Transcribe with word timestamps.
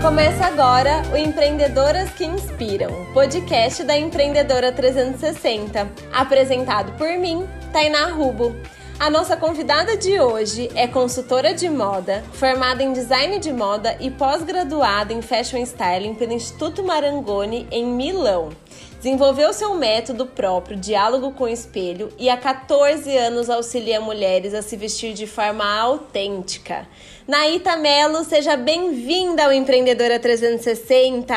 Começa 0.00 0.46
agora 0.46 1.02
o 1.12 1.16
Empreendedoras 1.16 2.10
que 2.10 2.24
Inspiram, 2.24 3.12
podcast 3.12 3.82
da 3.82 3.98
Empreendedora 3.98 4.70
360, 4.70 5.90
apresentado 6.12 6.92
por 6.92 7.08
mim, 7.18 7.48
Tainá 7.72 8.06
Rubo. 8.06 8.54
A 9.00 9.10
nossa 9.10 9.36
convidada 9.36 9.96
de 9.96 10.20
hoje 10.20 10.70
é 10.76 10.86
consultora 10.86 11.52
de 11.52 11.68
moda, 11.68 12.22
formada 12.32 12.80
em 12.80 12.92
design 12.92 13.40
de 13.40 13.52
moda 13.52 13.96
e 13.98 14.08
pós-graduada 14.08 15.12
em 15.12 15.20
fashion 15.20 15.58
styling 15.58 16.14
pelo 16.14 16.32
Instituto 16.32 16.84
Marangoni 16.84 17.66
em 17.68 17.84
Milão. 17.84 18.50
Desenvolveu 18.98 19.52
seu 19.52 19.74
método 19.74 20.26
próprio, 20.26 20.76
Diálogo 20.76 21.32
com 21.32 21.46
Espelho, 21.46 22.08
e 22.18 22.28
há 22.28 22.36
14 22.36 23.16
anos 23.16 23.48
auxilia 23.48 24.00
mulheres 24.00 24.54
a 24.54 24.62
se 24.62 24.76
vestir 24.76 25.12
de 25.12 25.24
forma 25.24 25.64
autêntica. 25.64 26.86
Naíta 27.28 27.76
Melo, 27.76 28.24
seja 28.24 28.56
bem-vinda 28.56 29.44
ao 29.44 29.52
Empreendedora 29.52 30.18
360! 30.18 31.34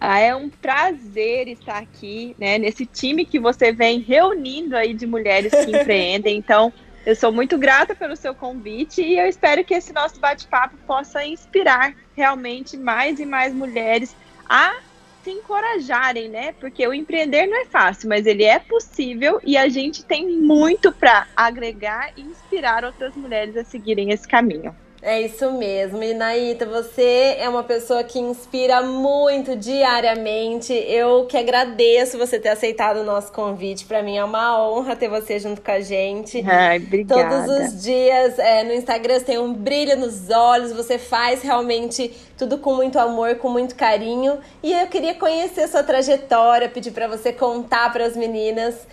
Ah, 0.00 0.18
é 0.18 0.34
um 0.34 0.50
prazer 0.50 1.46
estar 1.46 1.78
aqui, 1.78 2.34
né, 2.36 2.58
nesse 2.58 2.84
time 2.84 3.24
que 3.24 3.38
você 3.38 3.70
vem 3.70 4.00
reunindo 4.00 4.76
aí 4.76 4.92
de 4.92 5.06
mulheres 5.06 5.52
que 5.52 5.70
empreendem. 5.70 6.36
Então, 6.36 6.72
eu 7.06 7.14
sou 7.14 7.30
muito 7.30 7.56
grata 7.56 7.94
pelo 7.94 8.16
seu 8.16 8.34
convite 8.34 9.00
e 9.00 9.20
eu 9.20 9.28
espero 9.28 9.62
que 9.62 9.72
esse 9.72 9.92
nosso 9.92 10.18
bate-papo 10.18 10.76
possa 10.84 11.24
inspirar 11.24 11.94
realmente 12.16 12.76
mais 12.76 13.20
e 13.20 13.24
mais 13.24 13.54
mulheres 13.54 14.16
a 14.48 14.74
se 15.22 15.30
encorajarem, 15.30 16.28
né? 16.28 16.52
Porque 16.52 16.86
o 16.86 16.94
empreender 16.94 17.46
não 17.46 17.60
é 17.60 17.66
fácil, 17.66 18.08
mas 18.08 18.26
ele 18.26 18.44
é 18.44 18.58
possível 18.58 19.40
e 19.44 19.56
a 19.56 19.68
gente 19.68 20.04
tem 20.04 20.28
muito 20.28 20.92
para 20.92 21.26
agregar 21.36 22.12
e 22.16 22.22
inspirar 22.22 22.84
outras 22.84 23.14
mulheres 23.14 23.56
a 23.56 23.64
seguirem 23.64 24.10
esse 24.10 24.26
caminho. 24.26 24.74
É 25.02 25.18
isso 25.22 25.50
mesmo. 25.52 26.02
E 26.02 26.12
Naíta, 26.12 26.66
você 26.66 27.36
é 27.38 27.48
uma 27.48 27.62
pessoa 27.62 28.04
que 28.04 28.18
inspira 28.18 28.82
muito 28.82 29.56
diariamente. 29.56 30.74
Eu 30.74 31.24
que 31.24 31.38
agradeço 31.38 32.18
você 32.18 32.38
ter 32.38 32.50
aceitado 32.50 32.98
o 32.98 33.04
nosso 33.04 33.32
convite. 33.32 33.86
Para 33.86 34.02
mim 34.02 34.18
é 34.18 34.24
uma 34.24 34.62
honra 34.62 34.94
ter 34.94 35.08
você 35.08 35.38
junto 35.38 35.62
com 35.62 35.70
a 35.70 35.80
gente. 35.80 36.44
Ai, 36.46 36.76
obrigada. 36.76 37.46
Todos 37.46 37.72
os 37.72 37.82
dias 37.82 38.38
é, 38.38 38.62
no 38.62 38.74
Instagram 38.74 39.18
você 39.18 39.24
tem 39.24 39.38
um 39.38 39.54
brilho 39.54 39.96
nos 39.96 40.28
olhos, 40.28 40.72
você 40.72 40.98
faz 40.98 41.40
realmente 41.40 42.14
tudo 42.36 42.58
com 42.58 42.74
muito 42.74 42.98
amor, 42.98 43.36
com 43.36 43.48
muito 43.48 43.74
carinho. 43.74 44.38
E 44.62 44.70
eu 44.70 44.86
queria 44.86 45.14
conhecer 45.14 45.66
sua 45.68 45.82
trajetória, 45.82 46.68
pedir 46.68 46.90
para 46.90 47.08
você 47.08 47.32
contar 47.32 47.90
para 47.90 48.04
as 48.04 48.14
meninas 48.14 48.86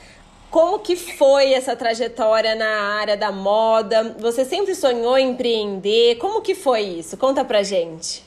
como 0.57 0.79
que 0.79 0.95
foi 0.95 1.53
essa 1.53 1.75
trajetória 1.75 2.55
na 2.55 2.95
área 2.97 3.15
da 3.15 3.31
moda? 3.31 4.15
Você 4.17 4.43
sempre 4.43 4.73
sonhou 4.73 5.15
em 5.15 5.29
empreender? 5.29 6.15
Como 6.15 6.41
que 6.41 6.55
foi 6.55 6.81
isso? 6.81 7.15
Conta 7.15 7.45
pra 7.45 7.61
gente. 7.61 8.25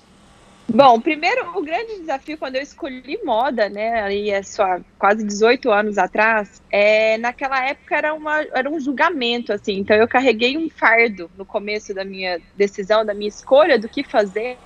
Bom, 0.73 1.01
primeiro, 1.01 1.59
o 1.59 1.61
grande 1.61 1.99
desafio 1.99 2.39
quando 2.39 2.55
eu 2.55 2.63
escolhi 2.63 3.19
moda, 3.25 3.69
né, 3.69 4.01
aí 4.03 4.31
é 4.31 4.45
só 4.45 4.79
quase 4.97 5.25
18 5.25 5.73
anos 5.73 5.99
atrás, 5.99 6.63
é, 6.71 7.19
naquela 7.19 7.67
época 7.67 7.97
era, 7.97 8.15
uma, 8.15 8.43
era 8.43 8.71
um 8.71 8.79
julgamento, 8.79 9.53
assim, 9.53 9.79
então 9.79 9.97
eu 9.97 10.07
carreguei 10.07 10.57
um 10.57 10.71
fardo 10.71 11.29
no 11.37 11.45
começo 11.45 11.93
da 11.93 12.05
minha 12.05 12.41
decisão, 12.57 13.05
da 13.05 13.13
minha 13.13 13.29
escolha 13.29 13.77
do 13.77 13.89
que 13.89 14.05
fazer. 14.05 14.57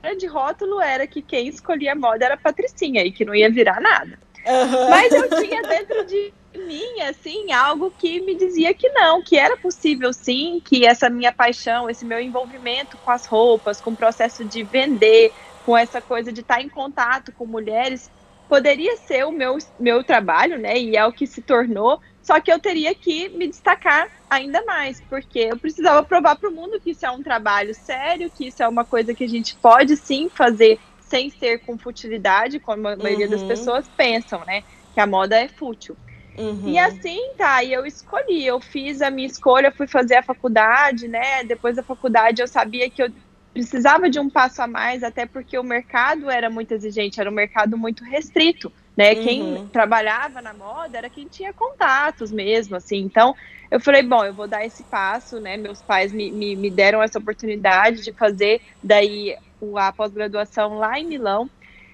O 0.00 0.02
grande 0.02 0.26
rótulo 0.26 0.82
era 0.82 1.06
que 1.06 1.22
quem 1.22 1.48
escolhia 1.48 1.94
moda 1.94 2.26
era 2.26 2.36
Patricinha 2.36 3.02
e 3.06 3.10
que 3.10 3.24
não 3.24 3.34
ia 3.34 3.50
virar 3.50 3.80
nada. 3.80 4.18
Uhum. 4.46 4.90
Mas 4.90 5.12
eu 5.12 5.28
tinha 5.40 5.62
dentro 5.62 6.04
de 6.06 6.32
mim, 6.54 7.00
assim, 7.02 7.52
algo 7.52 7.90
que 7.90 8.20
me 8.20 8.34
dizia 8.36 8.74
que 8.74 8.88
não, 8.90 9.22
que 9.22 9.36
era 9.36 9.56
possível 9.56 10.12
sim, 10.12 10.60
que 10.64 10.84
essa 10.84 11.08
minha 11.08 11.32
paixão, 11.32 11.88
esse 11.88 12.04
meu 12.04 12.20
envolvimento 12.20 12.98
com 12.98 13.10
as 13.10 13.26
roupas, 13.26 13.80
com 13.80 13.90
o 13.90 13.96
processo 13.96 14.44
de 14.44 14.62
vender, 14.64 15.32
com 15.64 15.76
essa 15.76 16.00
coisa 16.00 16.32
de 16.32 16.40
estar 16.40 16.60
em 16.60 16.68
contato 16.68 17.32
com 17.32 17.46
mulheres, 17.46 18.10
poderia 18.48 18.96
ser 18.96 19.24
o 19.24 19.30
meu, 19.30 19.56
meu 19.78 20.02
trabalho, 20.02 20.58
né? 20.58 20.76
E 20.76 20.96
é 20.96 21.06
o 21.06 21.12
que 21.12 21.26
se 21.26 21.40
tornou. 21.40 22.00
Só 22.20 22.40
que 22.40 22.52
eu 22.52 22.58
teria 22.58 22.94
que 22.94 23.28
me 23.28 23.46
destacar 23.46 24.08
ainda 24.28 24.64
mais, 24.64 25.00
porque 25.08 25.38
eu 25.38 25.56
precisava 25.56 26.02
provar 26.02 26.36
para 26.36 26.50
o 26.50 26.52
mundo 26.52 26.80
que 26.80 26.90
isso 26.90 27.06
é 27.06 27.10
um 27.10 27.22
trabalho 27.22 27.74
sério, 27.74 28.30
que 28.30 28.48
isso 28.48 28.62
é 28.62 28.68
uma 28.68 28.84
coisa 28.84 29.14
que 29.14 29.24
a 29.24 29.28
gente 29.28 29.56
pode 29.56 29.96
sim 29.96 30.28
fazer 30.28 30.80
sem 31.10 31.28
ser 31.28 31.58
com 31.58 31.76
futilidade, 31.76 32.60
como 32.60 32.86
a 32.86 32.96
maioria 32.96 33.26
uhum. 33.26 33.32
das 33.32 33.42
pessoas 33.42 33.86
pensam, 33.96 34.42
né? 34.46 34.62
Que 34.94 35.00
a 35.00 35.06
moda 35.06 35.36
é 35.36 35.48
fútil. 35.48 35.96
Uhum. 36.38 36.68
E 36.68 36.78
assim, 36.78 37.32
tá, 37.36 37.62
e 37.64 37.72
eu 37.72 37.84
escolhi, 37.84 38.46
eu 38.46 38.60
fiz 38.60 39.02
a 39.02 39.10
minha 39.10 39.26
escolha, 39.26 39.72
fui 39.72 39.88
fazer 39.88 40.14
a 40.14 40.22
faculdade, 40.22 41.08
né? 41.08 41.42
Depois 41.44 41.76
da 41.76 41.82
faculdade 41.82 42.40
eu 42.40 42.46
sabia 42.46 42.88
que 42.88 43.02
eu 43.02 43.10
precisava 43.52 44.08
de 44.08 44.20
um 44.20 44.30
passo 44.30 44.62
a 44.62 44.66
mais, 44.68 45.02
até 45.02 45.26
porque 45.26 45.58
o 45.58 45.64
mercado 45.64 46.30
era 46.30 46.48
muito 46.48 46.72
exigente, 46.72 47.20
era 47.20 47.28
um 47.28 47.34
mercado 47.34 47.76
muito 47.76 48.04
restrito, 48.04 48.72
né? 48.96 49.12
Uhum. 49.12 49.22
Quem 49.24 49.68
trabalhava 49.72 50.40
na 50.40 50.54
moda 50.54 50.96
era 50.96 51.10
quem 51.10 51.26
tinha 51.26 51.52
contatos 51.52 52.30
mesmo, 52.30 52.76
assim. 52.76 52.98
Então, 52.98 53.34
eu 53.68 53.80
falei, 53.80 54.02
bom, 54.02 54.24
eu 54.24 54.32
vou 54.32 54.46
dar 54.46 54.64
esse 54.64 54.84
passo, 54.84 55.40
né? 55.40 55.56
Meus 55.56 55.82
pais 55.82 56.12
me, 56.12 56.30
me, 56.30 56.54
me 56.54 56.70
deram 56.70 57.02
essa 57.02 57.18
oportunidade 57.18 58.02
de 58.02 58.12
fazer 58.12 58.60
daí 58.82 59.36
a 59.76 59.92
pós-graduação 59.92 60.78
lá 60.78 60.98
em 60.98 61.06
Milão. 61.06 61.48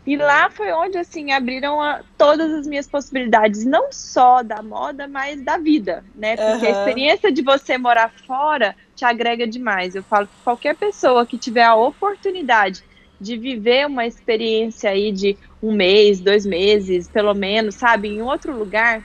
E 0.06 0.16
lá 0.16 0.48
foi 0.48 0.72
onde, 0.72 0.96
assim, 0.96 1.32
abriram 1.32 1.82
a, 1.82 2.00
todas 2.16 2.52
as 2.52 2.66
minhas 2.66 2.86
possibilidades, 2.86 3.64
não 3.64 3.90
só 3.90 4.40
da 4.40 4.62
moda, 4.62 5.08
mas 5.08 5.42
da 5.42 5.58
vida, 5.58 6.04
né? 6.14 6.36
Porque 6.36 6.64
uhum. 6.64 6.74
a 6.74 6.78
experiência 6.78 7.32
de 7.32 7.42
você 7.42 7.76
morar 7.76 8.12
fora 8.24 8.76
te 8.94 9.04
agrega 9.04 9.48
demais. 9.48 9.96
Eu 9.96 10.04
falo 10.04 10.28
que 10.28 10.44
qualquer 10.44 10.76
pessoa 10.76 11.26
que 11.26 11.36
tiver 11.36 11.64
a 11.64 11.74
oportunidade 11.74 12.84
de 13.20 13.36
viver 13.36 13.86
uma 13.86 14.06
experiência 14.06 14.90
aí 14.90 15.10
de 15.10 15.36
um 15.60 15.72
mês, 15.72 16.20
dois 16.20 16.46
meses, 16.46 17.08
pelo 17.08 17.34
menos, 17.34 17.74
sabe, 17.74 18.08
em 18.08 18.22
outro 18.22 18.56
lugar, 18.56 19.02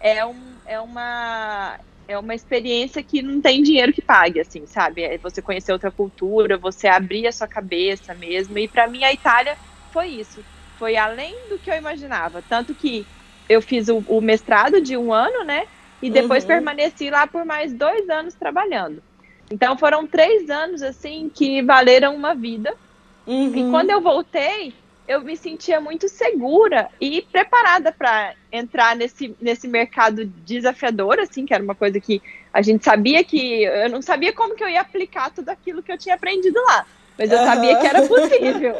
é, 0.00 0.24
um, 0.26 0.54
é 0.66 0.80
uma 0.80 1.78
é 2.10 2.18
uma 2.18 2.34
experiência 2.34 3.02
que 3.04 3.22
não 3.22 3.40
tem 3.40 3.62
dinheiro 3.62 3.92
que 3.92 4.02
pague, 4.02 4.40
assim, 4.40 4.66
sabe? 4.66 5.02
É 5.02 5.16
você 5.16 5.40
conhecer 5.40 5.72
outra 5.72 5.92
cultura, 5.92 6.58
você 6.58 6.88
abrir 6.88 7.28
a 7.28 7.32
sua 7.32 7.46
cabeça 7.46 8.12
mesmo. 8.14 8.58
E 8.58 8.66
para 8.66 8.88
mim 8.88 9.04
a 9.04 9.12
Itália 9.12 9.56
foi 9.92 10.08
isso. 10.08 10.44
Foi 10.76 10.96
além 10.96 11.34
do 11.48 11.56
que 11.56 11.70
eu 11.70 11.76
imaginava. 11.76 12.42
Tanto 12.48 12.74
que 12.74 13.06
eu 13.48 13.62
fiz 13.62 13.88
o, 13.88 14.02
o 14.08 14.20
mestrado 14.20 14.80
de 14.80 14.96
um 14.96 15.12
ano, 15.12 15.44
né? 15.44 15.66
E 16.02 16.10
depois 16.10 16.42
uhum. 16.42 16.48
permaneci 16.48 17.10
lá 17.10 17.28
por 17.28 17.44
mais 17.44 17.72
dois 17.72 18.08
anos 18.08 18.34
trabalhando. 18.34 19.00
Então 19.48 19.78
foram 19.78 20.04
três 20.04 20.50
anos, 20.50 20.82
assim, 20.82 21.30
que 21.32 21.62
valeram 21.62 22.16
uma 22.16 22.34
vida. 22.34 22.74
Uhum. 23.24 23.54
E 23.54 23.70
quando 23.70 23.90
eu 23.90 24.00
voltei, 24.00 24.74
eu 25.06 25.20
me 25.22 25.36
sentia 25.36 25.80
muito 25.80 26.08
segura 26.08 26.88
e 27.00 27.22
preparada 27.22 27.90
para 27.90 28.34
entrar 28.52 28.94
nesse, 28.94 29.34
nesse 29.40 29.66
mercado 29.66 30.24
desafiador, 30.24 31.18
assim, 31.18 31.44
que 31.44 31.52
era 31.52 31.62
uma 31.62 31.74
coisa 31.74 32.00
que 32.00 32.22
a 32.52 32.62
gente 32.62 32.84
sabia 32.84 33.22
que 33.24 33.64
eu 33.64 33.88
não 33.88 34.02
sabia 34.02 34.32
como 34.32 34.54
que 34.54 34.62
eu 34.62 34.68
ia 34.68 34.80
aplicar 34.80 35.30
tudo 35.30 35.48
aquilo 35.48 35.82
que 35.82 35.90
eu 35.90 35.98
tinha 35.98 36.14
aprendido 36.14 36.60
lá, 36.66 36.86
mas 37.18 37.30
eu 37.30 37.38
uhum. 37.38 37.44
sabia 37.44 37.78
que 37.78 37.86
era 37.86 38.06
possível. 38.06 38.74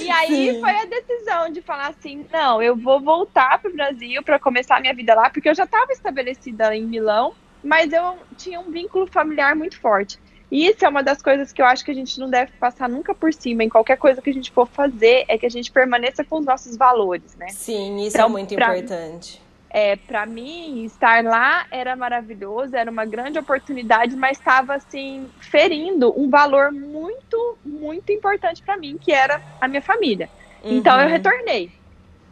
E 0.00 0.10
aí 0.12 0.54
Sim. 0.54 0.60
foi 0.60 0.70
a 0.70 0.84
decisão 0.84 1.50
de 1.50 1.60
falar 1.62 1.88
assim, 1.88 2.26
não, 2.32 2.62
eu 2.62 2.76
vou 2.76 3.00
voltar 3.00 3.58
para 3.60 3.70
o 3.70 3.74
Brasil 3.74 4.22
para 4.22 4.38
começar 4.38 4.76
a 4.76 4.80
minha 4.80 4.94
vida 4.94 5.14
lá, 5.14 5.30
porque 5.30 5.48
eu 5.48 5.54
já 5.54 5.64
estava 5.64 5.92
estabelecida 5.92 6.74
em 6.74 6.84
Milão, 6.84 7.34
mas 7.62 7.92
eu 7.92 8.16
tinha 8.36 8.58
um 8.60 8.70
vínculo 8.70 9.06
familiar 9.06 9.54
muito 9.54 9.78
forte. 9.78 10.18
E 10.50 10.66
isso 10.66 10.84
é 10.84 10.88
uma 10.88 11.02
das 11.02 11.22
coisas 11.22 11.52
que 11.52 11.62
eu 11.62 11.66
acho 11.66 11.84
que 11.84 11.90
a 11.90 11.94
gente 11.94 12.18
não 12.18 12.28
deve 12.28 12.52
passar 12.52 12.88
nunca 12.88 13.14
por 13.14 13.32
cima 13.32 13.62
em 13.62 13.68
qualquer 13.68 13.96
coisa 13.96 14.20
que 14.20 14.30
a 14.30 14.32
gente 14.32 14.50
for 14.50 14.66
fazer, 14.66 15.24
é 15.28 15.38
que 15.38 15.46
a 15.46 15.50
gente 15.50 15.70
permaneça 15.70 16.24
com 16.24 16.38
os 16.38 16.44
nossos 16.44 16.76
valores, 16.76 17.36
né? 17.36 17.48
Sim, 17.50 17.98
isso 17.98 18.16
então, 18.16 18.26
é 18.26 18.32
muito 18.32 18.54
pra, 18.54 18.76
importante. 18.76 19.40
É, 19.72 19.94
para 19.94 20.26
mim, 20.26 20.84
estar 20.84 21.22
lá 21.22 21.64
era 21.70 21.94
maravilhoso, 21.94 22.74
era 22.74 22.90
uma 22.90 23.04
grande 23.04 23.38
oportunidade, 23.38 24.16
mas 24.16 24.36
estava 24.38 24.74
assim 24.74 25.28
ferindo 25.38 26.12
um 26.20 26.28
valor 26.28 26.72
muito, 26.72 27.56
muito 27.64 28.10
importante 28.10 28.60
para 28.60 28.76
mim, 28.76 28.98
que 29.00 29.12
era 29.12 29.40
a 29.60 29.68
minha 29.68 29.80
família. 29.80 30.28
Uhum. 30.64 30.78
Então 30.78 30.98
eu 30.98 31.06
uhum. 31.06 31.12
retornei. 31.12 31.70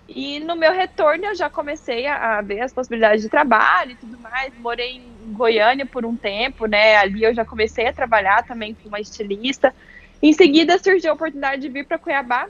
E 0.09 0.41
no 0.41 0.57
meu 0.57 0.73
retorno 0.73 1.27
eu 1.27 1.35
já 1.35 1.49
comecei 1.49 2.07
a, 2.07 2.39
a 2.39 2.43
ver 2.43 2.61
as 2.63 2.73
possibilidades 2.73 3.23
de 3.23 3.29
trabalho 3.29 3.93
e 3.93 3.95
tudo 3.95 4.19
mais. 4.19 4.53
Morei 4.59 4.97
em 4.97 5.18
Goiânia 5.29 5.87
por 5.87 6.05
um 6.05 6.17
tempo, 6.17 6.67
né? 6.67 6.97
Ali 6.97 7.25
eu 7.25 7.35
já 7.35 7.45
comecei 7.45 7.87
a 7.87 7.93
trabalhar 7.93 8.45
também 8.45 8.75
com 8.75 8.89
uma 8.89 9.01
estilista. 9.01 9.75
Em 10.23 10.33
seguida 10.33 10.79
surgiu 10.79 11.11
a 11.11 11.15
oportunidade 11.15 11.63
de 11.63 11.69
vir 11.69 11.87
para 11.87 11.99
Cuiabá. 11.99 12.49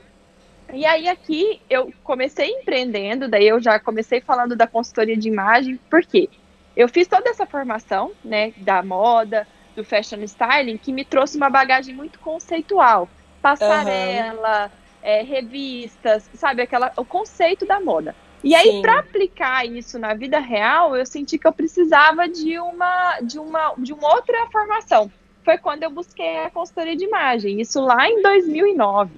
E 0.72 0.84
aí 0.84 1.08
aqui 1.08 1.60
eu 1.68 1.92
comecei 2.02 2.50
empreendendo, 2.50 3.28
daí 3.28 3.48
eu 3.48 3.60
já 3.60 3.78
comecei 3.78 4.20
falando 4.20 4.54
da 4.54 4.66
consultoria 4.66 5.16
de 5.16 5.28
imagem, 5.28 5.80
porque 5.90 6.28
eu 6.76 6.88
fiz 6.88 7.08
toda 7.08 7.30
essa 7.30 7.46
formação, 7.46 8.12
né, 8.22 8.52
da 8.58 8.82
moda, 8.82 9.48
do 9.74 9.82
fashion 9.82 10.22
styling, 10.24 10.76
que 10.76 10.92
me 10.92 11.06
trouxe 11.06 11.38
uma 11.38 11.48
bagagem 11.48 11.94
muito 11.94 12.18
conceitual, 12.18 13.08
passarela, 13.40 14.64
uhum 14.66 14.78
é, 15.02 15.22
revistas, 15.22 16.28
sabe, 16.34 16.62
aquela, 16.62 16.92
o 16.96 17.04
conceito 17.04 17.66
da 17.66 17.80
moda. 17.80 18.14
E 18.42 18.54
aí, 18.54 18.80
para 18.80 19.00
aplicar 19.00 19.66
isso 19.66 19.98
na 19.98 20.14
vida 20.14 20.38
real, 20.38 20.96
eu 20.96 21.04
senti 21.04 21.38
que 21.38 21.46
eu 21.46 21.52
precisava 21.52 22.28
de 22.28 22.58
uma, 22.58 23.20
de 23.20 23.38
uma, 23.38 23.74
de 23.78 23.92
uma 23.92 24.14
outra 24.14 24.46
formação. 24.50 25.10
foi 25.44 25.58
quando 25.58 25.82
eu 25.82 25.90
busquei 25.90 26.38
a 26.38 26.50
consultoria 26.50 26.96
de 26.96 27.04
imagem, 27.04 27.60
isso 27.60 27.80
lá 27.80 28.08
em 28.08 28.22
2009. 28.22 29.10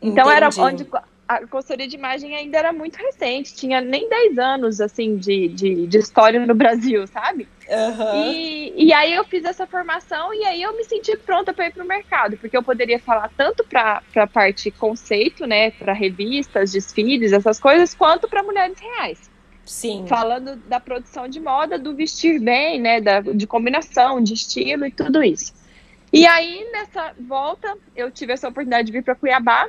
Então 0.00 0.24
Entendi. 0.24 0.36
era 0.36 0.48
onde 0.58 0.86
a 1.28 1.46
consultoria 1.46 1.88
de 1.88 1.96
imagem 1.96 2.34
ainda 2.34 2.58
era 2.58 2.72
muito 2.72 2.96
recente, 2.96 3.54
tinha 3.54 3.80
nem 3.80 4.08
10 4.08 4.38
anos 4.38 4.80
assim 4.80 5.16
de, 5.16 5.48
de, 5.48 5.86
de 5.86 5.98
história 5.98 6.44
no 6.44 6.54
Brasil, 6.54 7.06
sabe? 7.06 7.48
Uhum. 7.72 8.32
E, 8.32 8.86
e 8.86 8.92
aí 8.92 9.14
eu 9.14 9.24
fiz 9.24 9.44
essa 9.44 9.66
formação 9.66 10.34
e 10.34 10.44
aí 10.44 10.62
eu 10.62 10.76
me 10.76 10.84
senti 10.84 11.16
pronta 11.16 11.54
para 11.54 11.66
ir 11.66 11.72
para 11.72 11.82
o 11.82 11.86
mercado, 11.86 12.36
porque 12.36 12.56
eu 12.56 12.62
poderia 12.62 12.98
falar 12.98 13.30
tanto 13.34 13.64
para 13.64 14.02
a 14.14 14.26
parte 14.26 14.70
conceito, 14.70 15.46
né, 15.46 15.70
para 15.70 15.94
revistas, 15.94 16.72
desfiles, 16.72 17.32
essas 17.32 17.58
coisas, 17.58 17.94
quanto 17.94 18.28
para 18.28 18.42
mulheres 18.42 18.78
reais. 18.78 19.30
Sim. 19.64 20.04
Falando 20.06 20.56
da 20.56 20.80
produção 20.80 21.26
de 21.28 21.40
moda, 21.40 21.78
do 21.78 21.94
vestir 21.94 22.38
bem, 22.40 22.80
né, 22.80 23.00
da, 23.00 23.20
de 23.20 23.46
combinação, 23.46 24.20
de 24.20 24.34
estilo 24.34 24.84
e 24.84 24.90
tudo 24.90 25.22
isso. 25.22 25.54
E 26.12 26.26
aí, 26.26 26.68
nessa 26.72 27.14
volta, 27.18 27.74
eu 27.96 28.10
tive 28.10 28.34
essa 28.34 28.48
oportunidade 28.48 28.86
de 28.86 28.92
vir 28.92 29.02
para 29.02 29.14
Cuiabá 29.14 29.66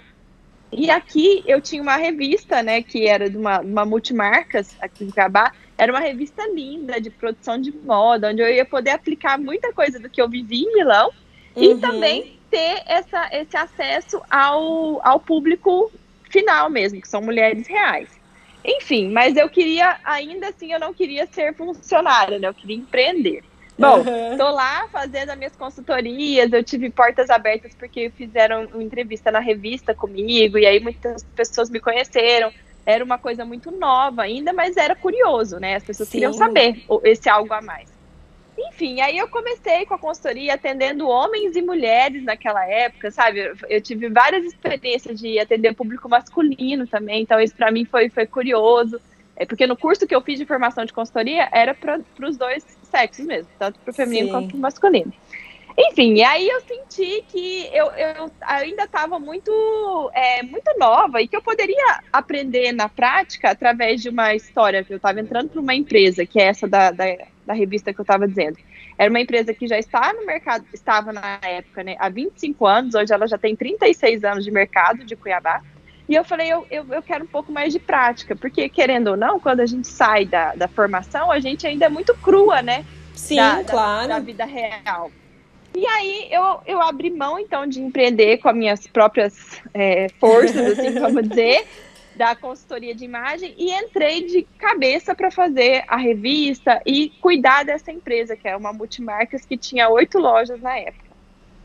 e 0.76 0.90
aqui 0.90 1.44
eu 1.46 1.62
tinha 1.62 1.82
uma 1.82 1.96
revista, 1.96 2.62
né, 2.64 2.82
que 2.82 3.08
era 3.08 3.30
de 3.30 3.38
uma, 3.38 3.62
uma 3.62 3.86
multimarcas 3.86 4.76
aqui 4.82 5.06
em 5.06 5.10
Cuiabá. 5.10 5.54
Era 5.78 5.92
uma 5.92 6.00
revista 6.00 6.48
linda 6.48 7.00
de 7.02 7.10
produção 7.10 7.60
de 7.60 7.72
moda, 7.72 8.30
onde 8.30 8.42
eu 8.42 8.48
ia 8.48 8.66
poder 8.66 8.92
aplicar 8.92 9.38
muita 9.38 9.74
coisa 9.74 10.00
do 10.00 10.10
que 10.10 10.22
eu 10.22 10.30
vivi 10.30 10.64
em 10.64 10.74
Milão 10.74 11.12
uhum. 11.56 11.64
e 11.64 11.78
também 11.80 12.38
ter 12.50 12.84
essa, 12.86 13.30
esse 13.32 13.58
acesso 13.58 14.22
ao, 14.30 15.06
ao 15.06 15.20
público 15.20 15.92
final 16.30 16.70
mesmo, 16.70 17.02
que 17.02 17.08
são 17.08 17.22
mulheres 17.22 17.68
reais. 17.68 18.10
Enfim, 18.64 19.12
mas 19.12 19.36
eu 19.36 19.50
queria, 19.50 19.98
ainda 20.04 20.50
assim, 20.50 20.72
eu 20.72 20.80
não 20.80 20.94
queria 20.94 21.26
ser 21.28 21.54
funcionária, 21.54 22.40
né? 22.40 22.48
Eu 22.48 22.54
queria 22.54 22.78
empreender. 22.78 23.44
Bom, 23.78 24.00
estou 24.32 24.50
uhum. 24.50 24.56
lá 24.56 24.88
fazendo 24.90 25.32
as 25.32 25.38
minhas 25.38 25.56
consultorias, 25.56 26.54
eu 26.54 26.64
tive 26.64 26.90
portas 26.92 27.30
abertas 27.30 27.74
porque 27.74 28.12
fizeram 28.12 28.66
uma 28.68 28.84
entrevista 28.84 29.32
na 29.32 29.40
revista 29.40 29.96
comigo, 29.96 30.58
e 30.58 30.66
aí 30.66 30.80
muitas 30.80 31.24
pessoas 31.36 31.70
me 31.70 31.80
conheceram. 31.80 32.54
Era 32.86 33.04
uma 33.04 33.18
coisa 33.18 33.46
muito 33.46 33.72
nova 33.72 34.24
ainda, 34.24 34.52
mas 34.52 34.76
era 34.76 34.96
curioso, 34.96 35.58
né? 35.58 35.76
As 35.76 35.84
pessoas 35.84 36.10
Sim. 36.10 36.14
queriam 36.14 36.34
saber 36.34 36.84
esse 37.04 37.30
algo 37.30 37.54
a 37.54 37.62
mais. 37.62 37.92
Enfim, 38.58 39.02
aí 39.02 39.18
eu 39.18 39.28
comecei 39.28 39.86
com 39.86 39.94
a 39.94 40.00
consultoria 40.00 40.54
atendendo 40.54 41.08
homens 41.08 41.56
e 41.56 41.62
mulheres 41.62 42.24
naquela 42.24 42.66
época, 42.68 43.10
sabe? 43.10 43.52
Eu 43.70 43.82
tive 43.82 44.10
várias 44.10 44.46
experiências 44.46 45.20
de 45.20 45.40
atender 45.40 45.74
público 45.74 46.08
masculino 46.08 46.86
também, 46.86 47.24
então 47.24 47.40
isso 47.40 47.56
para 47.56 47.72
mim 47.72 47.86
foi, 47.86 48.10
foi 48.10 48.28
curioso. 48.28 49.00
É 49.36 49.46
porque 49.46 49.66
no 49.66 49.76
curso 49.76 50.06
que 50.06 50.14
eu 50.14 50.22
fiz 50.22 50.38
de 50.38 50.46
formação 50.46 50.86
de 50.86 50.94
consultoria 50.94 51.50
era 51.52 51.74
para 51.74 52.00
os 52.22 52.38
dois 52.38 52.64
sexos 52.84 53.26
mesmo, 53.26 53.50
tanto 53.58 53.80
para 53.80 53.92
o 53.92 53.94
feminino 53.94 54.28
Sim. 54.28 54.32
quanto 54.32 54.48
para 54.50 54.58
o 54.58 54.60
masculino. 54.60 55.14
Enfim, 55.78 56.16
e 56.16 56.24
aí 56.24 56.48
eu 56.48 56.62
senti 56.62 57.24
que 57.28 57.70
eu, 57.74 57.88
eu 57.88 58.32
ainda 58.42 58.84
estava 58.84 59.18
muito, 59.20 60.12
é, 60.14 60.44
muito 60.44 60.72
nova 60.78 61.22
e 61.22 61.28
que 61.28 61.36
eu 61.36 61.42
poderia 61.42 62.00
aprender 62.12 62.72
na 62.72 62.88
prática 62.88 63.50
através 63.50 64.02
de 64.02 64.10
uma 64.10 64.36
história 64.36 64.84
que 64.84 64.94
eu 64.94 64.98
estava 64.98 65.20
entrando 65.20 65.50
para 65.50 65.62
uma 65.62 65.74
empresa, 65.74 66.26
que 66.26 66.40
é 66.40 66.46
essa 66.46 66.68
da, 66.68 66.92
da, 66.92 67.06
da 67.46 67.54
revista 67.54 67.92
que 67.92 68.00
eu 68.00 68.04
estava 68.04 68.28
dizendo. 68.28 68.58
Era 68.98 69.10
uma 69.10 69.20
empresa 69.20 69.54
que 69.54 69.68
já 69.68 69.80
está 69.80 70.14
no 70.14 70.26
mercado, 70.26 70.64
estava 70.72 71.12
na 71.12 71.40
época, 71.42 71.84
né, 71.84 71.96
há 71.98 72.08
25 72.08 72.68
anos, 72.68 72.94
hoje 72.94 73.12
ela 73.12 73.28
já 73.28 73.38
tem 73.38 73.56
36 73.56 74.24
anos 74.24 74.46
de 74.46 74.52
mercado 74.52 75.04
de 75.04 75.16
Cuiabá. 75.16 75.62
E 76.08 76.14
eu 76.14 76.24
falei, 76.24 76.52
eu, 76.52 76.68
eu, 76.70 76.86
eu, 76.92 77.02
quero 77.02 77.24
um 77.24 77.28
pouco 77.28 77.52
mais 77.52 77.74
de 77.74 77.80
prática, 77.80 78.36
porque 78.36 78.70
querendo 78.70 79.08
ou 79.08 79.18
não, 79.18 79.40
quando 79.40 79.62
a 79.62 79.66
gente 79.66 79.88
sai 79.88 80.26
da, 80.26 80.54
da 80.54 80.68
formação, 80.68 81.32
a 81.32 81.40
gente 81.40 81.66
ainda 81.66 81.86
é 81.86 81.90
muito 81.90 82.14
crua, 82.18 82.62
né? 82.62 82.86
Sim, 83.16 83.38
da, 83.38 83.64
claro. 83.64 84.08
Da, 84.10 84.16
da 84.16 84.20
vida 84.20 84.46
real. 84.46 85.10
E 85.76 85.86
aí 85.88 86.28
eu, 86.32 86.62
eu 86.66 86.82
abri 86.82 87.10
mão, 87.10 87.40
então, 87.40 87.66
de 87.66 87.82
empreender 87.82 88.38
com 88.38 88.50
as 88.50 88.56
minhas 88.56 88.88
próprias 88.88 89.62
é, 89.74 90.08
forças, 90.20 90.80
assim, 90.80 91.00
vamos 91.00 91.28
dizer, 91.28 91.66
da 92.16 92.36
consultoria 92.36 92.94
de 92.94 93.04
imagem 93.04 93.56
e 93.58 93.72
entrei 93.72 94.26
de 94.26 94.44
cabeça 94.58 95.16
para 95.16 95.32
fazer 95.32 95.84
a 95.88 95.98
revista 95.98 96.82
e 96.86 97.10
cuidar 97.22 97.66
dessa 97.66 97.92
empresa, 97.92 98.36
que 98.36 98.48
é 98.48 98.56
uma 98.56 98.72
multimarcas 98.72 99.46
que 99.46 99.58
tinha 99.58 99.90
oito 99.90 100.20
lojas 100.20 100.62
na 100.62 100.78
época. 100.78 101.06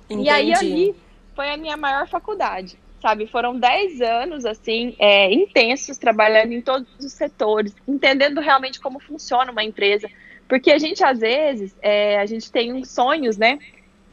Entendi. 0.09 0.27
E 0.27 0.31
aí 0.31 0.55
ali 0.55 0.95
foi 1.37 1.51
a 1.51 1.57
minha 1.57 1.77
maior 1.77 2.09
faculdade 2.09 2.79
sabe? 3.01 3.27
Foram 3.27 3.59
10 3.59 4.01
anos, 4.01 4.45
assim, 4.45 4.95
é, 4.99 5.33
intensos, 5.33 5.99
trabalhando 5.99 6.53
em 6.53 6.61
todos 6.61 6.89
os 6.99 7.13
setores, 7.13 7.75
entendendo 7.87 8.41
realmente 8.41 8.81
como 8.81 8.99
funciona 8.99 9.53
uma 9.53 9.65
empresa. 9.65 10.09
Porque 10.49 10.71
a 10.71 10.79
gente, 10.79 11.05
às 11.05 11.21
vezes, 11.21 11.77
é, 11.81 12.19
a 12.19 12.27
gente 12.27 12.51
tem 12.51 12.73
uns 12.73 12.91
sonhos, 12.91 13.37
né? 13.37 13.59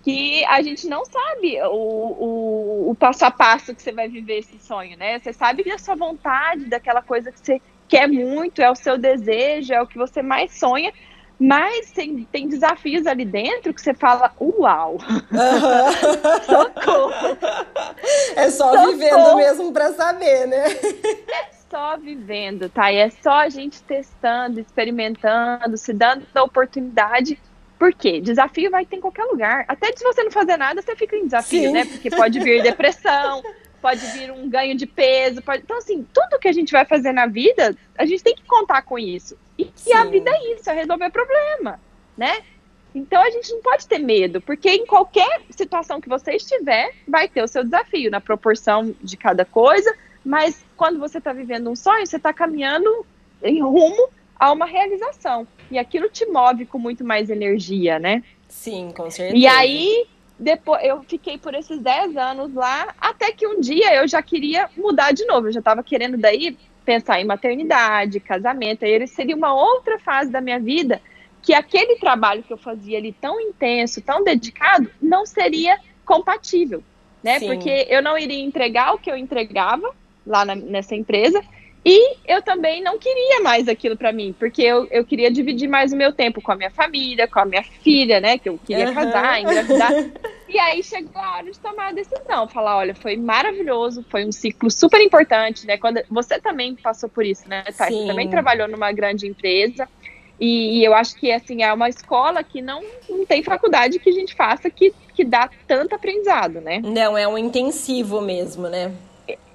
Que 0.06 0.46
a 0.46 0.62
gente 0.62 0.88
não 0.88 1.04
sabe 1.04 1.60
o, 1.64 1.74
o, 1.74 2.92
o, 2.92 2.96
passo 2.96 3.26
a 3.26 3.32
passo 3.32 3.74
que 3.74 3.82
você 3.82 3.92
vai 3.92 4.08
viver 4.08 4.38
esse 4.38 4.60
sonho, 4.60 4.96
né? 4.96 5.18
Você 5.18 5.34
sabe 5.34 5.64
que 5.64 5.72
a 5.72 5.80
sua 5.80 5.96
vontade, 5.96 6.66
daquela 6.66 7.02
coisa 7.02 7.32
que 7.32 7.40
você 7.40 7.60
quer 7.88 8.08
muito, 8.08 8.62
é 8.62 8.70
o 8.70 8.76
seu 8.76 9.00
desejo, 9.00 9.74
é 9.74 9.82
o 9.82 9.88
que 9.88 9.98
você 9.98 10.22
mais 10.22 10.52
sonha, 10.54 10.94
mas 11.40 11.92
tem, 11.92 12.24
tem 12.32 12.48
desafios 12.48 13.06
ali 13.06 13.26
dentro 13.26 13.74
que 13.74 13.82
você 13.82 13.94
fala, 13.94 14.32
uau! 14.40 14.94
Uhum. 14.94 16.42
Socorro! 16.46 17.38
É 18.36 18.50
só 18.50 18.72
Socorro. 18.72 18.92
vivendo 18.92 19.36
mesmo 19.36 19.74
para 19.74 19.92
saber, 19.94 20.46
né? 20.48 20.66
É 20.68 21.50
só 21.70 21.98
vivendo, 21.98 22.70
tá? 22.70 22.92
E 22.92 22.98
é 22.98 23.10
só 23.10 23.32
a 23.32 23.50
gente 23.50 23.82
testando, 23.84 24.60
experimentando, 24.60 25.78
se 25.78 25.92
dando 25.92 26.26
a 26.36 26.44
oportunidade. 26.44 27.40
Por 27.86 27.94
quê? 27.94 28.20
Desafio 28.20 28.72
vai 28.72 28.84
ter 28.84 28.96
em 28.96 29.00
qualquer 29.00 29.26
lugar. 29.26 29.64
Até 29.68 29.96
se 29.96 30.04
você 30.04 30.24
não 30.24 30.32
fazer 30.32 30.58
nada, 30.58 30.82
você 30.82 30.96
fica 30.96 31.16
em 31.16 31.26
desafio, 31.26 31.68
Sim. 31.68 31.72
né? 31.72 31.86
Porque 31.86 32.10
pode 32.10 32.40
vir 32.40 32.64
depressão, 32.66 33.44
pode 33.80 34.04
vir 34.08 34.32
um 34.32 34.50
ganho 34.50 34.76
de 34.76 34.88
peso. 34.88 35.40
Pode... 35.44 35.62
Então, 35.62 35.78
assim, 35.78 36.04
tudo 36.12 36.40
que 36.40 36.48
a 36.48 36.52
gente 36.52 36.72
vai 36.72 36.84
fazer 36.84 37.12
na 37.12 37.28
vida, 37.28 37.78
a 37.96 38.04
gente 38.04 38.24
tem 38.24 38.34
que 38.34 38.42
contar 38.42 38.82
com 38.82 38.98
isso. 38.98 39.38
E, 39.56 39.72
e 39.86 39.94
a 39.94 40.04
vida 40.06 40.32
é 40.32 40.56
isso, 40.56 40.68
é 40.68 40.74
resolver 40.74 41.12
problema, 41.12 41.80
né? 42.18 42.40
Então 42.96 43.22
a 43.22 43.30
gente 43.30 43.54
não 43.54 43.62
pode 43.62 43.88
ter 43.88 44.00
medo, 44.00 44.42
porque 44.42 44.68
em 44.68 44.88
qualquer 44.88 45.44
situação 45.52 46.02
que 46.02 46.10
você 46.10 46.38
estiver, 46.38 46.92
vai 47.08 47.30
ter 47.30 47.44
o 47.44 47.48
seu 47.48 47.64
desafio, 47.64 48.10
na 48.10 48.20
proporção 48.20 48.96
de 49.00 49.16
cada 49.16 49.46
coisa, 49.46 49.96
mas 50.26 50.66
quando 50.76 50.98
você 50.98 51.20
está 51.20 51.32
vivendo 51.32 51.70
um 51.70 51.76
sonho, 51.76 52.08
você 52.08 52.18
está 52.18 52.34
caminhando 52.34 53.06
em 53.44 53.62
rumo 53.62 54.10
a 54.40 54.52
uma 54.52 54.66
realização. 54.66 55.48
E 55.72 55.78
aquilo 55.78 56.10
te 56.10 56.26
move 56.26 56.66
com 56.66 56.78
muito 56.78 57.04
mais 57.04 57.30
energia, 57.30 58.00
né? 58.00 58.24
Sim, 58.48 58.92
com 58.96 59.10
certeza. 59.10 59.38
E 59.38 59.48
aí, 59.48 60.06
depois 60.38 60.84
eu 60.84 61.02
fiquei 61.04 61.38
por 61.38 61.54
esses 61.54 61.80
10 61.80 62.18
anos 62.18 62.54
lá, 62.54 62.94
até 63.00 63.32
que 63.32 63.48
um 63.48 63.60
dia 63.60 63.96
eu 63.96 64.08
já 64.08 64.22
queria 64.22 64.70
mudar 64.78 65.12
de 65.12 65.26
novo. 65.26 65.48
Eu 65.48 65.54
já 65.54 65.60
estava 65.60 65.84
querendo 65.84 66.18
daí 66.18 66.58
pensar 66.84 67.20
em 67.20 67.26
maternidade, 67.26 68.20
casamento, 68.20 68.86
aí 68.86 68.92
ele 68.92 69.08
seria 69.08 69.36
uma 69.36 69.54
outra 69.54 69.98
fase 69.98 70.30
da 70.30 70.40
minha 70.40 70.60
vida 70.60 71.02
que 71.42 71.54
aquele 71.54 71.96
trabalho 71.98 72.44
que 72.44 72.54
eu 72.54 72.58
fazia 72.58 72.98
ali 72.98 73.12
tão 73.12 73.40
intenso, 73.40 74.02
tão 74.02 74.24
dedicado, 74.24 74.90
não 75.02 75.26
seria 75.26 75.80
compatível, 76.06 76.84
né? 77.24 77.40
Sim. 77.40 77.48
Porque 77.48 77.88
eu 77.90 78.02
não 78.02 78.18
iria 78.18 78.44
entregar 78.44 78.94
o 78.94 78.98
que 78.98 79.10
eu 79.10 79.18
entregava 79.18 79.92
lá 80.26 80.44
na, 80.44 80.56
nessa 80.56 80.96
empresa 80.96 81.44
e 81.86 82.18
eu 82.26 82.42
também 82.42 82.82
não 82.82 82.98
queria 82.98 83.42
mais 83.42 83.68
aquilo 83.68 83.96
para 83.96 84.12
mim, 84.12 84.34
porque 84.40 84.64
eu, 84.64 84.88
eu 84.90 85.06
queria 85.06 85.30
dividir 85.30 85.70
mais 85.70 85.94
o 85.94 85.96
meu 85.96 86.12
tempo 86.12 86.42
com 86.42 86.52
a 86.52 86.56
minha 86.56 86.72
família, 86.72 87.28
com 87.28 87.40
a 87.40 87.46
minha 87.46 87.62
filha, 87.62 88.20
né? 88.20 88.40
Que 88.40 88.50
eu 88.50 88.58
queria 88.58 88.88
uhum. 88.88 88.96
casar, 88.96 89.40
engravidar. 89.40 89.92
e 90.50 90.58
aí 90.58 90.82
chegou 90.82 91.22
a 91.22 91.36
hora 91.36 91.52
de 91.52 91.60
tomar 91.60 91.90
a 91.90 91.92
decisão. 91.92 92.48
Falar, 92.48 92.78
olha, 92.78 92.96
foi 92.96 93.16
maravilhoso, 93.16 94.04
foi 94.10 94.26
um 94.26 94.32
ciclo 94.32 94.72
super 94.72 95.00
importante, 95.00 95.68
né? 95.68 95.78
Quando 95.78 96.02
você 96.10 96.40
também 96.40 96.74
passou 96.74 97.08
por 97.08 97.24
isso, 97.24 97.48
né, 97.48 97.64
Thay? 97.78 97.92
Você 97.92 98.08
também 98.08 98.32
trabalhou 98.32 98.68
numa 98.68 98.92
grande 98.92 99.28
empresa. 99.28 99.88
E, 100.40 100.80
e, 100.80 100.84
eu 100.84 100.94
acho 100.96 101.16
que 101.16 101.32
assim 101.32 101.62
é 101.62 101.72
uma 101.72 101.88
escola 101.88 102.44
que 102.44 102.64
não, 102.64 102.84
não 103.08 103.26
tem 103.28 103.44
faculdade 103.44 104.00
que 104.00 104.10
a 104.10 104.14
gente 104.14 104.34
faça 104.34 104.70
que, 104.72 104.92
que 105.14 105.24
dá 105.24 105.50
tanto 105.68 105.94
aprendizado, 105.94 106.60
né? 106.60 106.82
Não, 106.84 107.16
é 107.16 107.28
um 107.28 107.38
intensivo 107.38 108.20
mesmo, 108.22 108.68
né? 108.68 108.92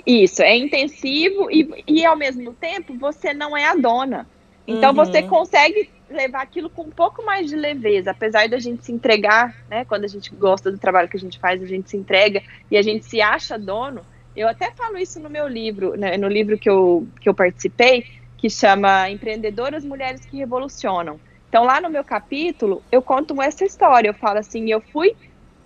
Isso, 0.07 0.43
é 0.43 0.57
intensivo 0.57 1.51
e, 1.51 1.85
e 1.87 2.05
ao 2.05 2.17
mesmo 2.17 2.53
tempo 2.55 2.95
você 2.95 3.33
não 3.33 3.57
é 3.57 3.65
a 3.67 3.75
dona. 3.75 4.27
Então 4.67 4.91
uhum. 4.91 4.97
você 4.97 5.23
consegue 5.23 5.91
levar 6.09 6.43
aquilo 6.43 6.69
com 6.69 6.83
um 6.83 6.91
pouco 6.91 7.25
mais 7.25 7.49
de 7.49 7.57
leveza, 7.57 8.11
apesar 8.11 8.49
da 8.49 8.59
gente 8.59 8.85
se 8.85 8.93
entregar, 8.93 9.55
né? 9.69 9.85
Quando 9.85 10.05
a 10.05 10.09
gente 10.09 10.35
gosta 10.35 10.71
do 10.71 10.79
trabalho 10.79 11.09
que 11.09 11.17
a 11.17 11.21
gente 11.21 11.39
faz, 11.39 11.63
a 11.63 11.67
gente 11.67 11.91
se 11.91 11.97
entrega 11.97 12.43
e 12.71 12.77
a 12.77 12.83
gente 12.83 13.05
se 13.05 13.21
acha 13.21 13.59
dono. 13.59 14.05
Eu 14.35 14.49
até 14.49 14.71
falo 14.73 14.99
isso 14.99 15.21
no 15.21 15.29
meu 15.29 15.49
livro, 15.49 15.97
né, 15.97 16.17
no 16.17 16.29
livro 16.29 16.57
que 16.57 16.71
eu, 16.71 17.07
que 17.21 17.29
eu 17.29 17.35
participei, 17.35 18.07
que 18.37 18.49
chama 18.49 19.11
Empreendedoras 19.11 19.85
Mulheres 19.85 20.25
que 20.25 20.37
Revolucionam. 20.37 21.21
Então, 21.49 21.65
lá 21.65 21.81
no 21.81 21.91
meu 21.91 22.05
capítulo, 22.05 22.81
eu 22.93 23.03
conto 23.03 23.41
essa 23.43 23.65
história. 23.65 24.09
Eu 24.09 24.15
falo 24.15 24.39
assim: 24.39 24.71
eu 24.71 24.81
fui 24.81 25.17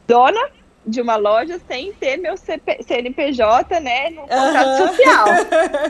dona 0.07 0.51
de 0.87 1.01
uma 1.01 1.17
loja 1.17 1.59
sem 1.67 1.93
ter 1.93 2.17
meu 2.17 2.37
CP, 2.37 2.83
CNPJ, 2.83 3.81
né, 3.81 4.11
no 4.11 4.23
contrato 4.23 4.81
uhum. 4.81 4.89
social. 4.89 5.27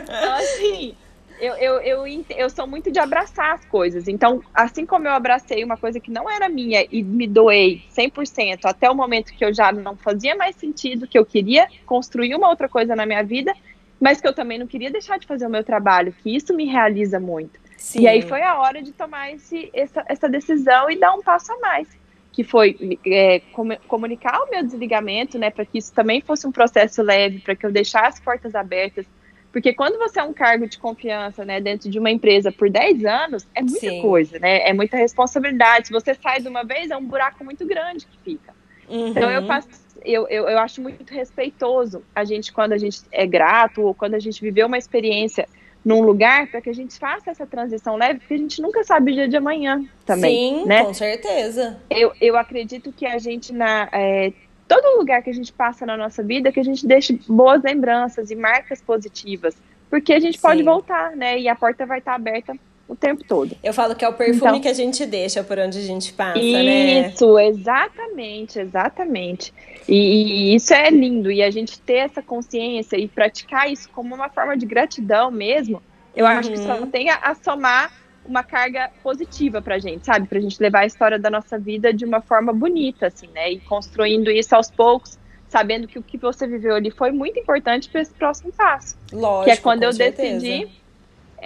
Então, 0.05 0.33
assim, 0.35 0.95
eu, 1.39 1.53
eu, 1.55 1.81
eu, 1.81 2.25
eu 2.29 2.49
sou 2.49 2.65
muito 2.65 2.91
de 2.91 2.99
abraçar 2.99 3.53
as 3.55 3.65
coisas. 3.65 4.07
Então, 4.07 4.41
assim 4.53 4.85
como 4.85 5.07
eu 5.07 5.11
abracei 5.11 5.63
uma 5.63 5.77
coisa 5.77 5.99
que 5.99 6.11
não 6.11 6.29
era 6.29 6.47
minha 6.47 6.85
e 6.89 7.03
me 7.03 7.27
doei 7.27 7.83
100% 7.95 8.61
até 8.63 8.89
o 8.89 8.95
momento 8.95 9.33
que 9.33 9.43
eu 9.43 9.53
já 9.53 9.71
não 9.71 9.95
fazia 9.95 10.35
mais 10.35 10.55
sentido, 10.55 11.07
que 11.07 11.17
eu 11.17 11.25
queria 11.25 11.67
construir 11.85 12.35
uma 12.35 12.49
outra 12.49 12.69
coisa 12.69 12.95
na 12.95 13.05
minha 13.05 13.23
vida, 13.23 13.53
mas 13.99 14.21
que 14.21 14.27
eu 14.27 14.33
também 14.33 14.57
não 14.57 14.67
queria 14.67 14.91
deixar 14.91 15.19
de 15.19 15.27
fazer 15.27 15.45
o 15.45 15.49
meu 15.49 15.63
trabalho, 15.63 16.13
que 16.23 16.35
isso 16.35 16.53
me 16.53 16.65
realiza 16.65 17.19
muito. 17.19 17.59
Sim. 17.77 18.01
E 18.01 18.07
aí 18.07 18.21
foi 18.21 18.41
a 18.41 18.57
hora 18.59 18.81
de 18.81 18.91
tomar 18.91 19.31
esse, 19.31 19.69
essa, 19.73 20.03
essa 20.07 20.29
decisão 20.29 20.89
e 20.89 20.97
dar 20.97 21.13
um 21.13 21.21
passo 21.21 21.51
a 21.51 21.59
mais 21.59 21.87
que 22.35 22.43
foi 22.43 22.99
é, 23.07 23.41
comunicar 23.87 24.43
o 24.43 24.49
meu 24.51 24.61
desligamento, 24.61 25.39
né, 25.39 25.49
para 25.49 25.65
que 25.65 25.77
isso 25.77 25.93
também 25.93 26.19
fosse 26.19 26.45
um 26.45 26.51
processo 26.51 27.01
leve, 27.01 27.39
para 27.39 27.55
que 27.55 27.65
eu 27.65 27.71
deixasse 27.71 28.21
portas 28.21 28.53
abertas, 28.53 29.05
porque 29.53 29.73
quando 29.73 29.97
você 29.97 30.19
é 30.19 30.23
um 30.23 30.33
cargo 30.33 30.67
de 30.67 30.77
confiança, 30.77 31.45
né, 31.45 31.61
dentro 31.61 31.89
de 31.89 31.97
uma 31.97 32.11
empresa 32.11 32.51
por 32.51 32.69
10 32.69 33.05
anos, 33.05 33.47
é 33.55 33.61
muita 33.61 33.79
Sim. 33.79 34.01
coisa, 34.01 34.37
né, 34.37 34.67
é 34.67 34.73
muita 34.73 34.97
responsabilidade. 34.97 35.87
Se 35.87 35.93
você 35.93 36.13
sai 36.13 36.41
de 36.41 36.49
uma 36.49 36.65
vez, 36.65 36.91
é 36.91 36.97
um 36.97 37.05
buraco 37.05 37.41
muito 37.41 37.65
grande 37.65 38.05
que 38.05 38.17
fica. 38.19 38.53
Uhum. 38.89 39.07
Então 39.07 39.31
eu 39.31 39.47
passo, 39.47 39.69
eu, 40.03 40.27
eu, 40.27 40.49
eu 40.49 40.59
acho 40.59 40.81
muito 40.81 41.09
respeitoso 41.09 42.03
a 42.13 42.25
gente 42.25 42.51
quando 42.51 42.73
a 42.73 42.77
gente 42.77 43.03
é 43.13 43.25
grato 43.25 43.81
ou 43.81 43.93
quando 43.93 44.15
a 44.15 44.19
gente 44.19 44.41
viveu 44.41 44.67
uma 44.67 44.77
experiência 44.77 45.47
num 45.85 46.01
lugar 46.01 46.47
para 46.47 46.59
que 46.59 46.69
a 46.69 46.73
gente 46.73 46.97
faça 46.97 47.29
essa 47.29 47.45
transição 47.45 47.95
leve, 47.95 48.19
porque 48.19 48.33
a 48.33 48.37
gente 48.37 48.59
nunca 48.59 48.83
sabe 48.83 49.11
o 49.11 49.13
dia 49.13 49.29
de 49.29 49.37
amanhã 49.37 49.85
também. 50.03 50.61
Sim, 50.61 50.65
né? 50.65 50.83
com 50.83 50.93
certeza. 50.95 51.77
Eu, 51.87 52.11
eu 52.19 52.35
acredito 52.35 52.91
que 52.91 53.05
a 53.05 53.19
gente, 53.19 53.53
na 53.53 53.87
é, 53.91 54.33
todo 54.67 54.97
lugar 54.97 55.21
que 55.21 55.29
a 55.29 55.33
gente 55.33 55.53
passa 55.53 55.85
na 55.85 55.95
nossa 55.95 56.23
vida, 56.23 56.51
que 56.51 56.59
a 56.59 56.63
gente 56.63 56.87
deixe 56.87 57.19
boas 57.27 57.61
lembranças 57.61 58.31
e 58.31 58.35
marcas 58.35 58.81
positivas, 58.81 59.55
porque 59.87 60.11
a 60.11 60.19
gente 60.19 60.37
Sim. 60.37 60.41
pode 60.41 60.63
voltar, 60.63 61.15
né? 61.15 61.39
E 61.39 61.47
a 61.47 61.55
porta 61.55 61.85
vai 61.85 61.99
estar 61.99 62.15
aberta 62.15 62.57
o 62.87 62.95
tempo 62.95 63.23
todo. 63.23 63.55
Eu 63.63 63.73
falo 63.73 63.95
que 63.95 64.05
é 64.05 64.09
o 64.09 64.13
perfume 64.13 64.37
então, 64.37 64.59
que 64.61 64.67
a 64.67 64.73
gente 64.73 65.05
deixa 65.05 65.43
por 65.43 65.57
onde 65.57 65.77
a 65.77 65.81
gente 65.81 66.13
passa, 66.13 66.37
isso, 66.39 66.57
né? 66.57 67.09
Isso, 67.09 67.39
exatamente, 67.39 68.59
exatamente. 68.59 69.53
E, 69.87 70.51
e, 70.51 70.55
isso 70.55 70.73
é 70.73 70.89
lindo. 70.89 71.31
E 71.31 71.41
a 71.41 71.49
gente 71.49 71.79
ter 71.79 71.97
essa 71.97 72.21
consciência 72.21 72.97
e 72.97 73.07
praticar 73.07 73.71
isso 73.71 73.89
como 73.89 74.13
uma 74.13 74.29
forma 74.29 74.55
de 74.55 74.65
gratidão 74.65 75.31
mesmo, 75.31 75.81
eu 76.15 76.25
uhum. 76.25 76.31
acho 76.31 76.51
que 76.51 76.57
só 76.57 76.85
tem 76.85 77.09
a, 77.09 77.15
a 77.15 77.35
somar 77.35 77.91
uma 78.25 78.43
carga 78.43 78.91
positiva 79.03 79.61
pra 79.61 79.77
gente, 79.77 80.05
sabe? 80.05 80.27
Pra 80.27 80.39
gente 80.39 80.59
levar 80.59 80.79
a 80.79 80.85
história 80.85 81.19
da 81.19 81.29
nossa 81.29 81.59
vida 81.59 81.93
de 81.93 82.05
uma 82.05 82.21
forma 82.21 82.51
bonita, 82.51 83.07
assim, 83.07 83.27
né? 83.33 83.51
E 83.51 83.59
construindo 83.59 84.31
isso 84.31 84.55
aos 84.55 84.69
poucos, 84.69 85.19
sabendo 85.47 85.87
que 85.87 85.99
o 85.99 86.03
que 86.03 86.17
você 86.17 86.47
viveu 86.47 86.75
ali 86.75 86.89
foi 86.89 87.11
muito 87.11 87.39
importante 87.39 87.87
para 87.89 88.01
esse 88.01 88.13
próximo 88.13 88.51
passo. 88.51 88.97
Lógico. 89.11 89.45
Que 89.45 89.51
é 89.51 89.57
quando 89.57 89.83
eu 89.83 89.93
certeza. 89.93 90.39
decidi 90.39 90.84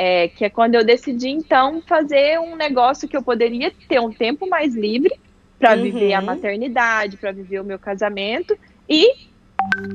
é, 0.01 0.29
que 0.29 0.45
é 0.45 0.49
quando 0.49 0.75
eu 0.75 0.85
decidi, 0.85 1.27
então, 1.27 1.81
fazer 1.81 2.39
um 2.39 2.55
negócio 2.55 3.05
que 3.05 3.17
eu 3.17 3.21
poderia 3.21 3.69
ter 3.85 3.99
um 3.99 4.09
tempo 4.09 4.47
mais 4.47 4.73
livre 4.73 5.13
para 5.59 5.75
uhum. 5.75 5.83
viver 5.83 6.13
a 6.13 6.21
maternidade, 6.21 7.17
para 7.17 7.33
viver 7.33 7.59
o 7.59 7.65
meu 7.65 7.77
casamento 7.77 8.57
e 8.87 9.27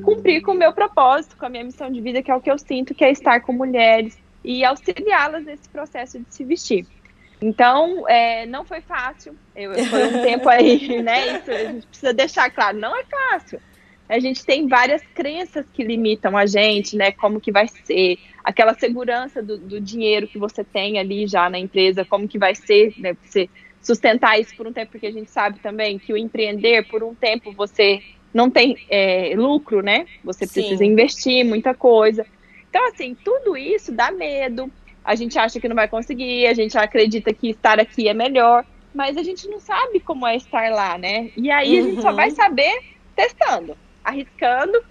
cumprir 0.03 0.43
com 0.43 0.51
o 0.51 0.55
meu 0.55 0.71
propósito, 0.71 1.35
com 1.35 1.47
a 1.47 1.49
minha 1.49 1.63
missão 1.63 1.91
de 1.91 1.99
vida, 2.01 2.21
que 2.21 2.29
é 2.29 2.35
o 2.35 2.39
que 2.39 2.51
eu 2.51 2.57
sinto, 2.59 2.93
que 2.93 3.03
é 3.03 3.09
estar 3.09 3.41
com 3.41 3.51
mulheres 3.51 4.15
e 4.43 4.63
auxiliá-las 4.63 5.43
nesse 5.43 5.67
processo 5.69 6.19
de 6.19 6.25
se 6.29 6.43
vestir. 6.43 6.85
Então, 7.41 8.07
é, 8.07 8.45
não 8.45 8.63
foi 8.63 8.81
fácil. 8.81 9.35
Eu, 9.55 9.73
foi 9.85 10.05
um 10.05 10.21
tempo 10.21 10.47
aí, 10.47 11.01
né? 11.01 11.39
Isso 11.39 11.51
a 11.51 11.63
gente 11.63 11.87
precisa 11.87 12.13
deixar 12.13 12.51
claro, 12.51 12.77
não 12.77 12.95
é 12.95 13.03
fácil. 13.05 13.59
A 14.07 14.19
gente 14.19 14.45
tem 14.45 14.67
várias 14.67 15.01
crenças 15.13 15.65
que 15.73 15.83
limitam 15.83 16.37
a 16.37 16.45
gente, 16.45 16.95
né? 16.95 17.11
Como 17.11 17.41
que 17.41 17.51
vai 17.51 17.67
ser, 17.67 18.19
aquela 18.43 18.73
segurança 18.73 19.41
do, 19.41 19.57
do, 19.57 19.81
dinheiro 19.81 20.27
que 20.27 20.37
você 20.37 20.63
tem 20.63 20.99
ali 20.99 21.25
já 21.25 21.49
na 21.49 21.57
empresa, 21.57 22.05
como 22.05 22.27
que 22.27 22.37
vai 22.37 22.53
ser, 22.53 22.93
né, 22.97 23.17
você 23.23 23.49
sustentar 23.81 24.39
isso 24.39 24.55
por 24.55 24.67
um 24.67 24.73
tempo, 24.73 24.91
porque 24.91 25.07
a 25.07 25.11
gente 25.11 25.29
sabe 25.29 25.59
também 25.59 25.99
que 25.99 26.13
o 26.13 26.17
empreender 26.17 26.87
por 26.87 27.03
um 27.03 27.13
tempo 27.13 27.51
você 27.51 28.01
não 28.33 28.49
tem 28.49 28.77
é, 28.89 29.33
lucro, 29.35 29.81
né? 29.81 30.05
Você 30.23 30.45
precisa 30.45 30.77
Sim. 30.77 30.91
investir 30.91 31.45
muita 31.45 31.73
coisa. 31.73 32.25
Então, 32.69 32.85
assim, 32.89 33.15
tudo 33.23 33.55
isso 33.55 33.91
dá 33.91 34.11
medo. 34.11 34.69
A 35.03 35.15
gente 35.15 35.39
acha 35.39 35.59
que 35.59 35.67
não 35.67 35.75
vai 35.75 35.87
conseguir, 35.87 36.45
a 36.47 36.53
gente 36.53 36.77
acredita 36.77 37.33
que 37.33 37.51
estar 37.51 37.79
aqui 37.79 38.09
é 38.09 38.13
melhor, 38.13 38.65
mas 38.93 39.17
a 39.17 39.23
gente 39.23 39.47
não 39.47 39.59
sabe 39.59 39.99
como 39.99 40.27
é 40.27 40.35
estar 40.35 40.69
lá, 40.71 40.97
né? 40.97 41.31
E 41.37 41.49
aí 41.49 41.79
a 41.79 41.81
gente 41.83 42.01
só 42.01 42.11
vai 42.11 42.29
uhum. 42.29 42.35
saber 42.35 42.79
testando, 43.15 43.77
arriscando 44.05 44.81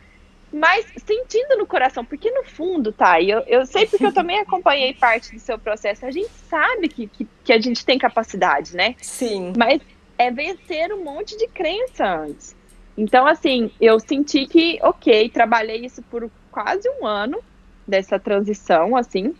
mas 0.54 0.86
sentindo 1.04 1.58
no 1.58 1.66
coração, 1.66 2.04
porque 2.04 2.30
no 2.30 2.44
fundo, 2.44 2.92
tá, 2.92 3.20
eu, 3.20 3.40
eu 3.40 3.66
sei 3.66 3.86
porque 3.86 4.06
eu 4.06 4.12
também 4.14 4.38
acompanhei 4.38 4.94
parte 4.94 5.34
do 5.34 5.40
seu 5.40 5.58
processo, 5.58 6.06
a 6.06 6.12
gente 6.12 6.30
sabe 6.48 6.88
que, 6.88 7.08
que, 7.08 7.26
que, 7.42 7.52
a 7.52 7.60
gente 7.60 7.84
tem 7.84 7.98
capacidade, 7.98 8.76
né? 8.76 8.94
Sim. 9.02 9.52
Mas 9.56 9.82
é 10.16 10.30
vencer 10.30 10.92
um 10.92 11.02
monte 11.02 11.36
de 11.36 11.48
crença 11.48 12.06
antes. 12.06 12.54
Então, 12.96 13.26
assim, 13.26 13.72
eu 13.80 13.98
senti 13.98 14.46
que, 14.46 14.78
ok, 14.80 15.28
trabalhei 15.28 15.84
isso 15.84 16.00
por 16.02 16.30
quase 16.52 16.88
um 16.88 17.04
ano, 17.04 17.42
dessa 17.86 18.16
transição, 18.16 18.96
assim, 18.96 19.34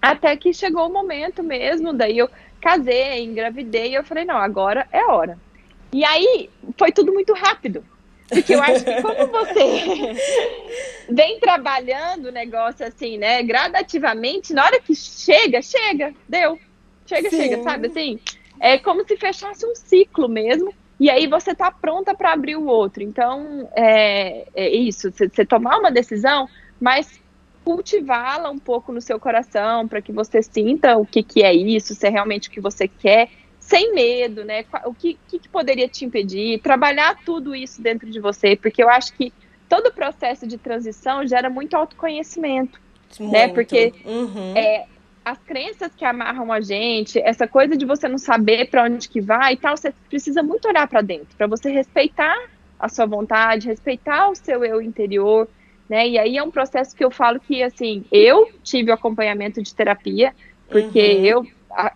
até 0.00 0.34
que 0.38 0.54
chegou 0.54 0.88
o 0.88 0.92
momento 0.92 1.42
mesmo, 1.42 1.92
daí 1.92 2.16
eu 2.16 2.30
casei, 2.62 3.22
engravidei, 3.22 3.90
e 3.90 3.94
eu 3.94 4.04
falei, 4.04 4.24
não, 4.24 4.38
agora 4.38 4.88
é 4.90 5.04
hora. 5.04 5.38
E 5.92 6.02
aí, 6.02 6.48
foi 6.78 6.90
tudo 6.90 7.12
muito 7.12 7.34
rápido. 7.34 7.84
Porque 8.28 8.54
eu 8.54 8.62
acho 8.62 8.84
que 8.84 9.02
como 9.02 9.26
você 9.32 10.16
vem 11.08 11.38
trabalhando 11.38 12.26
o 12.26 12.32
negócio 12.32 12.86
assim, 12.86 13.18
né, 13.18 13.42
gradativamente, 13.42 14.52
na 14.52 14.64
hora 14.64 14.80
que 14.80 14.94
chega, 14.94 15.62
chega, 15.62 16.12
deu. 16.28 16.58
Chega, 17.06 17.30
Sim. 17.30 17.36
chega, 17.36 17.62
sabe 17.62 17.86
assim? 17.88 18.18
É 18.58 18.78
como 18.78 19.06
se 19.06 19.16
fechasse 19.16 19.64
um 19.64 19.74
ciclo 19.74 20.28
mesmo. 20.28 20.74
E 20.98 21.10
aí 21.10 21.26
você 21.26 21.54
tá 21.54 21.70
pronta 21.70 22.14
para 22.14 22.32
abrir 22.32 22.56
o 22.56 22.66
outro. 22.66 23.02
Então, 23.02 23.68
é, 23.76 24.46
é 24.54 24.70
isso, 24.70 25.12
você 25.12 25.44
tomar 25.44 25.78
uma 25.78 25.90
decisão, 25.90 26.48
mas 26.80 27.20
cultivá-la 27.64 28.50
um 28.50 28.58
pouco 28.58 28.92
no 28.92 29.00
seu 29.00 29.18
coração 29.18 29.86
para 29.86 30.00
que 30.00 30.12
você 30.12 30.42
sinta 30.42 30.96
o 30.96 31.04
que, 31.04 31.22
que 31.22 31.42
é 31.42 31.52
isso, 31.52 31.94
se 31.94 32.06
é 32.06 32.10
realmente 32.10 32.48
o 32.48 32.52
que 32.52 32.60
você 32.60 32.86
quer 32.88 33.28
sem 33.66 33.92
medo, 33.92 34.44
né? 34.44 34.64
O 34.84 34.94
que, 34.94 35.18
que, 35.28 35.48
poderia 35.48 35.88
te 35.88 36.04
impedir? 36.04 36.60
Trabalhar 36.60 37.18
tudo 37.24 37.54
isso 37.54 37.82
dentro 37.82 38.08
de 38.08 38.20
você, 38.20 38.54
porque 38.54 38.82
eu 38.82 38.88
acho 38.88 39.12
que 39.14 39.32
todo 39.68 39.88
o 39.88 39.92
processo 39.92 40.46
de 40.46 40.56
transição 40.56 41.26
gera 41.26 41.50
muito 41.50 41.74
autoconhecimento, 41.76 42.78
né? 42.78 43.26
muito. 43.26 43.32
né? 43.32 43.48
Porque 43.48 43.92
uhum. 44.04 44.56
é, 44.56 44.86
as 45.24 45.38
crenças 45.38 45.92
que 45.96 46.04
amarram 46.04 46.52
a 46.52 46.60
gente, 46.60 47.18
essa 47.18 47.48
coisa 47.48 47.76
de 47.76 47.84
você 47.84 48.06
não 48.06 48.18
saber 48.18 48.70
para 48.70 48.84
onde 48.84 49.08
que 49.08 49.20
vai 49.20 49.54
e 49.54 49.56
tal, 49.56 49.76
você 49.76 49.92
precisa 50.08 50.44
muito 50.44 50.68
olhar 50.68 50.86
para 50.86 51.00
dentro, 51.00 51.36
para 51.36 51.48
você 51.48 51.68
respeitar 51.68 52.36
a 52.78 52.88
sua 52.88 53.06
vontade, 53.06 53.66
respeitar 53.66 54.28
o 54.28 54.36
seu 54.36 54.64
eu 54.64 54.80
interior, 54.80 55.48
né? 55.88 56.06
E 56.06 56.18
aí 56.18 56.36
é 56.36 56.42
um 56.42 56.52
processo 56.52 56.94
que 56.94 57.04
eu 57.04 57.10
falo 57.10 57.40
que 57.40 57.64
assim, 57.64 58.04
eu 58.12 58.48
tive 58.62 58.92
o 58.92 58.94
acompanhamento 58.94 59.60
de 59.60 59.74
terapia, 59.74 60.32
porque 60.68 61.00
uhum. 61.00 61.24
eu 61.24 61.46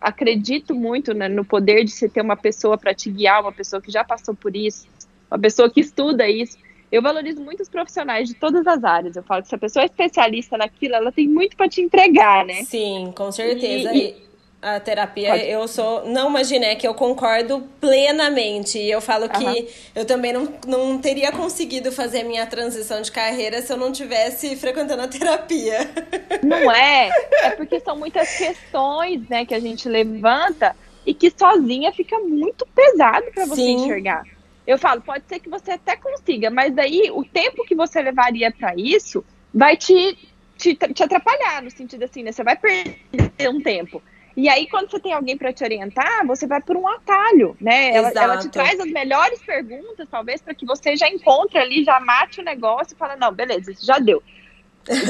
acredito 0.00 0.75
muito 0.75 1.14
né, 1.14 1.28
no 1.28 1.44
poder 1.44 1.84
de 1.84 1.90
você 1.90 2.08
ter 2.08 2.20
uma 2.20 2.37
pessoa 2.37 2.76
para 2.76 2.94
te 2.94 3.10
guiar, 3.10 3.40
uma 3.40 3.52
pessoa 3.52 3.80
que 3.80 3.90
já 3.90 4.04
passou 4.04 4.34
por 4.34 4.54
isso, 4.54 4.87
uma 5.30 5.38
pessoa 5.38 5.70
que 5.70 5.80
estuda 5.80 6.28
isso. 6.28 6.58
Eu 6.92 7.00
valorizo 7.00 7.40
muito 7.40 7.62
os 7.62 7.68
profissionais 7.68 8.28
de 8.28 8.34
todas 8.34 8.66
as 8.66 8.82
áreas. 8.82 9.14
Eu 9.14 9.22
falo 9.22 9.42
que 9.42 9.49
se 9.49 9.54
a 9.54 9.58
pessoa 9.58 9.84
é 9.84 9.87
especialista 9.87 10.58
naquilo, 10.58 10.96
ela 10.96 11.12
tem 11.12 11.28
muito 11.28 11.56
para 11.56 11.68
te 11.68 11.80
entregar, 11.80 12.44
né? 12.44 12.64
Sim, 12.64 13.12
com 13.16 13.30
certeza. 13.30 13.94
E, 13.94 14.08
e 14.08 14.29
a 14.62 14.78
terapia, 14.78 15.30
Pode. 15.30 15.48
eu 15.48 15.66
sou. 15.66 16.06
Não, 16.06 16.28
imagina, 16.28 16.66
é 16.66 16.74
que 16.74 16.86
eu 16.86 16.92
concordo 16.92 17.66
plenamente. 17.80 18.78
E 18.78 18.90
eu 18.90 19.00
falo 19.00 19.28
que 19.28 19.44
uhum. 19.44 19.66
eu 19.94 20.04
também 20.04 20.32
não, 20.32 20.52
não 20.66 20.98
teria 20.98 21.32
conseguido 21.32 21.90
fazer 21.90 22.20
a 22.20 22.24
minha 22.24 22.46
transição 22.46 23.00
de 23.00 23.10
carreira 23.10 23.62
se 23.62 23.72
eu 23.72 23.76
não 23.76 23.90
tivesse 23.90 24.54
frequentando 24.56 25.02
a 25.02 25.08
terapia. 25.08 25.78
Não 26.42 26.70
é? 26.72 27.10
É 27.42 27.50
porque 27.50 27.80
são 27.80 27.96
muitas 27.96 28.36
questões, 28.36 29.28
né, 29.28 29.44
que 29.44 29.54
a 29.54 29.60
gente 29.60 29.88
levanta 29.88 30.74
e 31.04 31.12
que 31.12 31.30
sozinha 31.30 31.92
fica 31.92 32.18
muito 32.18 32.66
pesado 32.66 33.30
para 33.32 33.46
você 33.46 33.56
Sim. 33.56 33.74
enxergar. 33.74 34.24
Eu 34.66 34.78
falo, 34.78 35.00
pode 35.02 35.24
ser 35.28 35.38
que 35.38 35.48
você 35.48 35.72
até 35.72 35.96
consiga, 35.96 36.50
mas 36.50 36.74
daí 36.74 37.10
o 37.12 37.24
tempo 37.24 37.64
que 37.64 37.74
você 37.74 38.00
levaria 38.00 38.50
para 38.50 38.74
isso 38.76 39.24
vai 39.52 39.76
te, 39.76 40.16
te, 40.56 40.74
te 40.74 41.02
atrapalhar, 41.02 41.62
no 41.62 41.70
sentido 41.70 42.04
assim, 42.04 42.22
né? 42.22 42.32
Você 42.32 42.42
vai 42.42 42.56
perder 42.56 43.50
um 43.50 43.60
tempo. 43.60 44.02
E 44.37 44.49
aí, 44.49 44.68
quando 44.68 44.90
você 44.90 45.00
tem 45.00 45.12
alguém 45.12 45.37
para 45.37 45.52
te 45.52 45.64
orientar, 45.64 46.26
você 46.26 46.46
vai 46.46 46.60
por 46.60 46.76
um 46.76 46.87
atalho, 46.87 47.56
né? 47.60 47.94
Ela, 47.94 48.12
ela, 48.14 48.37
te 48.38 48.49
traz 48.49 48.78
as 48.78 48.90
melhores 48.90 49.40
perguntas, 49.40 50.08
talvez, 50.10 50.40
para 50.40 50.54
que 50.54 50.64
você 50.64 50.96
já 50.96 51.08
encontre 51.08 51.58
ali, 51.58 51.84
já 51.84 51.99
mate 52.00 52.40
o 52.40 52.44
negócio 52.44 52.94
e 52.94 52.96
fala, 52.96 53.16
não, 53.16 53.32
beleza, 53.32 53.72
isso 53.72 53.84
já 53.84 53.99
deu. 53.99 54.22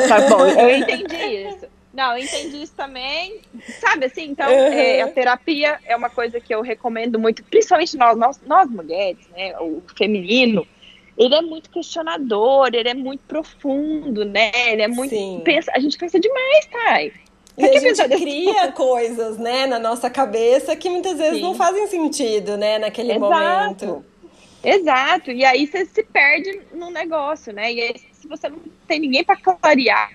Tá 0.09 0.29
bom, 0.29 0.47
eu 0.47 0.77
entendi 0.77 1.17
isso. 1.17 1.67
Não, 1.93 2.17
eu 2.17 2.25
entendi 2.25 2.63
isso 2.63 2.75
também. 2.75 3.41
Sabe 3.81 4.07
assim, 4.07 4.25
então, 4.31 4.49
uhum. 4.49 4.73
é, 4.73 5.03
a 5.03 5.09
terapia 5.09 5.79
é 5.85 5.95
uma 5.97 6.09
coisa 6.09 6.41
que 6.41 6.55
eu 6.55 6.63
recomendo 6.63 7.19
muito, 7.19 7.43
principalmente 7.45 7.97
nós, 7.97 8.17
nós, 8.17 8.41
nós 8.47 8.71
mulheres, 8.71 9.29
né? 9.37 9.59
O 9.61 9.83
feminino, 9.97 10.67
ele 11.19 11.35
é 11.35 11.43
muito 11.43 11.69
questionador, 11.69 12.71
ele 12.73 12.89
é 12.89 12.95
muito 12.95 13.23
profundo, 13.27 14.25
né? 14.25 14.51
Ele 14.69 14.83
é 14.83 14.89
muito. 14.89 15.15
Pensa, 15.45 15.73
a 15.75 15.81
gente 15.81 15.99
pensa 15.99 16.19
demais, 16.19 16.67
Thay. 16.67 17.13
E 17.61 17.77
a 17.77 17.81
gente 17.81 18.09
cria 18.09 18.73
coisas, 18.73 19.39
né, 19.39 19.67
na 19.67 19.79
nossa 19.79 20.09
cabeça 20.09 20.75
que 20.77 20.89
muitas 20.89 21.19
vezes 21.19 21.37
Sim. 21.37 21.43
não 21.43 21.55
fazem 21.55 21.87
sentido, 21.87 22.57
né, 22.57 22.79
naquele 22.79 23.13
Exato. 23.13 23.87
momento. 23.87 24.05
Exato. 24.63 25.31
E 25.31 25.45
aí 25.45 25.67
você 25.67 25.85
se 25.87 26.03
perde 26.03 26.61
no 26.73 26.91
negócio, 26.91 27.53
né? 27.53 27.73
E 27.73 27.81
aí, 27.81 27.95
se 28.13 28.29
você 28.29 28.49
não 28.49 28.61
tem 28.87 29.01
ninguém 29.01 29.25
para 29.25 29.37
clarear, 29.37 30.11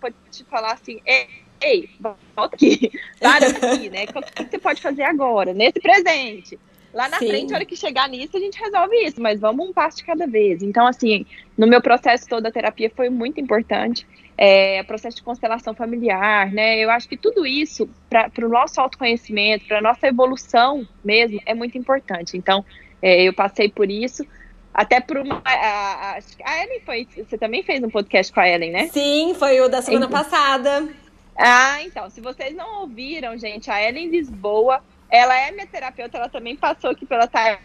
pode 0.00 0.14
te 0.30 0.44
falar 0.44 0.72
assim, 0.72 1.00
ei, 1.06 1.26
ei, 1.60 1.88
volta 2.36 2.54
aqui, 2.54 2.90
para 3.18 3.46
aqui, 3.46 3.88
né? 3.88 4.04
O 4.04 4.44
que 4.44 4.50
você 4.50 4.58
pode 4.58 4.82
fazer 4.82 5.02
agora, 5.02 5.54
nesse 5.54 5.80
presente? 5.80 6.58
Lá 6.92 7.08
na 7.08 7.18
Sim. 7.18 7.28
frente, 7.28 7.52
a 7.52 7.56
hora 7.56 7.64
que 7.64 7.76
chegar 7.76 8.08
nisso, 8.08 8.36
a 8.36 8.40
gente 8.40 8.58
resolve 8.58 8.96
isso, 9.04 9.20
mas 9.20 9.38
vamos 9.38 9.68
um 9.68 9.72
passo 9.72 9.98
de 9.98 10.04
cada 10.04 10.26
vez. 10.26 10.62
Então, 10.62 10.86
assim, 10.86 11.24
no 11.56 11.66
meu 11.66 11.80
processo 11.80 12.26
todo, 12.28 12.46
a 12.46 12.50
terapia 12.50 12.90
foi 12.94 13.08
muito 13.08 13.40
importante. 13.40 14.06
É, 14.36 14.82
processo 14.84 15.18
de 15.18 15.22
constelação 15.22 15.74
familiar, 15.74 16.50
né? 16.50 16.78
Eu 16.78 16.90
acho 16.90 17.06
que 17.08 17.16
tudo 17.16 17.46
isso, 17.46 17.88
para 18.08 18.30
o 18.42 18.48
nosso 18.48 18.80
autoconhecimento, 18.80 19.66
para 19.66 19.78
a 19.78 19.82
nossa 19.82 20.08
evolução 20.08 20.86
mesmo, 21.04 21.40
é 21.44 21.54
muito 21.54 21.76
importante. 21.76 22.36
Então, 22.36 22.64
é, 23.02 23.22
eu 23.22 23.34
passei 23.34 23.68
por 23.68 23.90
isso. 23.90 24.26
Até 24.72 25.00
por 25.00 25.18
uma. 25.18 25.42
A, 25.44 25.52
a, 25.52 26.18
a, 26.44 26.64
Ellen 26.64 26.80
foi. 26.80 27.06
Você 27.16 27.36
também 27.36 27.62
fez 27.62 27.82
um 27.82 27.90
podcast 27.90 28.32
com 28.32 28.40
a 28.40 28.48
Ellen, 28.48 28.70
né? 28.70 28.88
Sim, 28.88 29.34
foi 29.38 29.60
o 29.60 29.68
da 29.68 29.82
semana 29.82 30.06
então, 30.06 30.18
passada. 30.18 30.88
Ah, 31.36 31.82
então. 31.82 32.08
Se 32.08 32.20
vocês 32.20 32.54
não 32.54 32.82
ouviram, 32.82 33.36
gente, 33.36 33.70
a 33.70 33.82
Ellen 33.82 34.08
Lisboa 34.08 34.82
ela 35.10 35.36
é 35.36 35.50
minha 35.50 35.66
terapeuta, 35.66 36.18
ela 36.18 36.28
também 36.28 36.56
passou 36.56 36.90
aqui 36.90 37.04
pela 37.04 37.26
tarde. 37.26 37.62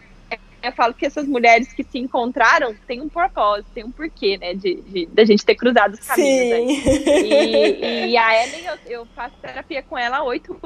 Eu 0.62 0.72
falo 0.72 0.94
que 0.94 1.06
essas 1.06 1.28
mulheres 1.28 1.72
que 1.72 1.84
se 1.84 1.98
encontraram 1.98 2.74
têm 2.86 3.00
um 3.00 3.08
propósito, 3.08 3.70
tem 3.72 3.84
um 3.84 3.92
porquê, 3.92 4.36
né, 4.36 4.52
de, 4.52 4.74
de, 4.82 5.06
de 5.06 5.22
a 5.22 5.24
gente 5.24 5.44
ter 5.44 5.54
cruzado 5.54 5.94
os 5.94 6.00
caminhos. 6.00 6.82
Sim. 6.82 7.04
Né? 7.04 7.06
E, 7.22 8.06
e, 8.10 8.16
a 8.16 8.44
Ellen, 8.44 8.64
eu, 8.64 8.78
eu 8.86 9.06
faço 9.14 9.36
terapia 9.40 9.82
com 9.82 9.96
ela 9.96 10.18
há 10.18 10.24
oito 10.24 10.58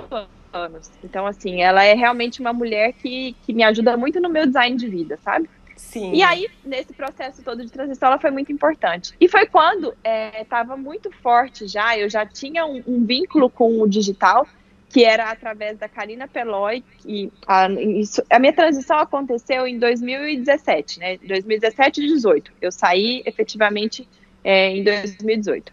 anos. 0.53 0.91
Então, 1.05 1.27
assim, 1.27 1.61
ela 1.61 1.85
é 1.85 1.95
realmente 1.95 2.41
uma 2.41 2.53
mulher 2.53 2.95
que, 2.95 3.37
que 3.45 3.53
me 3.53 3.63
ajuda 3.63 3.97
muito 3.97 4.21
no 4.21 4.31
meu 4.31 4.47
design 4.47 4.77
de 4.77 4.89
vida, 4.89 5.19
sabe? 5.23 5.49
Sim. 5.77 6.13
E 6.13 6.23
aí, 6.23 6.49
nesse 6.65 6.93
processo 6.93 7.43
todo 7.43 7.65
de 7.65 7.73
transição, 7.73 8.09
ela 8.09 8.19
foi 8.19 8.31
muito 8.31 8.53
importante. 8.53 9.15
E 9.21 9.29
foi 9.29 9.47
quando 9.47 9.95
estava 10.39 10.75
é, 10.75 10.77
muito 10.77 11.11
forte 11.11 11.67
já, 11.67 11.99
eu 11.99 12.09
já 12.09 12.25
tinha 12.27 12.65
um, 12.67 12.83
um 12.87 13.05
vínculo 13.05 13.51
com 13.51 13.81
o 13.81 13.89
digital, 13.89 14.47
que 14.91 15.05
era 15.05 15.31
através 15.31 15.79
da 15.79 15.89
Karina 15.89 16.27
Peloy, 16.27 16.83
e 17.07 17.31
a, 17.47 17.71
isso, 17.71 18.21
a 18.29 18.41
minha 18.41 18.53
transição 18.53 18.99
aconteceu 18.99 19.65
em 19.67 19.79
2017, 19.79 20.99
né? 20.99 21.17
2017 21.19 22.01
e 22.01 22.09
2018. 22.09 22.53
Eu 22.61 22.73
saí 22.73 23.23
efetivamente 23.25 24.09
é, 24.43 24.77
em 24.77 24.83
2018. 24.83 25.73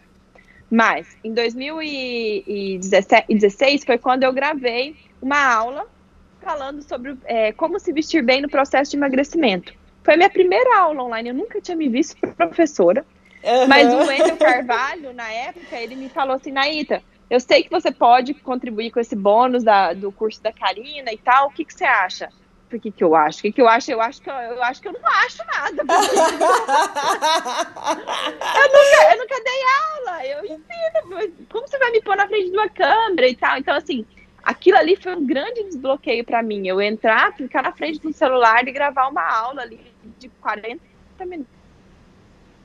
Mas 0.70 1.08
em 1.24 1.34
2016 1.34 3.84
foi 3.84 3.98
quando 3.98 4.22
eu 4.22 4.32
gravei 4.32 4.94
uma 5.20 5.52
aula 5.52 5.84
falando 6.40 6.80
sobre 6.82 7.16
é, 7.24 7.50
como 7.52 7.80
se 7.80 7.92
vestir 7.92 8.22
bem 8.22 8.40
no 8.40 8.48
processo 8.48 8.92
de 8.92 8.96
emagrecimento. 8.96 9.74
Foi 10.04 10.14
a 10.14 10.16
minha 10.16 10.30
primeira 10.30 10.78
aula 10.78 11.02
online, 11.02 11.30
eu 11.30 11.34
nunca 11.34 11.60
tinha 11.60 11.76
me 11.76 11.88
visto 11.88 12.16
professora. 12.36 13.04
Uhum. 13.42 13.66
Mas 13.66 13.92
o 13.92 13.96
Wendel 13.98 14.36
Carvalho, 14.36 15.12
na 15.12 15.28
época, 15.30 15.74
ele 15.76 15.96
me 15.96 16.08
falou 16.08 16.36
assim, 16.36 16.52
Naíta, 16.52 17.02
eu 17.30 17.40
sei 17.40 17.62
que 17.62 17.70
você 17.70 17.90
pode 17.90 18.32
contribuir 18.34 18.90
com 18.90 19.00
esse 19.00 19.14
bônus 19.14 19.62
da, 19.62 19.92
do 19.92 20.10
curso 20.10 20.42
da 20.42 20.50
Karina 20.52 21.12
e 21.12 21.18
tal. 21.18 21.48
O 21.48 21.50
que, 21.50 21.64
que 21.64 21.74
você 21.74 21.84
acha? 21.84 22.30
Por 22.70 22.78
que, 22.78 22.90
que 22.90 23.04
eu 23.04 23.14
acho? 23.14 23.38
O 23.38 23.42
que, 23.42 23.52
que 23.52 23.60
eu 23.60 23.68
acho? 23.68 23.90
Eu 23.90 24.00
acho 24.00 24.20
que 24.22 24.30
eu, 24.30 24.34
eu 24.34 24.62
acho 24.62 24.80
que 24.80 24.88
eu 24.88 24.92
não 24.92 25.06
acho 25.06 25.44
nada. 25.44 25.82
eu, 25.82 25.86
nunca, 28.68 29.12
eu 29.12 29.18
nunca 29.18 29.42
dei 29.44 29.62
aula. 29.84 30.26
Eu 30.26 30.44
ensino. 30.44 31.46
Como 31.50 31.68
você 31.68 31.78
vai 31.78 31.90
me 31.90 32.02
pôr 32.02 32.16
na 32.16 32.26
frente 32.26 32.50
de 32.50 32.56
uma 32.56 32.68
câmera 32.68 33.28
e 33.28 33.36
tal? 33.36 33.58
Então, 33.58 33.74
assim, 33.74 34.06
aquilo 34.42 34.78
ali 34.78 34.96
foi 34.96 35.14
um 35.14 35.26
grande 35.26 35.64
desbloqueio 35.64 36.24
para 36.24 36.42
mim. 36.42 36.66
Eu 36.66 36.80
entrar, 36.80 37.34
ficar 37.34 37.62
na 37.62 37.72
frente 37.72 38.00
do 38.00 38.12
celular 38.12 38.66
e 38.66 38.72
gravar 38.72 39.08
uma 39.08 39.22
aula 39.22 39.62
ali 39.62 39.80
de 40.18 40.28
40 40.28 40.80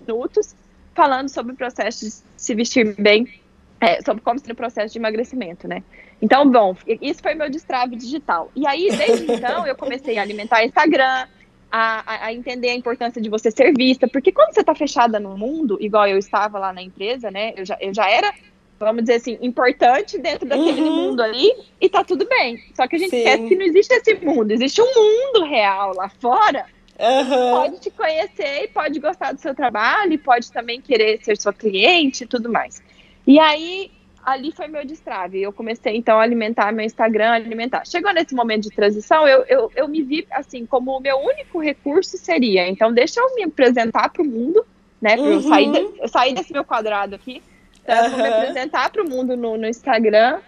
minutos 0.05 0.55
falando 0.93 1.27
sobre 1.29 1.53
o 1.53 1.55
processo 1.55 2.05
de 2.05 2.11
se 2.37 2.55
vestir 2.55 2.95
bem 3.01 3.42
é, 3.83 4.01
sobre 4.01 4.23
como 4.23 4.39
ser 4.39 4.53
o 4.53 4.55
processo 4.55 4.93
de 4.93 4.99
emagrecimento, 4.99 5.67
né? 5.67 5.83
Então, 6.21 6.49
bom, 6.49 6.73
isso 7.01 7.21
foi 7.21 7.35
meu 7.35 7.49
destrave 7.49 7.97
digital. 7.97 8.49
E 8.55 8.65
aí, 8.65 8.87
desde 8.95 9.29
então, 9.29 9.67
eu 9.67 9.75
comecei 9.75 10.17
a 10.17 10.21
alimentar 10.21 10.63
Instagram, 10.63 11.27
a, 11.69 12.27
a, 12.27 12.33
entender 12.33 12.69
a 12.69 12.75
importância 12.75 13.21
de 13.21 13.29
você 13.29 13.51
ser 13.51 13.73
vista, 13.75 14.07
porque 14.07 14.31
quando 14.31 14.53
você 14.53 14.61
está 14.61 14.73
fechada 14.73 15.19
no 15.19 15.37
mundo, 15.37 15.77
igual 15.81 16.07
eu 16.07 16.17
estava 16.17 16.57
lá 16.57 16.71
na 16.71 16.81
empresa, 16.81 17.29
né? 17.29 17.53
Eu 17.57 17.65
já, 17.65 17.77
eu 17.81 17.93
já 17.93 18.09
era, 18.09 18.33
vamos 18.79 19.01
dizer 19.03 19.15
assim, 19.15 19.37
importante 19.41 20.17
dentro 20.17 20.47
daquele 20.47 20.81
uhum. 20.81 20.95
mundo 20.95 21.21
ali, 21.21 21.51
e 21.81 21.89
tá 21.89 22.05
tudo 22.05 22.25
bem. 22.25 22.63
Só 22.73 22.87
que 22.87 22.95
a 22.95 22.99
gente 22.99 23.09
Sim. 23.09 23.17
esquece 23.17 23.47
que 23.49 23.55
não 23.57 23.65
existe 23.65 23.93
esse 23.93 24.13
mundo, 24.13 24.51
existe 24.51 24.81
um 24.81 24.93
mundo 24.95 25.45
real 25.45 25.93
lá 25.93 26.07
fora. 26.07 26.67
Uhum. 26.97 27.51
Pode 27.51 27.79
te 27.81 27.89
conhecer 27.89 28.63
e 28.63 28.67
pode 28.69 28.99
gostar 28.99 29.33
do 29.33 29.41
seu 29.41 29.53
trabalho, 29.53 30.13
e 30.13 30.17
pode 30.17 30.49
também 30.53 30.79
querer 30.79 31.19
ser 31.21 31.35
sua 31.35 31.51
cliente 31.51 32.23
e 32.23 32.27
tudo 32.27 32.49
mais. 32.49 32.81
E 33.25 33.39
aí, 33.39 33.91
ali 34.25 34.51
foi 34.51 34.67
meu 34.67 34.85
destrave. 34.85 35.41
Eu 35.41 35.53
comecei, 35.53 35.95
então, 35.95 36.19
a 36.19 36.23
alimentar 36.23 36.71
meu 36.71 36.85
Instagram, 36.85 37.31
alimentar. 37.31 37.85
Chegou 37.85 38.13
nesse 38.13 38.33
momento 38.33 38.63
de 38.63 38.71
transição, 38.71 39.27
eu, 39.27 39.43
eu, 39.47 39.71
eu 39.75 39.87
me 39.87 40.01
vi, 40.01 40.27
assim, 40.31 40.65
como 40.65 40.97
o 40.97 41.01
meu 41.01 41.17
único 41.17 41.59
recurso 41.59 42.17
seria, 42.17 42.67
então, 42.67 42.93
deixa 42.93 43.19
eu 43.19 43.35
me 43.35 43.43
apresentar 43.43 44.09
para 44.09 44.21
o 44.21 44.25
mundo, 44.25 44.65
né? 45.01 45.15
Uhum. 45.15 45.33
Eu, 45.33 45.41
sair 45.41 45.71
de, 45.71 46.01
eu 46.01 46.07
sair 46.07 46.33
desse 46.33 46.53
meu 46.53 46.63
quadrado 46.63 47.15
aqui, 47.15 47.41
então, 47.83 48.03
uhum. 48.03 48.09
vou 48.11 48.19
me 48.19 48.27
apresentar 48.27 48.89
para 48.89 49.03
o 49.03 49.09
mundo 49.09 49.35
no, 49.35 49.57
no 49.57 49.67
Instagram. 49.67 50.39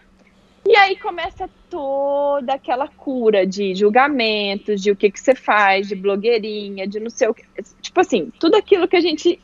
E 0.68 0.76
aí 0.76 0.96
começa 0.98 1.48
toda 1.70 2.54
aquela 2.54 2.88
cura 2.88 3.46
de 3.46 3.76
julgamentos, 3.76 4.82
de 4.82 4.90
o 4.90 4.96
que, 4.96 5.12
que 5.12 5.20
você 5.20 5.36
faz, 5.36 5.88
de 5.88 5.96
blogueirinha, 5.96 6.88
de 6.88 7.00
não 7.00 7.10
sei 7.10 7.28
o 7.28 7.36
que. 7.36 7.44
Tipo 7.82 8.02
assim, 8.02 8.32
tudo 8.40 8.56
aquilo 8.56 8.88
que 8.88 8.96
a 8.96 9.02
gente 9.02 9.40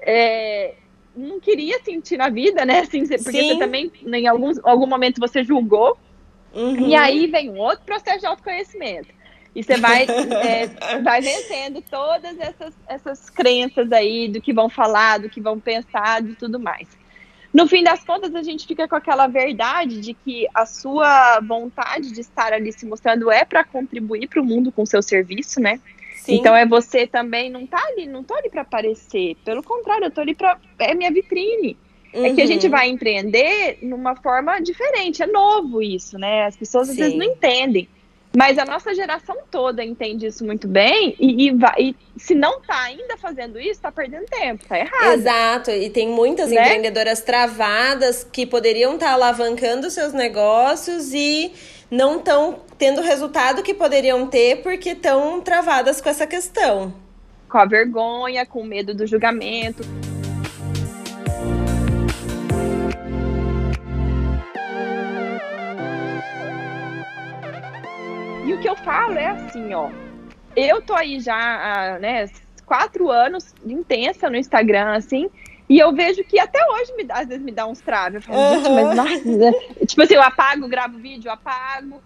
é, 0.00 0.74
não 1.16 1.40
queria 1.40 1.82
sentir 1.82 2.16
na 2.16 2.28
vida, 2.28 2.64
né? 2.64 2.80
Assim, 2.80 3.06
porque 3.06 3.18
Sim. 3.18 3.48
você 3.48 3.58
também, 3.58 3.90
em 4.04 4.26
algum, 4.26 4.52
algum 4.62 4.86
momento, 4.86 5.20
você 5.20 5.42
julgou. 5.42 5.96
Uhum. 6.52 6.88
E 6.88 6.94
aí 6.94 7.26
vem 7.26 7.50
um 7.50 7.58
outro 7.58 7.84
processo 7.84 8.20
de 8.20 8.26
autoconhecimento. 8.26 9.08
E 9.54 9.62
você 9.62 9.76
vai, 9.76 10.04
é, 10.42 10.98
vai 11.00 11.20
vencendo 11.20 11.82
todas 11.82 12.38
essas, 12.38 12.74
essas 12.86 13.30
crenças 13.30 13.90
aí 13.92 14.28
do 14.28 14.40
que 14.40 14.52
vão 14.52 14.68
falar, 14.68 15.18
do 15.18 15.30
que 15.30 15.40
vão 15.40 15.58
pensar, 15.58 16.22
de 16.22 16.34
tudo 16.34 16.58
mais. 16.58 16.88
No 17.52 17.68
fim 17.68 17.84
das 17.84 18.02
contas, 18.02 18.34
a 18.34 18.42
gente 18.42 18.66
fica 18.66 18.88
com 18.88 18.96
aquela 18.96 19.28
verdade 19.28 20.00
de 20.00 20.12
que 20.12 20.48
a 20.52 20.66
sua 20.66 21.38
vontade 21.38 22.12
de 22.12 22.20
estar 22.20 22.52
ali 22.52 22.72
se 22.72 22.84
mostrando 22.84 23.30
é 23.30 23.44
para 23.44 23.62
contribuir 23.62 24.28
para 24.28 24.42
o 24.42 24.44
mundo 24.44 24.72
com 24.72 24.82
o 24.82 24.86
seu 24.86 25.00
serviço, 25.00 25.60
né? 25.60 25.80
Sim. 26.24 26.36
Então 26.36 26.56
é 26.56 26.64
você 26.64 27.06
também 27.06 27.50
não 27.50 27.66
tá 27.66 27.78
ali, 27.88 28.06
não 28.06 28.24
tô 28.24 28.32
ali 28.34 28.48
para 28.48 28.62
aparecer. 28.62 29.36
Pelo 29.44 29.62
contrário, 29.62 30.06
eu 30.06 30.10
tô 30.10 30.22
ali 30.22 30.34
para 30.34 30.58
é 30.78 30.94
minha 30.94 31.12
vitrine. 31.12 31.76
Uhum. 32.14 32.24
É 32.24 32.32
que 32.32 32.40
a 32.40 32.46
gente 32.46 32.64
uhum. 32.64 32.70
vai 32.70 32.88
empreender 32.88 33.78
numa 33.82 34.16
forma 34.16 34.58
diferente, 34.58 35.22
é 35.22 35.26
novo 35.26 35.82
isso, 35.82 36.18
né? 36.18 36.46
As 36.46 36.56
pessoas 36.56 36.88
às 36.88 36.94
Sim. 36.94 37.02
vezes 37.02 37.18
não 37.18 37.26
entendem. 37.26 37.86
Mas 38.34 38.58
a 38.58 38.64
nossa 38.64 38.94
geração 38.94 39.36
toda 39.50 39.84
entende 39.84 40.26
isso 40.26 40.44
muito 40.44 40.66
bem 40.66 41.14
e, 41.20 41.46
e, 41.46 41.50
vai, 41.52 41.74
e 41.78 41.96
se 42.16 42.34
não 42.34 42.60
tá 42.62 42.82
ainda 42.82 43.16
fazendo 43.16 43.60
isso, 43.60 43.80
tá 43.80 43.92
perdendo 43.92 44.24
tempo, 44.24 44.64
tá 44.66 44.78
errado. 44.78 45.12
Exato, 45.12 45.70
e 45.70 45.88
tem 45.88 46.08
muitas 46.08 46.50
né? 46.50 46.62
empreendedoras 46.62 47.20
travadas 47.20 48.24
que 48.24 48.44
poderiam 48.44 48.94
estar 48.94 49.06
tá 49.06 49.12
alavancando 49.12 49.88
seus 49.88 50.12
negócios 50.12 51.14
e 51.14 51.52
não 51.90 52.18
estão 52.18 52.60
tendo 52.78 53.00
o 53.00 53.04
resultado 53.04 53.62
que 53.62 53.74
poderiam 53.74 54.26
ter 54.26 54.62
porque 54.62 54.90
estão 54.90 55.40
travadas 55.40 56.00
com 56.00 56.08
essa 56.08 56.26
questão. 56.26 56.94
Com 57.48 57.58
a 57.58 57.64
vergonha, 57.64 58.44
com 58.44 58.64
medo 58.64 58.94
do 58.94 59.06
julgamento. 59.06 59.82
E 68.46 68.52
o 68.52 68.60
que 68.60 68.68
eu 68.68 68.76
falo 68.76 69.16
é 69.18 69.28
assim, 69.28 69.72
ó. 69.72 69.90
Eu 70.56 70.82
tô 70.82 70.94
aí 70.94 71.18
já 71.18 71.34
há, 71.34 71.98
né, 71.98 72.28
quatro 72.66 73.10
anos 73.10 73.54
intensa 73.64 74.28
no 74.28 74.36
Instagram, 74.36 74.94
assim, 74.94 75.30
e 75.68 75.78
eu 75.78 75.92
vejo 75.92 76.22
que 76.24 76.38
até 76.38 76.58
hoje, 76.70 76.94
me, 76.94 77.06
às 77.08 77.26
vezes, 77.26 77.42
me 77.42 77.52
dá 77.52 77.66
uns 77.66 77.80
traves. 77.80 78.16
Eu 78.16 78.22
falo, 78.22 78.38
uhum. 78.38 78.74
mas 78.74 78.96
nossa, 78.96 79.86
tipo 79.86 80.02
assim, 80.02 80.14
eu 80.14 80.22
apago, 80.22 80.68
gravo 80.68 80.98
vídeo, 80.98 81.30
apago. 81.30 82.02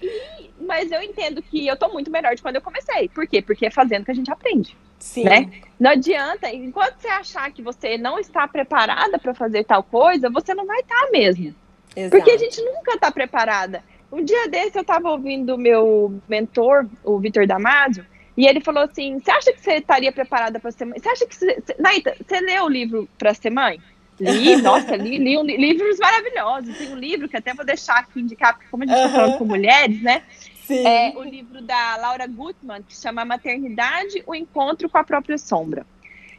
E, 0.00 0.50
mas 0.60 0.90
eu 0.90 1.02
entendo 1.02 1.42
que 1.42 1.66
eu 1.66 1.76
tô 1.76 1.88
muito 1.88 2.10
melhor 2.10 2.34
de 2.34 2.42
quando 2.42 2.56
eu 2.56 2.62
comecei. 2.62 3.08
Por 3.08 3.26
quê? 3.26 3.42
Porque 3.42 3.66
é 3.66 3.70
fazendo 3.70 4.04
que 4.04 4.10
a 4.10 4.14
gente 4.14 4.30
aprende. 4.30 4.76
Sim. 4.98 5.24
Né? 5.24 5.50
Não 5.78 5.90
adianta, 5.90 6.48
enquanto 6.50 6.96
você 6.96 7.08
achar 7.08 7.50
que 7.52 7.60
você 7.60 7.98
não 7.98 8.18
está 8.18 8.46
preparada 8.48 9.18
para 9.18 9.34
fazer 9.34 9.64
tal 9.64 9.82
coisa, 9.82 10.30
você 10.30 10.54
não 10.54 10.64
vai 10.64 10.80
estar 10.80 10.94
tá 10.94 11.10
mesmo. 11.10 11.54
Exato. 11.94 12.16
Porque 12.16 12.30
a 12.30 12.38
gente 12.38 12.62
nunca 12.62 12.94
está 12.94 13.10
preparada. 13.10 13.84
Um 14.10 14.22
dia 14.24 14.48
desse 14.48 14.76
eu 14.76 14.82
estava 14.82 15.10
ouvindo 15.10 15.54
o 15.54 15.58
meu 15.58 16.20
mentor, 16.28 16.86
o 17.02 17.18
Vitor 17.18 17.46
Damasio, 17.46 18.06
e 18.36 18.46
ele 18.46 18.60
falou 18.60 18.84
assim: 18.84 19.18
Você 19.18 19.30
acha 19.30 19.52
que 19.52 19.60
você 19.60 19.74
estaria 19.74 20.12
preparada 20.12 20.58
para 20.58 20.70
ser 20.70 20.84
mãe? 20.84 20.98
Você 20.98 21.08
acha 21.08 21.26
que. 21.26 21.34
Você, 21.34 21.62
Naita, 21.78 22.16
você 22.26 22.40
leu 22.40 22.64
o 22.64 22.68
livro 22.68 23.08
para 23.18 23.34
ser 23.34 23.50
mãe? 23.50 23.80
Li, 24.18 24.56
nossa, 24.62 24.96
li, 24.96 25.18
li, 25.18 25.36
li, 25.42 25.56
livros 25.56 25.98
maravilhosos. 25.98 26.76
Tem 26.76 26.92
um 26.92 26.96
livro 26.96 27.28
que 27.28 27.36
até 27.36 27.52
vou 27.52 27.64
deixar 27.64 27.98
aqui 27.98 28.20
indicar, 28.20 28.54
porque 28.54 28.68
como 28.70 28.84
a 28.84 28.86
gente 28.86 28.96
está 28.96 29.08
falando 29.10 29.38
com 29.38 29.44
mulheres, 29.44 30.00
né? 30.02 30.22
Sim. 30.64 30.86
É 30.86 31.12
o 31.16 31.22
livro 31.22 31.60
da 31.60 31.96
Laura 31.96 32.26
Gutman, 32.26 32.82
que 32.82 32.96
chama 32.96 33.24
Maternidade, 33.24 34.22
o 34.26 34.34
Encontro 34.34 34.88
com 34.88 34.96
a 34.96 35.04
Própria 35.04 35.36
Sombra. 35.36 35.84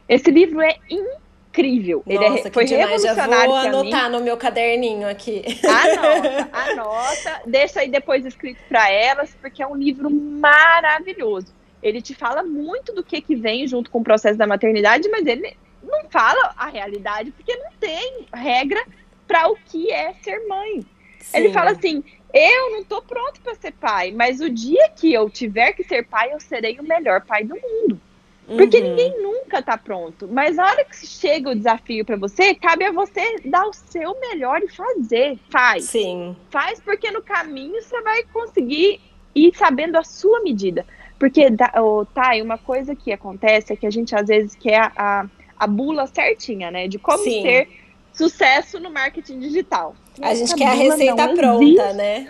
Esse 0.08 0.30
livro 0.30 0.60
é 0.60 0.76
incrível. 0.90 2.02
Ele 2.06 2.28
Nossa, 2.28 2.48
é, 2.48 2.50
foi 2.50 2.64
demais. 2.64 2.90
revolucionário 2.90 3.30
Já 3.30 3.46
vou 3.46 3.56
anotar 3.56 4.10
no 4.10 4.20
meu 4.20 4.36
caderninho 4.36 5.08
aqui. 5.08 5.44
Anota, 5.64 6.48
anota. 6.52 7.42
Deixa 7.46 7.80
aí 7.80 7.88
depois 7.88 8.24
escrito 8.24 8.60
para 8.68 8.90
elas, 8.90 9.34
porque 9.40 9.62
é 9.62 9.66
um 9.66 9.76
livro 9.76 10.10
maravilhoso. 10.10 11.52
Ele 11.84 12.00
te 12.00 12.14
fala 12.14 12.42
muito 12.42 12.92
do 12.94 13.04
que, 13.04 13.20
que 13.20 13.36
vem 13.36 13.68
junto 13.68 13.90
com 13.90 14.00
o 14.00 14.04
processo 14.04 14.38
da 14.38 14.46
maternidade, 14.46 15.08
mas 15.10 15.26
ele 15.26 15.54
não 15.82 16.08
fala 16.08 16.54
a 16.56 16.68
realidade, 16.68 17.30
porque 17.30 17.54
não 17.56 17.70
tem 17.78 18.26
regra 18.32 18.82
para 19.28 19.48
o 19.48 19.56
que 19.56 19.92
é 19.92 20.14
ser 20.14 20.46
mãe. 20.48 20.80
Sim. 21.20 21.36
Ele 21.36 21.52
fala 21.52 21.72
assim: 21.72 22.02
eu 22.32 22.70
não 22.72 22.84
tô 22.84 23.02
pronto 23.02 23.40
para 23.42 23.54
ser 23.54 23.72
pai, 23.72 24.10
mas 24.10 24.40
o 24.40 24.48
dia 24.48 24.88
que 24.96 25.12
eu 25.12 25.28
tiver 25.28 25.72
que 25.72 25.84
ser 25.84 26.06
pai, 26.06 26.32
eu 26.32 26.40
serei 26.40 26.78
o 26.80 26.82
melhor 26.82 27.20
pai 27.24 27.44
do 27.44 27.54
mundo. 27.54 28.00
Porque 28.46 28.78
uhum. 28.78 28.90
ninguém 28.90 29.22
nunca 29.22 29.62
tá 29.62 29.78
pronto. 29.78 30.28
Mas 30.30 30.58
a 30.58 30.66
hora 30.66 30.84
que 30.84 31.06
chega 31.06 31.50
o 31.50 31.54
desafio 31.54 32.04
para 32.04 32.16
você, 32.16 32.54
cabe 32.54 32.84
a 32.84 32.92
você 32.92 33.38
dar 33.44 33.66
o 33.66 33.72
seu 33.72 34.18
melhor 34.20 34.60
e 34.62 34.68
fazer. 34.68 35.38
Faz. 35.48 35.84
Sim. 35.84 36.36
Faz 36.50 36.80
porque 36.80 37.10
no 37.10 37.22
caminho 37.22 37.80
você 37.80 38.02
vai 38.02 38.22
conseguir 38.24 39.00
ir 39.34 39.56
sabendo 39.56 39.96
a 39.96 40.04
sua 40.04 40.42
medida. 40.42 40.84
Porque, 41.18 41.46
oh, 41.80 42.04
tá, 42.06 42.32
uma 42.42 42.58
coisa 42.58 42.94
que 42.94 43.12
acontece 43.12 43.72
é 43.72 43.76
que 43.76 43.86
a 43.86 43.90
gente 43.90 44.14
às 44.14 44.26
vezes 44.26 44.54
quer 44.54 44.92
a, 44.96 45.26
a 45.58 45.66
bula 45.66 46.06
certinha, 46.06 46.70
né? 46.70 46.88
De 46.88 46.98
como 46.98 47.22
Sim. 47.22 47.42
ter 47.42 47.68
sucesso 48.12 48.78
no 48.78 48.90
marketing 48.90 49.38
digital. 49.40 49.94
A 50.22 50.34
gente 50.34 50.54
quer 50.54 50.68
a 50.68 50.72
receita 50.72 51.28
pronta, 51.34 51.64
existe. 51.64 51.92
né? 51.94 52.26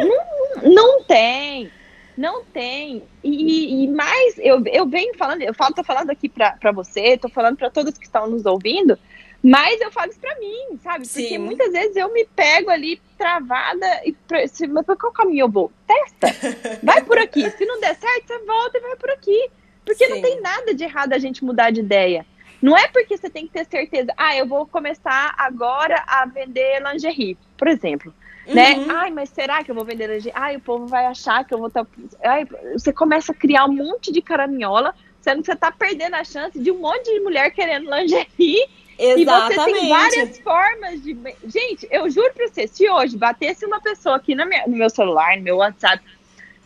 não, 0.00 0.72
não 0.72 1.04
tem. 1.04 1.70
Não 2.16 2.44
tem. 2.44 3.02
E, 3.24 3.84
e, 3.84 3.88
mais, 3.88 4.38
eu, 4.38 4.62
eu 4.66 4.86
venho 4.86 5.16
falando, 5.16 5.42
eu 5.42 5.54
falo, 5.54 5.74
tô 5.74 5.82
falando 5.82 6.10
aqui 6.10 6.28
para 6.28 6.72
você, 6.72 7.16
tô 7.16 7.28
falando 7.28 7.56
para 7.56 7.70
todos 7.70 7.96
que 7.96 8.04
estão 8.04 8.28
nos 8.28 8.44
ouvindo, 8.44 8.98
mas 9.42 9.80
eu 9.80 9.90
falo 9.90 10.10
isso 10.10 10.20
para 10.20 10.38
mim, 10.38 10.78
sabe? 10.82 11.06
Porque 11.06 11.28
Sim. 11.28 11.38
muitas 11.38 11.72
vezes 11.72 11.96
eu 11.96 12.12
me 12.12 12.24
pego 12.24 12.70
ali 12.70 13.00
travada 13.18 13.86
e 14.04 14.14
se, 14.48 14.68
mas 14.68 14.86
por 14.86 14.96
qual 14.96 15.12
caminho 15.12 15.44
eu 15.44 15.50
vou? 15.50 15.72
Testa. 15.86 16.28
Vai 16.82 17.02
por 17.02 17.18
aqui. 17.18 17.50
Se 17.50 17.64
não 17.64 17.80
der 17.80 17.96
certo, 17.96 18.28
você 18.28 18.38
volta 18.40 18.78
e 18.78 18.80
vai 18.80 18.96
por 18.96 19.10
aqui. 19.10 19.50
Porque 19.84 20.06
Sim. 20.06 20.14
não 20.14 20.22
tem 20.22 20.40
nada 20.40 20.72
de 20.72 20.84
errado 20.84 21.12
a 21.12 21.18
gente 21.18 21.44
mudar 21.44 21.70
de 21.70 21.80
ideia. 21.80 22.24
Não 22.60 22.78
é 22.78 22.86
porque 22.86 23.16
você 23.16 23.28
tem 23.28 23.46
que 23.48 23.52
ter 23.52 23.66
certeza, 23.66 24.12
ah, 24.16 24.36
eu 24.36 24.46
vou 24.46 24.64
começar 24.64 25.34
agora 25.36 26.04
a 26.06 26.24
vender 26.26 26.80
lingerie, 26.80 27.36
por 27.56 27.66
exemplo. 27.66 28.14
Né? 28.46 28.74
Uhum. 28.74 28.86
Né? 28.86 28.94
Ai, 28.94 29.10
mas 29.10 29.30
será 29.30 29.64
que 29.64 29.70
eu 29.72 29.74
vou 29.74 29.84
vender 29.84 30.06
lingerie? 30.06 30.32
Ai, 30.36 30.56
o 30.56 30.60
povo 30.60 30.86
vai 30.86 31.06
achar 31.06 31.44
que 31.44 31.52
eu 31.52 31.58
vou 31.58 31.66
estar. 31.66 31.84
Tá... 31.84 31.90
Ai, 32.22 32.46
você 32.72 32.92
começa 32.92 33.32
a 33.32 33.34
criar 33.34 33.64
um 33.64 33.72
monte 33.72 34.12
de 34.12 34.22
caraminhola, 34.22 34.94
sendo 35.20 35.40
que 35.40 35.46
você 35.46 35.54
está 35.54 35.72
perdendo 35.72 36.14
a 36.14 36.22
chance 36.22 36.56
de 36.56 36.70
um 36.70 36.78
monte 36.78 37.12
de 37.12 37.18
mulher 37.18 37.50
querendo 37.50 37.90
lingerie. 37.90 38.68
Exatamente. 38.98 39.52
E 39.52 39.56
você 39.56 39.72
tem 39.72 39.88
várias 39.88 40.38
formas 40.38 41.02
de. 41.02 41.16
Gente, 41.46 41.88
eu 41.90 42.08
juro 42.10 42.32
pra 42.34 42.48
você, 42.48 42.66
se 42.66 42.88
hoje 42.88 43.16
batesse 43.16 43.64
uma 43.64 43.80
pessoa 43.80 44.16
aqui 44.16 44.34
no 44.34 44.46
meu, 44.46 44.68
no 44.68 44.76
meu 44.76 44.90
celular, 44.90 45.36
no 45.36 45.42
meu 45.42 45.56
WhatsApp, 45.56 46.02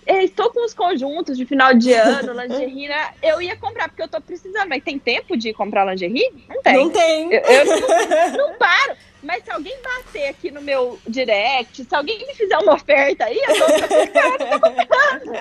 estou 0.07 0.51
com 0.53 0.65
os 0.65 0.73
conjuntos 0.73 1.37
de 1.37 1.45
final 1.45 1.75
de 1.75 1.93
ano, 1.93 2.33
lingerie, 2.41 2.89
né? 2.89 3.11
eu 3.23 3.41
ia 3.43 3.57
comprar, 3.57 3.89
porque 3.89 4.03
eu 4.03 4.09
tô 4.09 4.21
precisando, 4.21 4.69
mas 4.69 4.83
tem 4.83 4.99
tempo 4.99 5.37
de 5.37 5.53
comprar 5.53 5.85
lingerie? 5.85 6.33
Não 6.49 6.63
tem. 6.63 6.75
Não 6.75 6.91
tem. 6.91 7.33
Eu, 7.33 7.41
eu 7.41 7.65
não, 7.67 8.49
não, 8.49 8.59
paro. 8.59 8.97
Mas 9.23 9.45
se 9.45 9.51
alguém 9.51 9.77
bater 9.83 10.29
aqui 10.29 10.51
no 10.51 10.61
meu 10.63 10.99
direct, 11.07 11.85
se 11.85 11.95
alguém 11.95 12.27
me 12.27 12.35
fizer 12.35 12.57
uma 12.59 12.75
oferta 12.75 13.25
aí, 13.25 13.39
eu 13.39 13.55
tô, 13.57 14.61
comprando. 14.61 15.33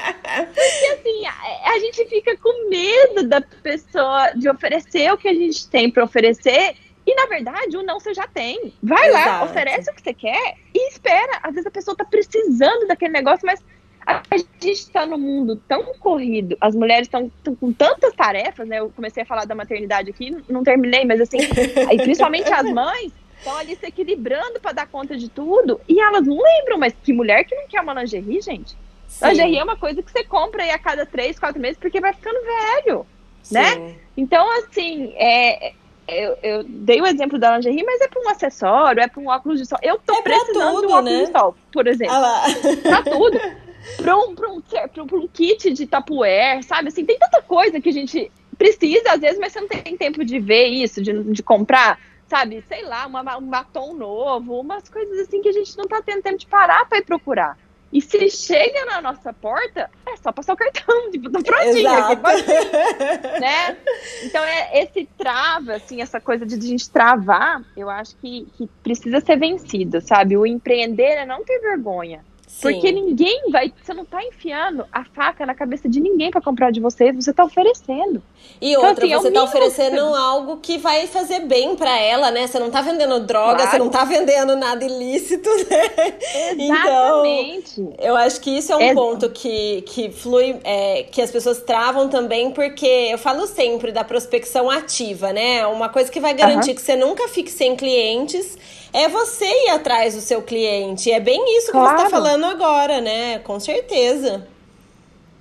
Porque 0.54 0.86
assim, 0.94 1.26
a, 1.26 1.72
a 1.72 1.80
gente 1.80 2.06
fica 2.06 2.38
com 2.38 2.70
medo 2.70 3.28
da 3.28 3.42
pessoa 3.42 4.32
de 4.32 4.50
oferecer 4.50 5.12
o 5.12 5.18
que 5.18 5.28
a 5.28 5.34
gente 5.34 5.68
tem 5.70 5.92
para 5.92 6.04
oferecer 6.04 6.76
e 7.06 7.14
na 7.14 7.28
verdade, 7.28 7.78
o 7.78 7.84
não 7.84 8.00
você 8.00 8.14
já 8.14 8.28
tem. 8.28 8.74
Vai 8.82 9.10
Exato. 9.10 9.30
lá, 9.30 9.44
oferece 9.44 9.92
o 9.92 9.94
que 9.94 10.02
você 10.02 10.14
quer 10.14 10.56
e 10.74 10.90
espera. 10.90 11.40
Às 11.44 11.54
vezes 11.54 11.68
a 11.68 11.72
pessoa 11.72 11.96
tá 11.96 12.04
precisando 12.04 12.88
daquele 12.88 13.14
negócio, 13.14 13.46
mas 13.46 13.64
a 14.08 14.38
gente 14.38 14.72
está 14.72 15.06
no 15.06 15.18
mundo 15.18 15.56
tão 15.68 15.84
corrido, 15.96 16.56
as 16.62 16.76
mulheres 16.76 17.08
estão 17.08 17.32
com 17.60 17.74
tantas 17.74 18.14
tarefas, 18.14 18.68
né? 18.68 18.80
Eu 18.80 18.92
comecei 18.92 19.24
a 19.24 19.26
falar 19.26 19.46
da 19.46 19.56
maternidade 19.56 20.12
aqui, 20.12 20.36
não 20.48 20.64
terminei, 20.64 21.06
mas 21.06 21.20
assim, 21.20 21.38
aí, 21.90 21.98
principalmente 21.98 22.52
as 22.52 22.72
mães 22.72 23.12
estão 23.46 23.56
ali 23.56 23.76
se 23.76 23.86
equilibrando 23.86 24.60
para 24.60 24.72
dar 24.72 24.88
conta 24.88 25.16
de 25.16 25.30
tudo 25.30 25.80
e 25.88 26.00
elas 26.00 26.26
não 26.26 26.38
lembram, 26.42 26.80
mas 26.80 26.94
que 27.04 27.14
mulher 27.14 27.44
que 27.44 27.56
não 27.56 27.68
quer 27.68 27.82
uma 27.82 27.94
lingerie, 27.94 28.42
gente? 28.42 28.76
Sim. 29.08 29.28
Lingerie 29.28 29.60
é 29.60 29.64
uma 29.64 29.78
coisa 29.78 30.02
que 30.02 30.12
você 30.12 30.24
compra 30.24 30.64
aí 30.64 30.72
a 30.72 30.80
cada 30.80 31.06
três, 31.06 31.38
quatro 31.38 31.62
meses 31.62 31.78
porque 31.78 32.02
vai 32.02 32.14
ficando 32.14 32.40
velho, 32.44 33.06
né? 33.52 33.74
Sim. 33.74 33.80
né? 33.80 33.96
Então, 34.18 34.50
assim, 34.60 35.14
é, 35.16 35.74
eu, 36.08 36.38
eu, 36.42 36.64
dei 36.64 37.02
o 37.02 37.06
exemplo 37.06 37.38
da 37.38 37.56
lingerie, 37.56 37.84
mas 37.84 38.02
é 38.02 38.08
para 38.08 38.22
um 38.22 38.30
acessório, 38.30 39.02
é 39.02 39.08
para 39.08 39.22
um 39.22 39.28
óculos 39.28 39.60
de 39.60 39.68
sol. 39.68 39.78
Eu 39.82 40.00
tô 40.00 40.16
é 40.16 40.22
precisando 40.22 40.76
tudo, 40.76 40.88
de 40.88 40.88
um 40.88 40.96
óculos 40.96 41.12
né? 41.12 41.26
de 41.26 41.32
sol, 41.32 41.56
por 41.72 41.88
exemplo. 41.88 42.16
Ah 42.16 42.46
pra 42.82 43.04
tudo 43.04 43.40
para 43.98 44.18
um, 44.18 44.34
pra 44.34 44.50
um, 44.50 44.62
pra 44.62 45.18
um 45.18 45.28
kit 45.28 45.72
de 45.72 45.86
tapuer, 45.86 46.64
sabe? 46.64 46.88
Assim, 46.88 47.06
tem 47.06 47.18
tanta 47.18 47.42
coisa 47.42 47.80
que 47.80 47.90
a 47.90 47.94
gente 47.94 48.32
precisa, 48.58 49.12
às 49.12 49.22
vezes, 49.22 49.38
mas 49.40 49.54
você 49.54 49.62
não 49.62 49.68
tem 49.68 49.96
tempo 49.98 50.24
de 50.24 50.40
ver 50.40 50.66
isso, 50.68 51.02
de, 51.02 51.24
de 51.24 51.44
comprar, 51.44 52.00
sabe? 52.28 52.64
Sei 52.68 52.84
lá, 52.84 53.06
uma, 53.06 53.38
um 53.38 53.50
batom 53.50 53.94
novo, 53.94 54.60
umas 54.60 54.88
coisas 54.90 55.20
assim 55.20 55.42
que 55.42 55.50
a 55.50 55.54
gente 55.54 55.78
não 55.78 55.86
tá 55.86 56.02
tendo 56.02 56.24
tempo 56.24 56.38
de 56.38 56.48
parar 56.48 56.86
para 56.86 56.98
ir 56.98 57.06
procurar. 57.06 57.58
E 57.94 58.02
se 58.02 58.30
chega 58.30 58.86
na 58.86 59.02
nossa 59.02 59.32
porta, 59.32 59.90
é 60.06 60.18
só 60.18 60.32
passar 60.32 60.54
o 60.54 60.58
cartão, 60.58 61.12
tipo, 61.12 61.30
tá 61.32 61.40
prontinho 61.42 61.90
aqui, 61.90 62.16
né? 63.40 63.78
Então, 64.24 64.44
é, 64.44 64.84
esse 64.84 65.08
trava, 65.18 65.76
assim, 65.76 66.02
essa 66.02 66.20
coisa 66.20 66.46
de 66.46 66.56
a 66.56 66.60
gente 66.60 66.90
travar, 66.90 67.64
eu 67.78 67.90
acho 67.90 68.16
que, 68.18 68.48
que 68.58 68.68
precisa 68.84 69.22
ser 69.22 69.38
vencido, 69.38 70.02
sabe? 70.02 70.36
O 70.36 70.46
empreender 70.46 71.04
é 71.04 71.26
não 71.26 71.46
ter 71.46 71.60
vergonha. 71.60 72.22
Porque 72.62 72.92
ninguém 72.92 73.50
vai. 73.52 73.74
Você 73.84 73.94
não 73.94 74.06
tá 74.06 74.24
enfiando 74.24 74.86
a 74.92 75.04
faca 75.04 75.46
na 75.46 75.54
cabeça 75.54 75.90
de 75.90 76.00
ninguém 76.00 76.32
para 76.32 76.42
comprar 76.42 76.72
de 76.72 76.80
você, 76.80 77.12
você 77.12 77.34
tá 77.34 77.44
oferecendo. 77.44 78.22
E 78.62 78.72
então, 78.72 78.88
outra, 78.88 79.06
assim, 79.06 79.14
você 79.14 79.28
é 79.28 79.32
tá 79.32 79.44
oferecendo 79.44 79.96
você... 79.98 80.18
algo 80.18 80.58
que 80.58 80.78
vai 80.78 81.06
fazer 81.08 81.42
bem 81.42 81.76
para 81.76 82.00
ela, 82.00 82.32
né? 82.32 82.48
Você 82.48 82.58
não 82.58 82.72
tá 82.72 82.82
vendendo 82.82 83.20
droga, 83.20 83.56
claro. 83.56 83.72
você 83.72 83.78
não 83.78 83.90
tá 83.90 84.06
vendendo 84.06 84.56
nada 84.56 84.86
ilícito, 84.86 85.50
né? 85.70 86.14
Exatamente. 86.58 87.82
Então, 87.82 87.94
eu 88.00 88.16
acho 88.16 88.40
que 88.40 88.58
isso 88.58 88.72
é 88.72 88.76
um 88.78 88.96
ponto 88.96 89.30
que, 89.30 89.82
que 89.82 90.10
flui, 90.12 90.58
é, 90.64 91.04
que 91.04 91.22
as 91.22 91.32
pessoas 91.32 91.60
travam 91.60 92.08
também, 92.08 92.52
porque 92.52 92.86
eu 92.86 93.18
falo 93.18 93.46
sempre 93.48 93.92
da 93.92 94.04
prospecção 94.04 94.70
ativa, 94.70 95.34
né? 95.34 95.66
Uma 95.68 95.90
coisa 95.90 96.10
que 96.10 96.20
vai 96.20 96.34
garantir 96.34 96.74
que 96.74 96.82
você 96.82 96.96
nunca 96.96 97.28
fique 97.28 97.52
sem 97.52 97.76
clientes 97.76 98.58
é 98.96 99.10
você 99.10 99.46
ir 99.46 99.72
atrás 99.72 100.16
do 100.16 100.22
seu 100.22 100.42
cliente. 100.42 101.12
É 101.12 101.20
bem 101.20 101.58
isso 101.58 101.70
claro. 101.70 101.90
que 101.90 102.02
você 102.02 102.06
está 102.06 102.18
falando 102.18 102.46
agora, 102.46 103.02
né? 103.02 103.40
Com 103.40 103.60
certeza. 103.60 104.48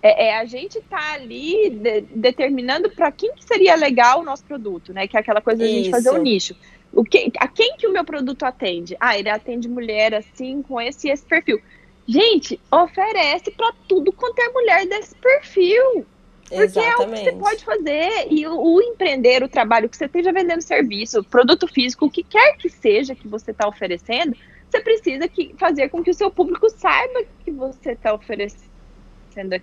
É, 0.03 0.27
é, 0.27 0.37
a 0.37 0.45
gente 0.45 0.81
tá 0.81 1.13
ali 1.13 1.71
de, 1.71 2.01
determinando 2.01 2.91
para 2.91 3.13
quem 3.13 3.33
que 3.33 3.45
seria 3.45 3.77
legal 3.77 4.21
o 4.21 4.25
nosso 4.25 4.45
produto, 4.45 4.93
né? 4.93 5.07
Que 5.07 5.17
é 5.17 5.21
aquela 5.21 5.41
coisa 5.41 5.63
de 5.63 5.71
a 5.71 5.73
gente 5.73 5.91
fazer 5.91 6.11
o 6.11 6.15
um 6.15 6.23
nicho. 6.23 6.57
O 6.93 7.05
que, 7.05 7.31
a 7.39 7.47
quem 7.47 7.77
que 7.77 7.87
o 7.87 7.93
meu 7.93 8.05
produto 8.05 8.43
atende? 8.43 8.97
Ah, 8.99 9.17
ele 9.17 9.31
atende 9.31 9.69
mulher 9.69 10.15
assim, 10.15 10.61
com 10.61 10.81
esse 10.81 11.09
esse 11.09 11.25
perfil. 11.25 11.63
Gente, 12.09 12.61
oferece 12.73 13.53
para 13.53 13.73
tudo 13.89 14.13
quanto 14.13 14.41
é 14.41 14.49
mulher 14.49 14.85
desse 14.87 15.15
perfil. 15.15 16.05
Porque 16.49 16.63
Exatamente. 16.63 17.01
é 17.01 17.05
o 17.05 17.09
que 17.09 17.17
você 17.17 17.33
pode 17.33 17.65
fazer. 17.65 18.27
E 18.31 18.47
o, 18.47 18.61
o, 18.61 18.83
empreender, 18.83 19.43
o 19.43 19.49
trabalho 19.49 19.89
que 19.89 19.97
você 19.97 20.05
esteja 20.05 20.33
vendendo 20.33 20.61
serviço, 20.61 21.25
produto 21.25 21.67
físico, 21.67 22.07
o 22.07 22.11
que 22.11 22.23
quer 22.23 22.57
que 22.57 22.69
seja 22.69 23.15
que 23.15 23.27
você 23.27 23.51
está 23.51 23.67
oferecendo, 23.67 24.37
você 24.71 24.81
precisa 24.81 25.29
que, 25.29 25.55
fazer 25.59 25.89
com 25.89 26.03
que 26.03 26.11
o 26.11 26.15
seu 26.15 26.31
público 26.31 26.69
saiba 26.71 27.25
que 27.45 27.51
você 27.51 27.93
está 27.93 28.13
oferecendo 28.13 29.55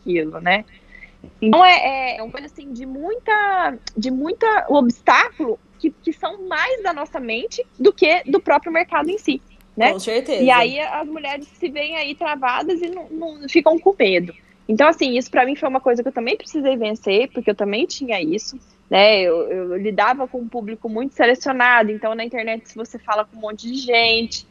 aquilo, 0.00 0.40
né? 0.40 0.64
Então 1.40 1.64
é, 1.64 1.76
é, 1.76 2.16
é 2.18 2.22
uma 2.22 2.32
coisa 2.32 2.46
assim 2.46 2.72
de 2.72 2.86
muita, 2.86 3.78
de 3.96 4.10
muita 4.10 4.66
obstáculo 4.68 5.58
que, 5.78 5.90
que 5.90 6.12
são 6.12 6.46
mais 6.46 6.82
da 6.82 6.92
nossa 6.92 7.20
mente 7.20 7.64
do 7.78 7.92
que 7.92 8.22
do 8.24 8.40
próprio 8.40 8.72
mercado 8.72 9.10
em 9.10 9.18
si. 9.18 9.40
Né? 9.76 9.92
Com 9.92 10.00
certeza. 10.00 10.42
E 10.42 10.50
aí 10.50 10.78
as 10.80 11.06
mulheres 11.06 11.46
se 11.46 11.68
veem 11.68 11.96
aí 11.96 12.14
travadas 12.14 12.82
e 12.82 12.88
não, 12.88 13.08
não 13.08 13.48
ficam 13.48 13.78
com 13.78 13.94
medo. 13.98 14.34
Então, 14.70 14.86
assim, 14.86 15.18
isso 15.18 15.28
para 15.28 15.44
mim 15.44 15.56
foi 15.56 15.68
uma 15.68 15.80
coisa 15.80 16.00
que 16.00 16.08
eu 16.08 16.12
também 16.12 16.36
precisei 16.36 16.76
vencer, 16.76 17.28
porque 17.32 17.50
eu 17.50 17.56
também 17.56 17.86
tinha 17.86 18.22
isso, 18.22 18.56
né? 18.88 19.20
Eu, 19.20 19.50
eu, 19.50 19.76
lidava 19.76 20.28
com 20.28 20.38
um 20.38 20.48
público 20.48 20.88
muito 20.88 21.12
selecionado, 21.12 21.90
então 21.90 22.14
na 22.14 22.24
internet 22.24 22.72
você 22.76 22.96
fala 22.96 23.24
com 23.24 23.36
um 23.36 23.40
monte 23.40 23.66
de 23.66 23.74
gente. 23.74 24.46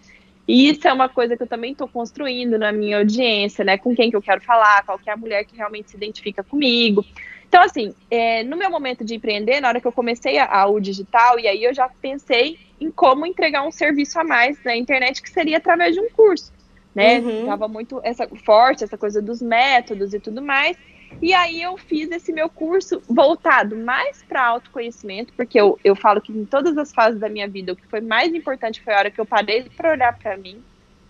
E 0.45 0.67
isso 0.67 0.86
é 0.86 0.91
uma 0.91 1.08
coisa 1.08 1.38
que 1.38 1.43
eu 1.43 1.47
também 1.47 1.71
estou 1.71 1.88
construindo 1.88 2.60
na 2.60 2.69
minha 2.69 2.97
audiência, 2.97 3.63
né? 3.63 3.77
Com 3.77 3.95
quem 3.95 4.10
que 4.10 4.15
eu 4.17 4.21
quero 4.21 4.41
falar, 4.41 4.84
qual 4.84 4.99
que 4.99 5.10
é 5.10 5.13
a 5.13 5.17
mulher 5.17 5.45
que 5.45 5.55
realmente 5.55 5.91
se 5.91 5.95
identifica 5.95 6.43
comigo. 6.43 7.05
Então, 7.47 7.62
assim, 7.62 7.95
é, 8.12 8.43
no 8.43 8.58
meu 8.58 8.69
momento 8.69 9.05
de 9.05 9.15
empreender, 9.15 9.62
na 9.62 9.69
hora 9.69 9.79
que 9.79 9.88
eu 9.88 9.91
comecei 9.93 10.38
a, 10.38 10.45
a, 10.53 10.67
o 10.67 10.82
digital, 10.82 11.39
e 11.39 11.47
aí 11.47 11.63
eu 11.63 11.73
já 11.73 11.88
pensei 12.01 12.60
em 12.77 12.91
como 12.91 13.25
entregar 13.25 13.65
um 13.65 13.71
serviço 13.71 14.19
a 14.19 14.25
mais 14.25 14.62
na 14.65 14.75
internet, 14.75 15.21
que 15.21 15.29
seria 15.29 15.60
através 15.60 15.95
de 15.95 16.01
um 16.01 16.10
curso, 16.10 16.51
né? 16.93 17.19
Uhum. 17.19 17.45
Tava 17.45 17.67
muito 17.67 17.99
essa, 18.04 18.28
forte, 18.45 18.84
essa 18.84 18.97
coisa 18.97 19.21
dos 19.21 19.41
métodos 19.41 20.13
e 20.13 20.19
tudo 20.19 20.41
mais. 20.41 20.78
E 21.21 21.34
aí 21.34 21.62
eu 21.62 21.75
fiz 21.78 22.10
esse 22.12 22.32
meu 22.32 22.49
curso 22.49 23.02
voltado 23.08 23.75
mais 23.75 24.21
para 24.23 24.45
autoconhecimento, 24.45 25.34
porque 25.34 25.60
eu, 25.60 25.80
eu 25.84 25.95
falo 25.95 26.21
que 26.21 26.32
em 26.32 26.45
todas 26.45 26.78
as 26.78 26.93
fases 26.93 27.19
da 27.19 27.28
minha 27.28 27.47
vida, 27.47 27.73
o 27.73 27.75
que 27.75 27.88
foi 27.88 27.99
mais 27.99 28.34
importante 28.34 28.82
foi 28.82 28.93
a 28.93 28.99
hora 28.99 29.12
que 29.12 29.19
eu 29.19 29.25
parei 29.25 29.63
para 29.75 29.91
olhar 29.91 30.17
para 30.17 30.38
mim, 30.38 30.63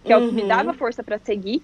que 0.04 0.13
uhum. 0.13 0.22
é 0.22 0.24
o 0.24 0.30
que 0.30 0.36
me 0.36 0.42
uhum. 0.44 0.48
dava 0.48 0.74
força 0.74 1.04
para 1.04 1.20
seguir. 1.20 1.62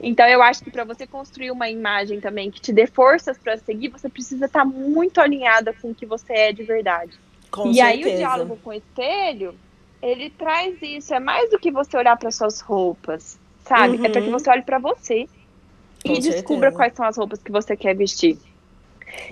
Então 0.00 0.26
eu 0.28 0.42
acho 0.42 0.62
que 0.62 0.70
para 0.70 0.84
você 0.84 1.06
construir 1.06 1.50
uma 1.50 1.68
imagem 1.68 2.20
também 2.20 2.50
que 2.50 2.60
te 2.60 2.72
dê 2.72 2.86
forças 2.86 3.36
para 3.36 3.56
seguir, 3.56 3.88
você 3.88 4.08
precisa 4.08 4.46
estar 4.46 4.60
tá 4.60 4.64
muito 4.64 5.20
alinhada 5.20 5.72
com 5.72 5.90
o 5.90 5.94
que 5.94 6.06
você 6.06 6.32
é 6.32 6.52
de 6.52 6.62
verdade. 6.62 7.18
Com 7.50 7.70
e 7.70 7.74
certeza. 7.74 8.08
aí 8.08 8.14
o 8.14 8.16
diálogo 8.16 8.58
com 8.62 8.70
o 8.70 8.74
espelho, 8.74 9.54
ele 10.00 10.30
traz 10.30 10.76
isso, 10.82 11.12
é 11.12 11.18
mais 11.18 11.50
do 11.50 11.58
que 11.58 11.70
você 11.70 11.96
olhar 11.96 12.16
para 12.16 12.30
suas 12.30 12.60
roupas, 12.60 13.38
sabe? 13.68 13.98
Uhum. 13.98 14.04
É 14.04 14.08
para 14.08 14.22
que 14.22 14.30
você 14.30 14.50
olhe 14.50 14.62
para 14.62 14.78
você 14.78 15.28
com 16.04 16.12
e 16.12 16.14
certeza. 16.14 16.30
descubra 16.30 16.72
quais 16.72 16.94
são 16.94 17.04
as 17.04 17.16
roupas 17.16 17.42
que 17.42 17.52
você 17.52 17.76
quer 17.76 17.94
vestir. 17.94 18.38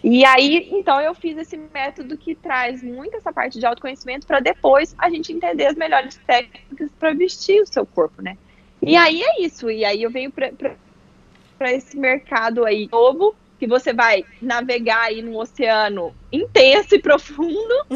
E 0.03 0.25
aí, 0.25 0.69
então, 0.73 1.01
eu 1.01 1.15
fiz 1.15 1.37
esse 1.37 1.57
método 1.57 2.17
que 2.17 2.35
traz 2.35 2.83
muito 2.83 3.17
essa 3.17 3.33
parte 3.33 3.59
de 3.59 3.67
autoconhecimento 3.67 4.27
para 4.27 4.41
depois 4.41 4.95
a 4.99 5.11
gente 5.11 5.33
entender 5.33 5.67
as 5.67 5.77
melhores 5.77 6.17
técnicas 6.27 6.91
para 6.99 7.13
vestir 7.13 7.61
o 7.61 7.67
seu 7.67 7.85
corpo, 7.85 8.23
né? 8.23 8.37
E 8.83 8.97
aí 8.97 9.23
é 9.23 9.43
isso. 9.43 9.71
E 9.71 9.85
aí 9.85 10.03
eu 10.03 10.11
venho 10.11 10.31
para 10.31 11.73
esse 11.73 11.97
mercado 11.97 12.65
aí 12.65 12.89
novo, 12.91 13.35
que 13.59 13.67
você 13.67 13.93
vai 13.93 14.25
navegar 14.41 15.03
aí 15.03 15.23
num 15.23 15.37
oceano 15.37 16.15
intenso 16.33 16.95
e 16.95 16.99
profundo, 16.99 17.87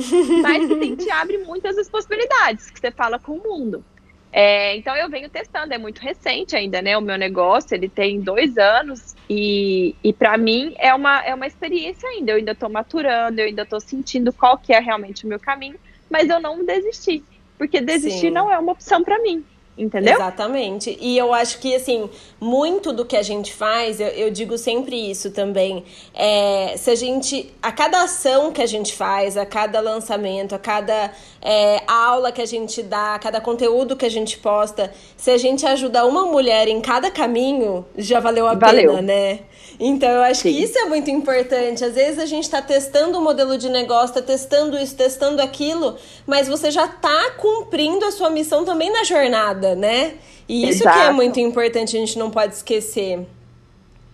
mas 0.42 0.66
que 0.68 0.96
te 0.96 1.11
abre 1.12 1.38
muitas 1.38 1.76
as 1.79 1.88
possibilidades 1.88 2.70
que 2.70 2.81
você 2.81 2.90
fala 2.90 3.18
com 3.18 3.33
o 3.33 3.42
mundo. 3.42 3.85
É, 4.33 4.77
então 4.77 4.95
eu 4.95 5.09
venho 5.11 5.29
testando, 5.29 5.75
é 5.75 5.79
muito 5.79 6.01
recente 6.01 6.55
ainda, 6.55 6.81
né? 6.81 6.97
O 6.97 7.01
meu 7.01 7.19
negócio, 7.19 7.75
ele 7.75 7.88
tem 7.88 8.21
dois 8.21 8.57
anos 8.57 9.16
e, 9.29 9.95
e 10.05 10.12
para 10.12 10.38
mim 10.38 10.75
é 10.79 10.95
uma, 10.95 11.25
é 11.25 11.35
uma 11.35 11.47
experiência 11.47 12.09
ainda. 12.09 12.33
Eu 12.33 12.37
ainda 12.37 12.53
estou 12.53 12.69
maturando, 12.69 13.40
eu 13.40 13.47
ainda 13.47 13.62
estou 13.62 13.81
sentindo 13.81 14.33
qual 14.33 14.57
que 14.57 14.73
é 14.73 14.79
realmente 14.79 15.25
o 15.25 15.29
meu 15.29 15.40
caminho, 15.40 15.77
mas 16.09 16.29
eu 16.29 16.40
não 16.40 16.64
desisti, 16.64 17.25
porque 17.59 17.81
desistir 17.81 18.29
Sim. 18.29 18.31
não 18.31 18.51
é 18.53 18.59
uma 18.59 18.73
opção 18.73 19.03
para 19.03 19.19
mim. 19.21 19.45
Entendeu? 19.78 20.14
Exatamente. 20.14 20.98
E 21.00 21.16
eu 21.16 21.33
acho 21.33 21.59
que, 21.59 21.74
assim, 21.74 22.11
muito 22.38 22.92
do 22.92 23.04
que 23.04 23.16
a 23.16 23.22
gente 23.22 23.52
faz, 23.52 23.98
eu, 23.98 24.09
eu 24.09 24.30
digo 24.30 24.59
sempre 24.59 25.11
isso 25.11 25.30
também. 25.30 25.85
É, 26.12 26.74
se 26.76 26.90
a 26.90 26.94
gente. 26.94 27.50
A 27.62 27.72
cada 27.72 28.02
ação 28.02 28.52
que 28.52 28.61
a 28.61 28.66
gente 28.66 28.92
faz, 28.92 29.37
a 29.37 29.46
cada 29.46 29.80
lançamento, 29.80 30.54
a 30.54 30.59
cada 30.59 31.12
é, 31.40 31.83
aula 31.87 32.30
que 32.30 32.42
a 32.42 32.46
gente 32.46 32.83
dá, 32.83 33.14
a 33.14 33.18
cada 33.18 33.40
conteúdo 33.40 33.96
que 33.96 34.04
a 34.04 34.11
gente 34.11 34.38
posta, 34.38 34.92
se 35.16 35.30
a 35.30 35.38
gente 35.38 35.64
ajudar 35.64 36.04
uma 36.04 36.26
mulher 36.26 36.68
em 36.68 36.80
cada 36.80 37.11
caminho, 37.11 37.87
já 37.96 38.20
valeu 38.20 38.46
a 38.46 38.54
valeu. 38.54 38.90
pena, 38.90 39.02
né? 39.02 39.40
Então, 39.83 40.11
eu 40.11 40.23
acho 40.23 40.43
Sim. 40.43 40.53
que 40.53 40.62
isso 40.62 40.79
é 40.79 40.85
muito 40.85 41.11
importante. 41.11 41.83
Às 41.83 41.95
vezes 41.95 42.19
a 42.19 42.27
gente 42.27 42.45
está 42.45 42.61
testando 42.61 43.19
um 43.19 43.25
modelo 43.25 43.57
de 43.57 43.71
negócio, 43.71 44.09
está 44.09 44.21
testando 44.21 44.77
isso, 44.77 44.95
testando 44.95 45.40
aquilo, 45.40 45.97
mas 46.27 46.47
você 46.47 46.71
já 46.71 46.85
está 46.85 47.31
cumprindo 47.38 48.05
a 48.05 48.11
sua 48.12 48.29
missão 48.29 48.62
também 48.62 48.93
na 48.93 49.05
jornada, 49.05 49.75
né? 49.75 50.19
E 50.47 50.69
isso 50.69 50.83
Exato. 50.83 50.99
que 50.99 51.05
é 51.05 51.11
muito 51.12 51.40
importante, 51.40 51.97
a 51.97 52.01
gente 52.01 52.19
não 52.19 52.31
pode 52.31 52.55
esquecer. 52.55 53.27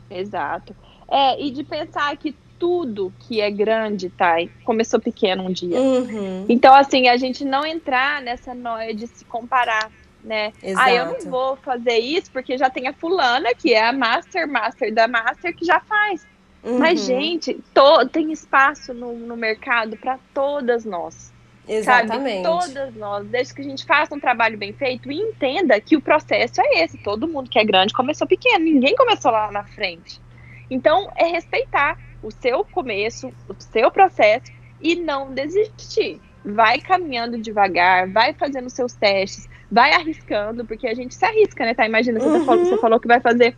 Exato. 0.08 0.74
É, 1.10 1.42
e 1.42 1.50
de 1.50 1.64
pensar 1.64 2.16
que 2.16 2.32
tudo 2.58 3.12
que 3.20 3.40
é 3.40 3.50
grande, 3.50 4.08
Thay, 4.10 4.50
começou 4.64 5.00
pequeno 5.00 5.44
um 5.44 5.52
dia. 5.52 5.78
Uhum. 5.80 6.46
Então, 6.48 6.74
assim, 6.74 7.08
a 7.08 7.16
gente 7.16 7.44
não 7.44 7.66
entrar 7.66 8.22
nessa 8.22 8.54
noia 8.54 8.94
de 8.94 9.06
se 9.06 9.24
comparar 9.24 9.90
né? 10.26 10.52
Exato. 10.62 10.88
Ah, 10.88 10.92
eu 10.92 11.06
não 11.06 11.30
vou 11.30 11.56
fazer 11.56 11.98
isso 11.98 12.30
porque 12.30 12.58
já 12.58 12.68
tem 12.68 12.88
a 12.88 12.92
fulana, 12.92 13.54
que 13.54 13.72
é 13.72 13.86
a 13.86 13.92
master, 13.92 14.46
master 14.48 14.92
da 14.92 15.06
master, 15.06 15.54
que 15.54 15.64
já 15.64 15.80
faz. 15.80 16.26
Uhum. 16.62 16.78
Mas, 16.80 17.06
gente, 17.06 17.54
to, 17.72 18.08
tem 18.08 18.32
espaço 18.32 18.92
no, 18.92 19.12
no 19.12 19.36
mercado 19.36 19.96
para 19.96 20.18
todas 20.34 20.84
nós. 20.84 21.32
Exatamente. 21.68 22.42
Sabe? 22.42 22.66
Todas 22.66 22.94
nós, 22.94 23.26
desde 23.26 23.54
que 23.54 23.60
a 23.60 23.64
gente 23.64 23.84
faça 23.84 24.14
um 24.14 24.20
trabalho 24.20 24.58
bem 24.58 24.72
feito 24.72 25.10
e 25.10 25.16
entenda 25.16 25.80
que 25.80 25.96
o 25.96 26.00
processo 26.00 26.60
é 26.60 26.84
esse. 26.84 26.98
Todo 26.98 27.28
mundo 27.28 27.48
que 27.48 27.58
é 27.58 27.64
grande 27.64 27.94
começou 27.94 28.26
pequeno, 28.26 28.64
ninguém 28.64 28.94
começou 28.96 29.30
lá 29.30 29.50
na 29.50 29.64
frente. 29.64 30.20
Então, 30.68 31.10
é 31.16 31.26
respeitar 31.26 31.98
o 32.22 32.30
seu 32.30 32.64
começo, 32.64 33.28
o 33.48 33.54
seu 33.58 33.90
processo 33.90 34.52
e 34.80 34.96
não 34.96 35.32
desistir. 35.32 36.20
Vai 36.44 36.80
caminhando 36.80 37.38
devagar, 37.38 38.08
vai 38.08 38.32
fazendo 38.32 38.70
seus 38.70 38.94
testes, 38.94 39.48
vai 39.70 39.92
arriscando, 39.92 40.64
porque 40.64 40.86
a 40.86 40.94
gente 40.94 41.14
se 41.14 41.24
arrisca, 41.24 41.64
né? 41.64 41.74
Tá? 41.74 41.86
Imagina, 41.86 42.20
você, 42.20 42.28
uhum. 42.28 42.44
falou, 42.44 42.64
você 42.64 42.76
falou 42.78 43.00
que 43.00 43.08
vai 43.08 43.20
fazer 43.20 43.56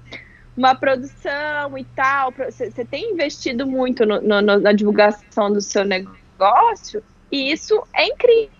uma 0.57 0.75
produção 0.75 1.77
e 1.77 1.85
tal. 1.85 2.33
Você, 2.33 2.85
tem 2.85 3.13
investido 3.13 3.67
muito 3.67 4.05
no, 4.05 4.21
no, 4.21 4.41
na 4.41 4.73
divulgação 4.73 5.53
do 5.53 5.61
seu 5.61 5.85
negócio, 5.85 7.03
e 7.31 7.53
isso 7.53 7.83
é 7.95 8.07
incrível. 8.07 8.51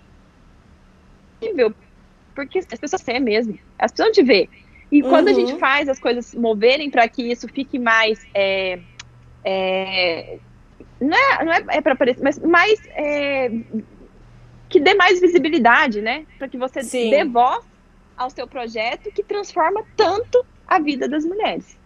Porque 2.35 2.59
as 2.59 2.67
pessoas 2.67 3.03
têm 3.03 3.21
mesmo, 3.21 3.59
as 3.79 3.91
pessoas 3.91 4.15
te 4.15 4.23
ver. 4.23 4.49
E 4.91 5.03
quando 5.03 5.27
uhum. 5.27 5.33
a 5.33 5.37
gente 5.37 5.53
uhum. 5.53 5.59
faz 5.59 5.89
as 5.89 5.99
coisas 5.99 6.35
moverem 6.35 6.91
para 6.91 7.07
que 7.09 7.23
isso 7.23 7.49
fique 7.49 7.79
mais. 7.79 8.25
É, 8.35 8.79
é, 9.45 10.39
não 11.01 11.17
é, 11.17 11.45
não 11.45 11.53
é, 11.53 11.65
é 11.71 11.81
para 11.81 11.93
aparecer, 11.93 12.23
mas 12.23 12.39
mais 12.39 12.81
é, 12.91 13.51
que 14.69 14.81
dê 14.81 14.95
mais 14.95 15.21
visibilidade, 15.21 16.01
né? 16.03 16.27
Para 16.39 16.49
que 16.49 16.59
você 16.59 16.83
Sim. 16.83 17.11
dê 17.11 17.25
voz 17.25 17.65
ao 18.17 18.31
seu 18.31 18.47
projeto 18.47 19.11
que 19.13 19.23
transforma 19.23 19.85
tanto 19.97 20.45
a 20.67 20.79
vida 20.79 21.09
das 21.09 21.25
mulheres. 21.25 21.77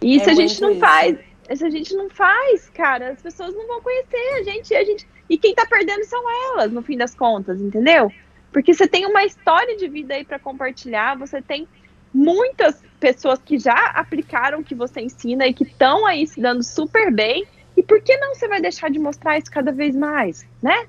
E 0.00 0.16
isso 0.16 0.28
é 0.28 0.32
a 0.32 0.34
gente 0.34 0.60
não 0.60 0.72
isso. 0.72 0.80
faz. 0.80 1.18
Se 1.54 1.64
a 1.64 1.70
gente 1.70 1.94
não 1.94 2.10
faz, 2.10 2.68
cara, 2.70 3.10
as 3.10 3.22
pessoas 3.22 3.54
não 3.54 3.66
vão 3.68 3.80
conhecer 3.80 4.40
a 4.40 4.42
gente, 4.42 4.74
a 4.74 4.84
gente. 4.84 5.06
E 5.30 5.38
quem 5.38 5.54
tá 5.54 5.64
perdendo 5.64 6.04
são 6.04 6.22
elas, 6.50 6.72
no 6.72 6.82
fim 6.82 6.96
das 6.96 7.14
contas, 7.14 7.60
entendeu? 7.60 8.10
Porque 8.52 8.74
você 8.74 8.88
tem 8.88 9.06
uma 9.06 9.24
história 9.24 9.76
de 9.76 9.86
vida 9.86 10.14
aí 10.14 10.24
para 10.24 10.38
compartilhar, 10.38 11.16
você 11.16 11.40
tem 11.40 11.68
muitas 12.12 12.82
pessoas 12.98 13.38
que 13.44 13.58
já 13.58 13.90
aplicaram 13.90 14.60
o 14.60 14.64
que 14.64 14.74
você 14.74 15.00
ensina 15.02 15.46
e 15.46 15.54
que 15.54 15.64
estão 15.64 16.06
aí 16.06 16.26
se 16.26 16.40
dando 16.40 16.62
super 16.62 17.12
bem. 17.12 17.46
E 17.76 17.82
por 17.82 18.00
que 18.00 18.16
não 18.16 18.34
você 18.34 18.48
vai 18.48 18.60
deixar 18.60 18.90
de 18.90 18.98
mostrar 18.98 19.38
isso 19.38 19.50
cada 19.50 19.70
vez 19.70 19.94
mais, 19.94 20.46
né? 20.62 20.86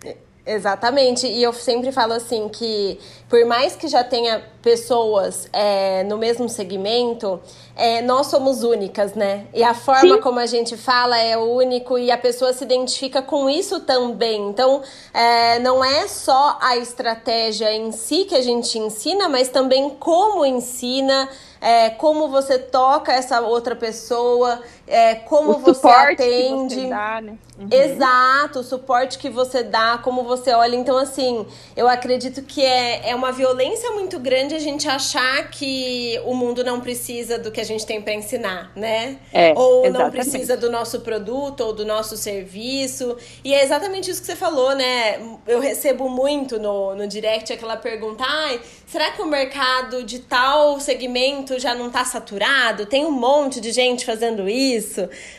Exatamente, 0.48 1.28
e 1.28 1.44
eu 1.44 1.52
sempre 1.52 1.92
falo 1.92 2.14
assim 2.14 2.48
que 2.48 2.98
por 3.30 3.44
mais 3.46 3.76
que 3.76 3.90
já 3.90 4.02
tenha 4.02 4.42
pessoas 4.62 5.50
é, 5.52 6.04
no 6.06 6.18
mesmo 6.18 6.48
segmento, 6.48 7.42
é, 7.76 8.02
nós 8.02 8.28
somos 8.28 8.64
únicas, 8.64 9.14
né? 9.14 9.48
E 9.54 9.62
a 9.62 9.74
forma 9.74 10.16
Sim. 10.16 10.22
como 10.22 10.40
a 10.40 10.46
gente 10.46 10.78
fala 10.78 11.18
é 11.18 11.38
único 11.38 11.98
e 11.98 12.10
a 12.10 12.18
pessoa 12.18 12.54
se 12.54 12.64
identifica 12.64 13.22
com 13.22 13.50
isso 13.50 13.82
também. 13.82 14.48
Então, 14.48 14.82
é, 15.14 15.60
não 15.60 15.84
é 15.84 16.08
só 16.08 16.58
a 16.62 16.78
estratégia 16.78 17.74
em 17.74 17.92
si 17.92 18.24
que 18.24 18.36
a 18.36 18.42
gente 18.42 18.80
ensina, 18.80 19.28
mas 19.28 19.50
também 19.50 19.90
como 19.90 20.46
ensina, 20.46 21.28
é, 21.60 21.90
como 21.90 22.30
você 22.30 22.58
toca 22.58 23.12
essa 23.12 23.42
outra 23.42 23.76
pessoa, 23.76 24.62
é, 24.88 25.15
como 25.15 25.52
o 25.52 25.60
você 25.60 25.88
atende. 25.88 26.76
Que 26.76 26.82
você 26.82 26.88
dá, 26.88 27.21
né? 27.21 27.38
Uhum. 27.60 27.69
Exato, 27.71 28.60
o 28.60 28.63
suporte 28.63 29.17
que 29.17 29.30
você 29.30 29.63
dá, 29.63 30.00
como 30.04 30.23
você 30.23 30.52
olha. 30.52 30.76
Então, 30.76 30.95
assim, 30.95 31.43
eu 31.76 31.88
acredito 31.88 32.43
que 32.43 32.63
é, 32.63 33.10
é 33.10 33.15
uma 33.15 33.32
violência 33.32 33.89
muito 33.91 34.19
grande 34.19 34.54
a 34.54 34.60
gente 34.60 34.88
achar 34.88 35.50
que 35.50 36.21
o 36.23 36.36
mundo 36.36 36.63
não 36.63 36.80
precisa 36.80 37.39
do 37.39 37.52
que 37.52 37.60
a 37.60 37.63
gente 37.63 37.84
tem 37.84 38.00
para 38.00 38.13
ensinar, 38.13 38.71
né? 38.76 39.17
É, 39.34 39.54
ou 39.56 39.86
exatamente. 39.86 40.04
não 40.04 40.12
precisa 40.12 40.56
do 40.56 40.69
nosso 40.69 41.00
produto 41.02 41.62
ou 41.62 41.73
do 41.73 41.84
nosso 41.84 42.15
serviço. 42.15 43.17
E 43.43 43.56
é 43.56 43.63
exatamente 43.63 44.12
isso 44.12 44.21
que 44.21 44.28
você 44.28 44.36
falou, 44.36 44.76
né? 44.76 45.19
Eu 45.47 45.60
recebo 45.60 46.08
muito 46.08 46.60
no, 46.60 46.93
no 46.93 47.08
direct 47.08 47.52
aquela 47.52 47.76
pergunta: 47.76 48.23
ai, 48.23 48.62
será 48.86 49.10
que 49.12 49.21
o 49.23 49.26
mercado 49.26 50.04
de 50.04 50.19
tal 50.19 50.80
segmento 50.80 51.58
já 51.58 51.73
não 51.73 51.89
tá 51.89 52.06
saturado? 52.06 52.86
Tem 52.86 53.04
um 53.04 53.12
monte 53.12 53.60
de 53.60 53.71
gente 53.71 54.06
fazendo 54.06 54.47
isso, 54.47 54.77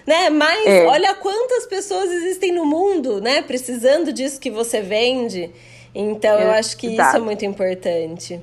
né? 0.07 0.31
Mas 0.31 0.67
é. 0.67 0.87
olha 0.87 1.15
quantas 1.15 1.67
pessoas 1.67 2.11
existem 2.11 2.53
no 2.53 2.65
mundo, 2.65 3.21
né? 3.21 3.43
Precisando 3.43 4.13
disso 4.13 4.41
que 4.41 4.51
você 4.51 4.81
vende. 4.81 5.51
Então, 5.95 6.39
é, 6.39 6.45
eu 6.45 6.51
acho 6.51 6.77
que 6.77 6.89
exato. 6.89 7.09
isso 7.09 7.17
é 7.17 7.21
muito 7.21 7.45
importante. 7.45 8.41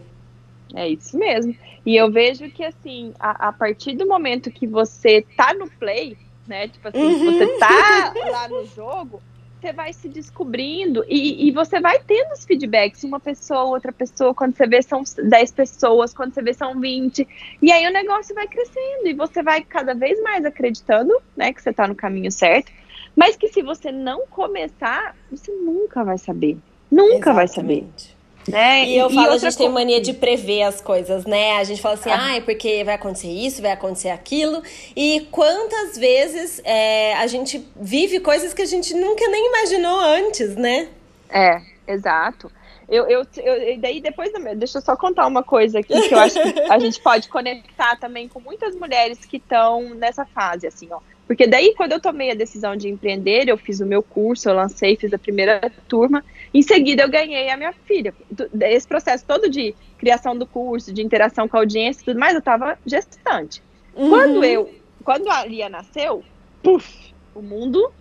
É 0.73 0.89
isso 0.89 1.17
mesmo. 1.17 1.55
E 1.86 1.95
eu 1.95 2.12
vejo 2.12 2.49
que, 2.49 2.63
assim, 2.63 3.13
a, 3.19 3.49
a 3.49 3.53
partir 3.53 3.95
do 3.95 4.08
momento 4.08 4.49
que 4.51 4.65
você 4.65 5.23
tá 5.38 5.53
no 5.53 5.69
play, 5.69 6.17
né? 6.47 6.67
Tipo 6.67 6.88
assim, 6.88 6.99
uhum. 6.99 7.31
você 7.31 7.47
tá 7.60 8.13
lá 8.31 8.47
no 8.47 8.65
jogo, 8.65 9.21
você 9.65 9.73
vai 9.73 9.93
se 9.93 10.08
descobrindo 10.08 11.04
e, 11.08 11.47
e, 11.47 11.51
você 11.51 11.80
vai 11.80 11.99
tendo 11.99 12.34
os 12.34 12.45
feedbacks, 12.45 13.04
uma 13.04 13.19
pessoa, 13.19 13.63
outra 13.63 13.91
pessoa, 13.91 14.34
quando 14.34 14.56
você 14.56 14.67
vê 14.67 14.82
são 14.84 15.01
10 15.23 15.51
pessoas, 15.54 16.13
quando 16.13 16.36
você 16.36 16.43
vê 16.43 16.54
são 16.54 16.80
20, 16.80 17.28
e 17.62 17.71
aí 17.71 17.88
o 17.88 17.91
negócio 17.91 18.36
vai 18.36 18.47
crescendo 18.47 19.08
e 19.08 19.13
você 19.13 19.41
vai 19.41 19.63
cada 19.63 19.95
vez 19.95 20.21
mais 20.21 20.45
acreditando, 20.45 21.12
né, 21.36 21.51
que 21.51 21.63
você 21.63 21.73
tá 21.73 21.88
no 21.88 21.95
caminho 21.95 22.32
certo, 22.32 22.71
mas 23.15 23.36
que 23.36 23.47
se 23.47 23.63
você 23.63 23.91
não 23.91 24.28
começar, 24.28 25.15
você 25.32 25.51
nunca 25.51 26.04
vai 26.04 26.19
saber. 26.19 26.58
Nunca 26.91 27.32
Exatamente. 27.32 27.36
vai 27.36 27.47
saber. 27.47 28.14
Né? 28.47 28.86
E 28.86 28.97
eu 28.97 29.10
falo, 29.10 29.31
a 29.31 29.38
gente 29.38 29.58
tem 29.58 29.69
mania 29.69 29.99
de 29.99 30.13
prever 30.13 30.63
as 30.63 30.79
coisas, 30.79 31.25
né? 31.25 31.58
A 31.58 31.63
gente 31.63 31.81
fala 31.81 31.95
assim, 31.95 32.12
ah. 32.12 32.17
ai, 32.19 32.41
porque 32.41 32.84
vai 32.84 32.93
acontecer 32.93 33.29
isso, 33.29 33.62
vai 33.62 33.71
acontecer 33.71 34.10
aquilo. 34.10 34.62
E 34.95 35.27
quantas 35.31 35.97
vezes 35.97 36.62
é, 36.63 37.15
a 37.15 37.25
gente 37.25 37.65
vive 37.75 38.19
coisas 38.19 38.53
que 38.53 38.62
a 38.62 38.65
gente 38.65 38.93
nunca 38.93 39.27
nem 39.27 39.47
imaginou 39.47 39.99
antes, 39.99 40.55
né? 40.55 40.89
É, 41.29 41.60
exato. 41.88 42.51
Eu, 42.88 43.08
eu, 43.08 43.25
eu, 43.38 43.79
daí 43.79 43.99
depois, 43.99 44.31
deixa 44.58 44.77
eu 44.77 44.81
só 44.81 44.95
contar 44.95 45.25
uma 45.25 45.41
coisa 45.41 45.79
aqui 45.79 46.08
que 46.08 46.13
eu 46.13 46.19
acho 46.19 46.39
que 46.39 46.60
a 46.69 46.77
gente 46.77 47.01
pode 47.01 47.27
conectar 47.29 47.95
também 47.95 48.27
com 48.27 48.39
muitas 48.39 48.75
mulheres 48.75 49.25
que 49.25 49.38
estão 49.38 49.95
nessa 49.95 50.23
fase, 50.23 50.67
assim, 50.67 50.88
ó. 50.91 50.99
Porque 51.25 51.47
daí, 51.47 51.73
quando 51.75 51.93
eu 51.93 51.99
tomei 51.99 52.29
a 52.29 52.36
decisão 52.36 52.75
de 52.75 52.88
empreender, 52.88 53.49
eu 53.49 53.58
fiz 53.58 53.79
o 53.79 53.86
meu 53.86 54.03
curso, 54.03 54.47
eu 54.47 54.53
lancei, 54.53 54.95
fiz 54.95 55.12
a 55.12 55.17
primeira 55.17 55.60
turma. 55.88 56.23
Em 56.55 56.61
seguida, 56.61 57.03
eu 57.03 57.09
ganhei 57.09 57.49
a 57.49 57.57
minha 57.57 57.73
filha. 57.73 58.13
Esse 58.61 58.87
processo 58.87 59.25
todo 59.27 59.49
de 59.49 59.75
criação 59.97 60.37
do 60.37 60.47
curso, 60.47 60.93
de 60.93 61.01
interação 61.01 61.49
com 61.49 61.57
a 61.57 61.59
audiência 61.59 62.01
e 62.01 62.05
tudo 62.05 62.17
mais, 62.17 62.31
eu 62.31 62.39
estava 62.39 62.79
gestante. 62.85 63.61
Uhum. 63.93 64.09
Quando 64.09 64.41
eu, 64.41 64.73
quando 65.03 65.29
a 65.29 65.45
Lia 65.45 65.67
nasceu, 65.67 66.23
puf, 66.63 67.13
o 67.35 67.41
mundo 67.41 67.91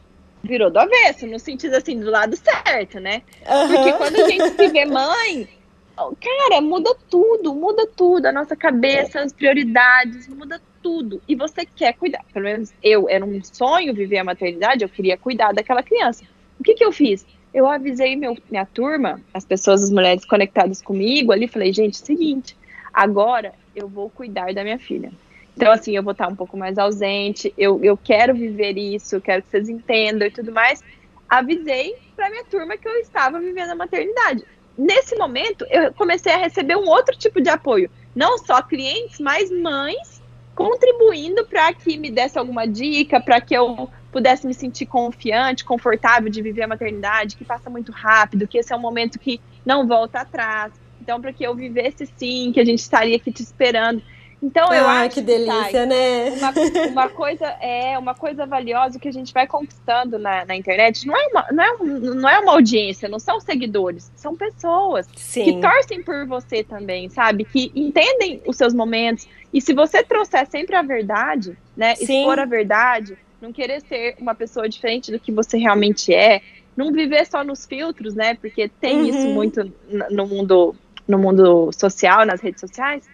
virou 0.41 0.71
do 0.71 0.79
avesso, 0.79 1.27
no 1.27 1.37
sentido 1.41 1.75
assim, 1.75 1.99
do 1.99 2.09
lado 2.09 2.37
certo, 2.37 3.01
né? 3.01 3.23
Uhum. 3.45 3.75
Porque 3.75 3.93
quando 3.95 4.21
a 4.23 4.29
gente 4.29 4.49
se 4.51 4.69
vê 4.69 4.85
mãe, 4.85 5.49
cara, 5.97 6.61
muda 6.61 6.95
tudo, 7.11 7.53
muda 7.57 7.89
tudo, 7.89 8.27
a 8.27 8.33
nossa 8.33 8.55
cabeça, 8.55 9.19
as 9.19 9.33
prioridades, 9.33 10.29
muda 10.29 10.63
tudo. 10.81 11.21
E 11.27 11.35
você 11.35 11.67
quer 11.67 11.95
cuidar. 11.95 12.25
Pelo 12.33 12.45
menos 12.45 12.73
eu, 12.81 13.09
era 13.09 13.25
um 13.25 13.43
sonho 13.43 13.93
viver 13.93 14.19
a 14.19 14.25
maternidade, 14.25 14.85
eu 14.85 14.89
queria 14.89 15.19
cuidar 15.19 15.53
daquela 15.53 15.83
criança. 15.83 16.23
O 16.61 16.63
que, 16.63 16.75
que 16.75 16.85
eu 16.85 16.93
fiz? 16.93 17.27
Eu 17.55 17.69
avisei 17.69 18.17
meu, 18.17 18.37
minha 18.51 18.67
turma, 18.67 19.21
as 19.33 19.45
pessoas, 19.45 19.85
as 19.85 19.91
mulheres 19.91 20.25
conectadas 20.25 20.83
comigo 20.83 21.31
ali, 21.31 21.47
falei, 21.47 21.73
gente, 21.73 21.99
seguinte, 21.99 22.57
agora 22.93 23.55
eu 23.77 23.89
vou 23.89 24.11
cuidar 24.11 24.53
da 24.53 24.65
minha 24.65 24.79
filha. 24.79 25.13
Então, 25.57 25.71
assim, 25.71 25.95
eu 25.95 26.03
vou 26.03 26.11
estar 26.11 26.27
um 26.27 26.35
pouco 26.35 26.57
mais 26.57 26.79
ausente, 26.79 27.55
eu, 27.57 27.79
eu 27.85 27.97
quero 27.97 28.35
viver 28.35 28.77
isso, 28.77 29.21
quero 29.21 29.41
que 29.41 29.51
vocês 29.51 29.69
entendam 29.69 30.27
e 30.27 30.33
tudo 30.33 30.51
mais. 30.51 30.83
Avisei 31.29 31.95
para 32.17 32.29
minha 32.29 32.45
turma 32.45 32.77
que 32.77 32.89
eu 32.89 32.97
estava 32.97 33.39
vivendo 33.39 33.71
a 33.71 33.77
maternidade. 33.77 34.45
Nesse 34.77 35.15
momento, 35.15 35.65
eu 35.71 35.93
comecei 35.95 36.33
a 36.33 36.39
receber 36.39 36.77
um 36.77 36.89
outro 36.89 37.17
tipo 37.17 37.41
de 37.41 37.51
apoio. 37.51 37.89
Não 38.17 38.37
só 38.39 38.61
clientes, 38.63 39.21
mas 39.21 39.49
mães 39.53 40.21
contribuindo 40.57 41.45
para 41.47 41.73
que 41.73 41.97
me 41.97 42.11
desse 42.11 42.37
alguma 42.37 42.67
dica, 42.67 43.21
para 43.21 43.41
que 43.41 43.55
eu 43.55 43.89
pudesse 44.15 44.47
me 44.47 44.55
sentir 44.55 44.87
confiante, 44.87 45.65
confortável 45.65 46.31
de 46.31 46.41
viver 46.41 46.63
a 46.63 46.69
maternidade, 46.69 47.35
que 47.35 47.45
passa 47.45 47.69
muito 47.69 47.91
rápido, 47.91 48.47
que 48.47 48.57
esse 48.57 48.73
é 48.73 48.77
um 48.77 48.81
momento 48.81 49.19
que 49.19 49.41
não 49.67 49.89
volta 49.89 50.21
atrás. 50.21 50.73
Então, 51.03 51.21
para 51.21 51.33
que 51.33 51.43
eu 51.43 51.53
vivesse 51.53 52.07
sim, 52.17 52.53
que 52.53 52.61
a 52.61 52.65
gente 52.65 52.79
estaria 52.79 53.17
aqui 53.17 53.33
te 53.33 53.43
esperando. 53.43 54.01
Então 54.41 54.73
eu 54.75 54.87
ah, 54.87 55.01
acho 55.01 55.15
que 55.15 55.23
delícia, 55.23 55.81
que, 55.81 55.87
né? 55.87 56.31
Uma, 56.33 56.53
uma, 56.91 57.09
coisa 57.09 57.47
é 57.63 57.99
uma 57.99 58.15
coisa 58.15 58.45
valiosa 58.45 58.99
que 58.99 59.09
a 59.09 59.13
gente 59.13 59.33
vai 59.33 59.47
conquistando 59.47 60.19
na, 60.19 60.45
na 60.45 60.55
internet. 60.55 61.07
Não 61.07 61.17
é, 61.17 61.27
uma, 61.29 61.47
não, 61.51 61.65
é 61.65 61.77
não 61.81 62.29
é 62.29 62.39
uma 62.41 62.53
audiência, 62.53 63.09
não 63.09 63.19
são 63.19 63.41
seguidores, 63.41 64.13
são 64.15 64.37
pessoas 64.37 65.09
Sim. 65.17 65.45
que 65.45 65.61
torcem 65.63 66.03
por 66.03 66.27
você 66.27 66.63
também, 66.63 67.09
sabe? 67.09 67.47
Que 67.47 67.73
entendem 67.75 68.43
os 68.47 68.57
seus 68.57 68.75
momentos. 68.75 69.27
E 69.51 69.63
se 69.63 69.73
você 69.73 70.03
trouxer 70.03 70.47
sempre 70.47 70.77
a 70.77 70.83
verdade, 70.83 71.57
né? 71.75 71.95
Sim. 71.95 72.21
Expor 72.21 72.39
a 72.39 72.45
verdade, 72.45 73.17
não 73.45 73.53
querer 73.53 73.81
ser 73.83 74.17
uma 74.19 74.35
pessoa 74.35 74.69
diferente 74.69 75.13
do 75.13 75.21
que 75.21 75.31
você 75.31 75.57
realmente 75.57 76.13
é, 76.13 76.43
não 76.77 76.93
viver 76.93 77.27
só 77.27 77.45
nos 77.45 77.65
filtros, 77.65 78.15
né? 78.15 78.35
Porque 78.35 78.69
tem 78.69 79.03
uhum. 79.03 79.09
isso 79.09 79.27
muito 79.29 79.73
no 80.11 80.27
mundo 80.27 80.75
no 81.07 81.19
mundo 81.19 81.71
social, 81.73 82.25
nas 82.25 82.41
redes 82.41 82.61
sociais 82.61 83.05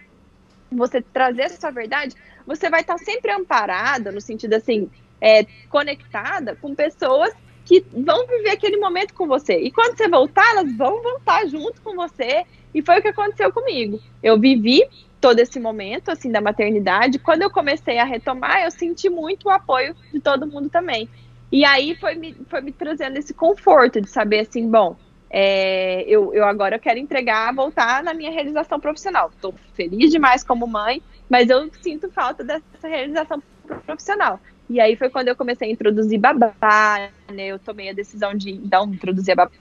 você 0.71 1.01
trazer 1.01 1.43
essa 1.43 1.71
verdade, 1.71 2.15
você 2.45 2.69
vai 2.69 2.81
estar 2.81 2.97
sempre 2.97 3.31
amparada, 3.31 4.11
no 4.11 4.21
sentido 4.21 4.53
assim, 4.53 4.89
é, 5.19 5.45
conectada 5.69 6.55
com 6.55 6.73
pessoas 6.73 7.33
que 7.65 7.85
vão 7.91 8.25
viver 8.25 8.51
aquele 8.51 8.77
momento 8.77 9.13
com 9.13 9.27
você. 9.27 9.59
E 9.59 9.71
quando 9.71 9.97
você 9.97 10.07
voltar, 10.07 10.49
elas 10.51 10.75
vão 10.75 11.01
voltar 11.01 11.45
junto 11.47 11.81
com 11.81 11.95
você. 11.95 12.43
E 12.73 12.81
foi 12.81 12.99
o 12.99 13.01
que 13.01 13.09
aconteceu 13.09 13.51
comigo. 13.51 13.99
Eu 14.23 14.39
vivi 14.39 14.83
todo 15.21 15.39
esse 15.39 15.59
momento, 15.59 16.09
assim, 16.09 16.31
da 16.31 16.41
maternidade. 16.41 17.19
Quando 17.19 17.43
eu 17.43 17.51
comecei 17.51 17.99
a 17.99 18.03
retomar, 18.03 18.63
eu 18.63 18.71
senti 18.71 19.07
muito 19.07 19.45
o 19.45 19.51
apoio 19.51 19.95
de 20.11 20.19
todo 20.19 20.47
mundo 20.47 20.67
também. 20.67 21.07
E 21.51 21.63
aí 21.63 21.95
foi 21.95 22.15
me, 22.15 22.35
foi 22.49 22.61
me 22.61 22.71
trazendo 22.71 23.17
esse 23.17 23.33
conforto 23.33 24.01
de 24.01 24.09
saber, 24.09 24.39
assim, 24.39 24.67
bom, 24.69 24.95
é, 25.29 26.03
eu, 26.03 26.33
eu 26.33 26.43
agora 26.45 26.79
quero 26.79 26.99
entregar, 26.99 27.53
voltar 27.53 28.03
na 28.03 28.13
minha 28.13 28.31
realização 28.31 28.79
profissional. 28.79 29.29
Estou 29.33 29.53
feliz 29.75 30.09
demais 30.09 30.43
como 30.43 30.65
mãe, 30.65 31.01
mas 31.29 31.49
eu 31.49 31.69
sinto 31.81 32.09
falta 32.11 32.43
dessa 32.43 32.87
realização 32.87 33.41
profissional. 33.85 34.39
E 34.69 34.79
aí 34.79 34.95
foi 34.95 35.09
quando 35.09 35.27
eu 35.27 35.35
comecei 35.35 35.69
a 35.69 35.71
introduzir 35.71 36.19
babá, 36.19 37.09
né? 37.31 37.47
Eu 37.47 37.59
tomei 37.59 37.89
a 37.89 37.93
decisão 37.93 38.33
de 38.33 38.51
então, 38.51 38.85
introduzir 38.85 39.33
a 39.33 39.35
babá, 39.35 39.51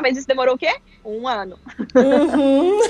mas 0.00 0.16
isso 0.16 0.26
demorou 0.26 0.54
o 0.54 0.58
quê? 0.58 0.74
Um 1.04 1.26
ano. 1.26 1.58
Uhum. 1.94 2.80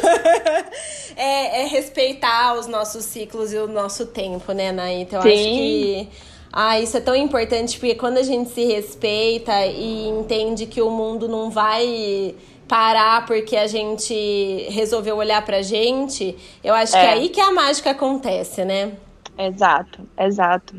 é, 1.16 1.62
é, 1.62 1.66
respeitar 1.66 2.54
os 2.54 2.66
nossos 2.66 3.04
ciclos 3.04 3.52
e 3.52 3.58
o 3.58 3.66
nosso 3.66 4.06
tempo, 4.06 4.52
né, 4.52 4.72
Naita? 4.72 5.16
Eu 5.16 5.22
Sim. 5.22 5.28
acho 5.28 5.42
que 5.42 6.08
ah, 6.52 6.78
isso 6.78 6.96
é 6.96 7.00
tão 7.00 7.16
importante 7.16 7.78
porque 7.78 7.94
quando 7.94 8.18
a 8.18 8.22
gente 8.22 8.50
se 8.50 8.64
respeita 8.64 9.66
e 9.66 10.08
entende 10.08 10.66
que 10.66 10.82
o 10.82 10.90
mundo 10.90 11.26
não 11.26 11.50
vai 11.50 12.34
parar 12.68 13.24
porque 13.26 13.56
a 13.56 13.66
gente 13.66 14.66
resolveu 14.70 15.16
olhar 15.16 15.44
pra 15.44 15.62
gente, 15.62 16.36
eu 16.62 16.74
acho 16.74 16.96
é. 16.96 17.00
que 17.00 17.06
é 17.06 17.10
aí 17.10 17.28
que 17.30 17.40
a 17.40 17.50
mágica 17.50 17.90
acontece, 17.90 18.64
né? 18.64 18.92
Exato, 19.38 20.06
exato. 20.18 20.76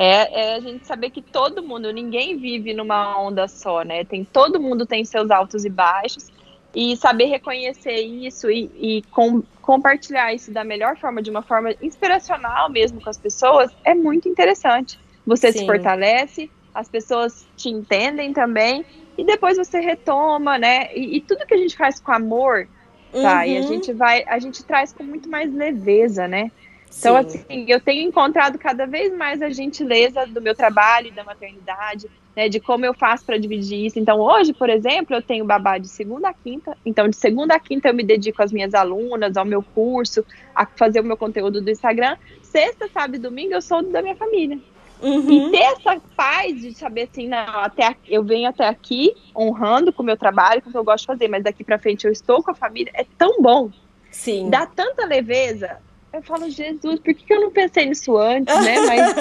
É, 0.00 0.42
é, 0.42 0.54
a 0.54 0.60
gente 0.60 0.86
saber 0.86 1.10
que 1.10 1.20
todo 1.20 1.60
mundo, 1.60 1.92
ninguém 1.92 2.36
vive 2.36 2.72
numa 2.72 3.20
onda 3.20 3.48
só, 3.48 3.82
né? 3.82 4.04
Tem, 4.04 4.24
todo 4.24 4.60
mundo 4.60 4.86
tem 4.86 5.04
seus 5.04 5.28
altos 5.28 5.64
e 5.64 5.68
baixos. 5.68 6.30
E 6.72 6.96
saber 6.96 7.24
reconhecer 7.24 7.96
isso 8.02 8.48
e, 8.48 8.70
e 8.76 9.02
com, 9.10 9.42
compartilhar 9.60 10.32
isso 10.32 10.52
da 10.52 10.62
melhor 10.62 10.96
forma, 10.96 11.20
de 11.20 11.30
uma 11.30 11.42
forma 11.42 11.74
inspiracional 11.82 12.70
mesmo 12.70 13.00
com 13.00 13.10
as 13.10 13.18
pessoas, 13.18 13.72
é 13.82 13.92
muito 13.92 14.28
interessante. 14.28 15.00
Você 15.26 15.50
Sim. 15.50 15.58
se 15.58 15.66
fortalece, 15.66 16.48
as 16.72 16.88
pessoas 16.88 17.44
te 17.56 17.68
entendem 17.68 18.32
também, 18.32 18.84
e 19.16 19.24
depois 19.24 19.56
você 19.56 19.80
retoma, 19.80 20.58
né? 20.58 20.94
E, 20.96 21.16
e 21.16 21.20
tudo 21.20 21.44
que 21.44 21.54
a 21.54 21.58
gente 21.58 21.76
faz 21.76 21.98
com 21.98 22.12
amor, 22.12 22.68
tá? 23.10 23.38
Uhum. 23.38 23.44
E 23.46 23.56
a 23.58 23.62
gente 23.62 23.92
vai, 23.92 24.22
a 24.28 24.38
gente 24.38 24.62
traz 24.62 24.92
com 24.92 25.02
muito 25.02 25.28
mais 25.28 25.52
leveza, 25.52 26.28
né? 26.28 26.52
Então, 26.98 27.22
Sim. 27.22 27.38
assim, 27.38 27.64
eu 27.68 27.80
tenho 27.80 28.08
encontrado 28.08 28.58
cada 28.58 28.86
vez 28.86 29.14
mais 29.16 29.40
a 29.40 29.48
gentileza 29.50 30.26
do 30.26 30.40
meu 30.40 30.54
trabalho 30.54 31.12
da 31.12 31.22
maternidade, 31.22 32.08
né, 32.34 32.48
de 32.48 32.58
como 32.58 32.84
eu 32.84 32.94
faço 32.94 33.24
para 33.24 33.38
dividir 33.38 33.86
isso. 33.86 33.98
Então, 33.98 34.20
hoje, 34.20 34.52
por 34.52 34.68
exemplo, 34.68 35.14
eu 35.14 35.22
tenho 35.22 35.44
babá 35.44 35.78
de 35.78 35.88
segunda 35.88 36.28
a 36.28 36.34
quinta. 36.34 36.76
Então, 36.84 37.08
de 37.08 37.16
segunda 37.16 37.54
a 37.54 37.60
quinta 37.60 37.88
eu 37.88 37.94
me 37.94 38.02
dedico 38.02 38.42
às 38.42 38.52
minhas 38.52 38.74
alunas, 38.74 39.36
ao 39.36 39.44
meu 39.44 39.62
curso, 39.62 40.24
a 40.54 40.66
fazer 40.66 41.00
o 41.00 41.04
meu 41.04 41.16
conteúdo 41.16 41.60
do 41.60 41.70
Instagram. 41.70 42.16
Sexta, 42.42 42.88
sábado 42.88 43.16
e 43.16 43.18
domingo 43.18 43.54
eu 43.54 43.62
sou 43.62 43.82
da 43.82 44.02
minha 44.02 44.16
família. 44.16 44.58
Uhum. 45.00 45.30
E 45.30 45.50
ter 45.50 45.62
essa 45.62 46.00
paz 46.16 46.60
de 46.60 46.74
saber 46.74 47.08
assim, 47.10 47.28
não, 47.28 47.60
até 47.60 47.94
eu 48.08 48.24
venho 48.24 48.48
até 48.48 48.66
aqui 48.66 49.14
honrando 49.36 49.92
com 49.92 50.02
o 50.02 50.06
meu 50.06 50.16
trabalho, 50.16 50.60
com 50.60 50.68
o 50.68 50.72
que 50.72 50.78
eu 50.78 50.84
gosto 50.84 51.02
de 51.02 51.06
fazer, 51.06 51.28
mas 51.28 51.44
daqui 51.44 51.62
para 51.62 51.78
frente 51.78 52.04
eu 52.04 52.12
estou 52.12 52.42
com 52.42 52.50
a 52.50 52.54
família, 52.54 52.90
é 52.94 53.04
tão 53.16 53.40
bom. 53.40 53.70
Sim. 54.10 54.50
Dá 54.50 54.66
tanta 54.66 55.06
leveza. 55.06 55.78
Eu 56.10 56.22
falo, 56.22 56.48
Jesus, 56.48 57.00
por 57.00 57.12
que, 57.14 57.32
eu 57.32 57.40
não 57.40 57.50
pensei 57.50 57.84
nisso 57.84 58.16
antes, 58.16 58.54
né? 58.64 58.80
Mas 58.80 59.12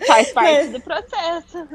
faz 0.08 0.32
parte 0.32 0.68
do 0.68 0.80
processo. 0.80 1.68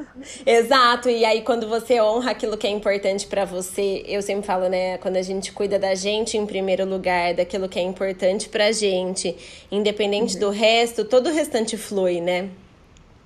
Exato. 0.44 1.08
E 1.08 1.24
aí, 1.24 1.44
quando 1.44 1.68
você 1.68 2.02
honra 2.02 2.32
aquilo 2.32 2.58
que 2.58 2.66
é 2.66 2.70
importante 2.72 3.28
para 3.28 3.46
você, 3.46 4.04
eu 4.08 4.24
sempre 4.24 4.48
falo, 4.48 4.68
né? 4.68 4.98
Quando 4.98 5.18
a 5.18 5.22
gente 5.22 5.54
cuida 5.54 5.78
da 5.78 5.94
gente 5.94 6.36
em 6.36 6.48
primeiro 6.48 6.84
lugar, 6.84 7.36
daquilo 7.36 7.70
que 7.70 7.78
é 7.78 7.84
importante 7.84 8.50
pra 8.50 8.72
gente, 8.72 9.36
independente 9.72 10.34
uhum. 10.34 10.40
do 10.40 10.50
resto, 10.50 11.06
todo 11.06 11.28
o 11.28 11.34
restante 11.34 11.78
flui, 11.78 12.20
né? 12.20 12.50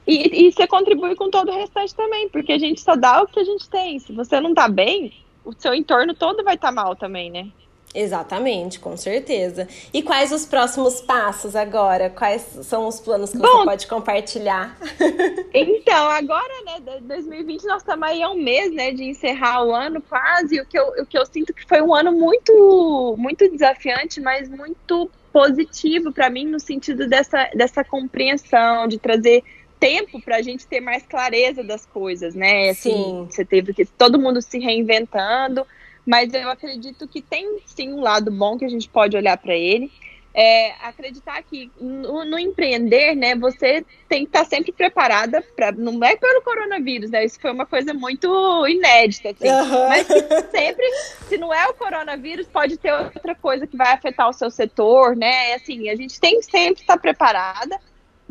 E, 0.05 0.47
e 0.47 0.51
você 0.51 0.67
contribui 0.67 1.15
com 1.15 1.29
todo 1.29 1.49
o 1.49 1.55
restante 1.55 1.95
também, 1.95 2.27
porque 2.27 2.51
a 2.51 2.57
gente 2.57 2.81
só 2.81 2.97
dá 2.97 3.21
o 3.21 3.27
que 3.27 3.39
a 3.39 3.45
gente 3.45 3.69
tem. 3.69 3.97
Se 3.97 4.11
você 4.11 4.41
não 4.41 4.53
tá 4.53 4.67
bem, 4.67 5.13
o 5.45 5.53
seu 5.53 5.73
entorno 5.73 6.13
todo 6.13 6.43
vai 6.43 6.55
estar 6.55 6.67
tá 6.67 6.73
mal 6.73 6.97
também, 6.97 7.31
né? 7.31 7.47
Exatamente, 7.93 8.79
com 8.79 8.97
certeza. 8.97 9.67
E 9.93 10.01
quais 10.01 10.31
os 10.31 10.45
próximos 10.45 10.99
passos 10.99 11.55
agora? 11.55 12.09
Quais 12.09 12.41
são 12.63 12.87
os 12.87 12.99
planos 12.99 13.31
que 13.31 13.37
Bom, 13.37 13.47
você 13.47 13.65
pode 13.65 13.87
compartilhar? 13.87 14.77
Então, 15.55 16.09
agora, 16.09 16.53
né, 16.65 16.99
2020 17.01 17.65
nós 17.65 17.83
estamos 17.83 18.07
aí 18.07 18.23
há 18.23 18.29
um 18.29 18.41
mês, 18.41 18.73
né, 18.73 18.91
de 18.91 19.03
encerrar 19.03 19.63
o 19.63 19.73
ano 19.73 20.01
quase. 20.01 20.59
O 20.59 20.65
que 20.65 20.77
eu, 20.77 20.87
o 20.99 21.05
que 21.05 21.15
eu 21.15 21.25
sinto 21.27 21.53
que 21.53 21.63
foi 21.67 21.79
um 21.81 21.93
ano 21.93 22.11
muito, 22.11 23.15
muito 23.19 23.47
desafiante, 23.51 24.19
mas 24.19 24.49
muito 24.49 25.11
positivo 25.31 26.11
para 26.11 26.29
mim 26.29 26.47
no 26.47 26.59
sentido 26.59 27.07
dessa, 27.07 27.49
dessa 27.53 27.83
compreensão, 27.83 28.87
de 28.87 28.97
trazer 28.97 29.43
tempo 29.79 30.21
para 30.21 30.37
a 30.37 30.41
gente 30.41 30.65
ter 30.65 30.79
mais 30.79 31.03
clareza 31.03 31.63
das 31.63 31.85
coisas, 31.85 32.33
né? 32.33 32.69
Assim, 32.69 32.93
sim. 32.93 33.27
Você 33.29 33.43
teve 33.45 33.73
que 33.73 33.85
todo 33.85 34.17
mundo 34.17 34.41
se 34.41 34.57
reinventando, 34.57 35.67
mas 36.05 36.33
eu 36.33 36.49
acredito 36.49 37.07
que 37.07 37.21
tem 37.21 37.59
sim 37.65 37.93
um 37.93 38.01
lado 38.01 38.31
bom 38.31 38.57
que 38.57 38.65
a 38.65 38.69
gente 38.69 38.89
pode 38.89 39.15
olhar 39.15 39.37
para 39.37 39.55
ele 39.55 39.91
é, 40.33 40.71
acreditar 40.81 41.43
que 41.43 41.71
no, 41.79 42.25
no, 42.25 42.39
empreender, 42.39 43.15
né, 43.15 43.35
você 43.35 43.85
tem 44.09 44.21
que 44.25 44.29
estar 44.29 44.45
sempre 44.45 44.71
preparada 44.71 45.41
para 45.55 45.71
não 45.71 46.03
é 46.03 46.15
pelo 46.15 46.41
coronavírus, 46.41 47.11
né? 47.11 47.23
Isso 47.23 47.39
foi 47.39 47.51
uma 47.51 47.67
coisa 47.67 47.93
muito 47.93 48.67
inédita, 48.67 49.29
assim, 49.29 49.47
uhum. 49.47 49.89
mas 49.89 50.07
sempre, 50.49 50.85
se 51.27 51.37
não 51.37 51.53
é 51.53 51.67
o 51.67 51.73
coronavírus, 51.75 52.47
pode 52.47 52.77
ter 52.77 52.91
outra 52.91 53.35
coisa 53.35 53.67
que 53.67 53.77
vai 53.77 53.93
afetar 53.93 54.27
o 54.27 54.33
seu 54.33 54.49
setor, 54.49 55.15
né? 55.15 55.53
Assim, 55.53 55.89
a 55.89 55.95
gente 55.95 56.19
tem 56.19 56.39
que 56.39 56.45
sempre 56.45 56.81
estar 56.81 56.97
preparada, 56.97 57.79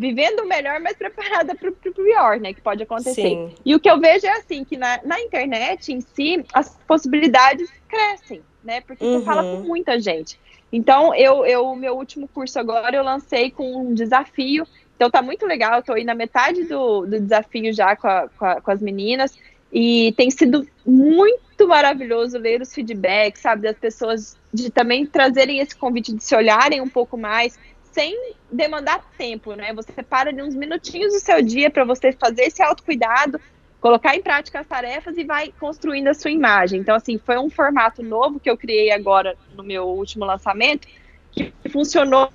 vivendo 0.03 0.41
o 0.41 0.49
melhor, 0.49 0.81
mas 0.81 0.97
preparada 0.97 1.55
para 1.55 1.71
o 1.71 1.73
pior, 1.73 2.41
né? 2.41 2.53
Que 2.53 2.61
pode 2.61 2.83
acontecer. 2.83 3.23
Sim. 3.23 3.55
E 3.65 3.73
o 3.73 3.79
que 3.79 3.89
eu 3.89 4.01
vejo 4.01 4.27
é 4.27 4.33
assim 4.33 4.65
que 4.65 4.77
na, 4.77 5.01
na 5.05 5.21
internet 5.21 5.93
em 5.93 6.01
si 6.01 6.45
as 6.53 6.77
possibilidades 6.89 7.71
crescem, 7.89 8.43
né? 8.65 8.81
Porque 8.81 9.05
uhum. 9.05 9.21
você 9.21 9.25
fala 9.25 9.43
com 9.43 9.63
muita 9.63 10.01
gente. 10.01 10.39
Então, 10.73 11.15
eu, 11.15 11.47
eu, 11.47 11.77
meu 11.77 11.95
último 11.95 12.27
curso 12.27 12.59
agora, 12.59 12.97
eu 12.97 13.05
lancei 13.05 13.51
com 13.51 13.77
um 13.77 13.95
desafio. 13.95 14.67
Então, 14.97 15.09
tá 15.09 15.23
muito 15.23 15.47
legal. 15.47 15.77
Eu 15.77 15.83
tô 15.83 15.93
aí 15.93 16.03
na 16.03 16.15
metade 16.15 16.65
do, 16.65 17.07
do 17.07 17.21
desafio 17.21 17.73
já 17.73 17.95
com, 17.95 18.09
a, 18.09 18.29
com, 18.37 18.45
a, 18.45 18.61
com 18.61 18.71
as 18.73 18.83
meninas. 18.83 19.39
E 19.73 20.13
tem 20.17 20.31
sido 20.31 20.67
muito 20.85 21.69
maravilhoso 21.69 22.37
ler 22.37 22.61
os 22.61 22.75
feedbacks, 22.75 23.41
sabe, 23.41 23.63
das 23.63 23.79
pessoas, 23.79 24.37
de 24.53 24.69
também 24.69 25.07
trazerem 25.07 25.61
esse 25.61 25.77
convite 25.77 26.13
de 26.13 26.23
se 26.23 26.35
olharem 26.35 26.81
um 26.81 26.89
pouco 26.89 27.17
mais, 27.17 27.59
sem 27.93 28.35
demandar 28.51 29.05
tempo, 29.17 29.55
né? 29.55 29.73
Você 29.75 29.93
separa 29.93 30.31
ali 30.31 30.43
uns 30.43 30.55
minutinhos 30.55 31.13
do 31.13 31.21
seu 31.21 31.43
dia 31.43 31.71
para 31.71 31.85
você 31.85 32.13
fazer 32.13 32.43
esse 32.45 32.63
autocuidado, 32.63 33.41
colocar 33.81 34.17
em 34.17 34.23
prática 34.23 34.61
as 34.61 34.67
tarefas 34.67 35.17
e 35.17 35.25
vai 35.25 35.53
construindo 35.61 36.09
a 36.09 36.15
sua 36.15 36.31
imagem. 36.31 36.81
Então, 36.81 36.97
assim, 36.97 37.19
foi 37.19 37.39
um 37.39 37.51
formato 37.51 38.03
novo 38.03 38.41
que 38.41 38.51
eu 38.51 38.57
criei 38.57 38.91
agora 38.91 39.37
no 39.55 39.63
meu 39.63 39.85
último 39.85 40.25
lançamento, 40.25 40.89
que 41.31 41.53
funcionou 41.71 42.31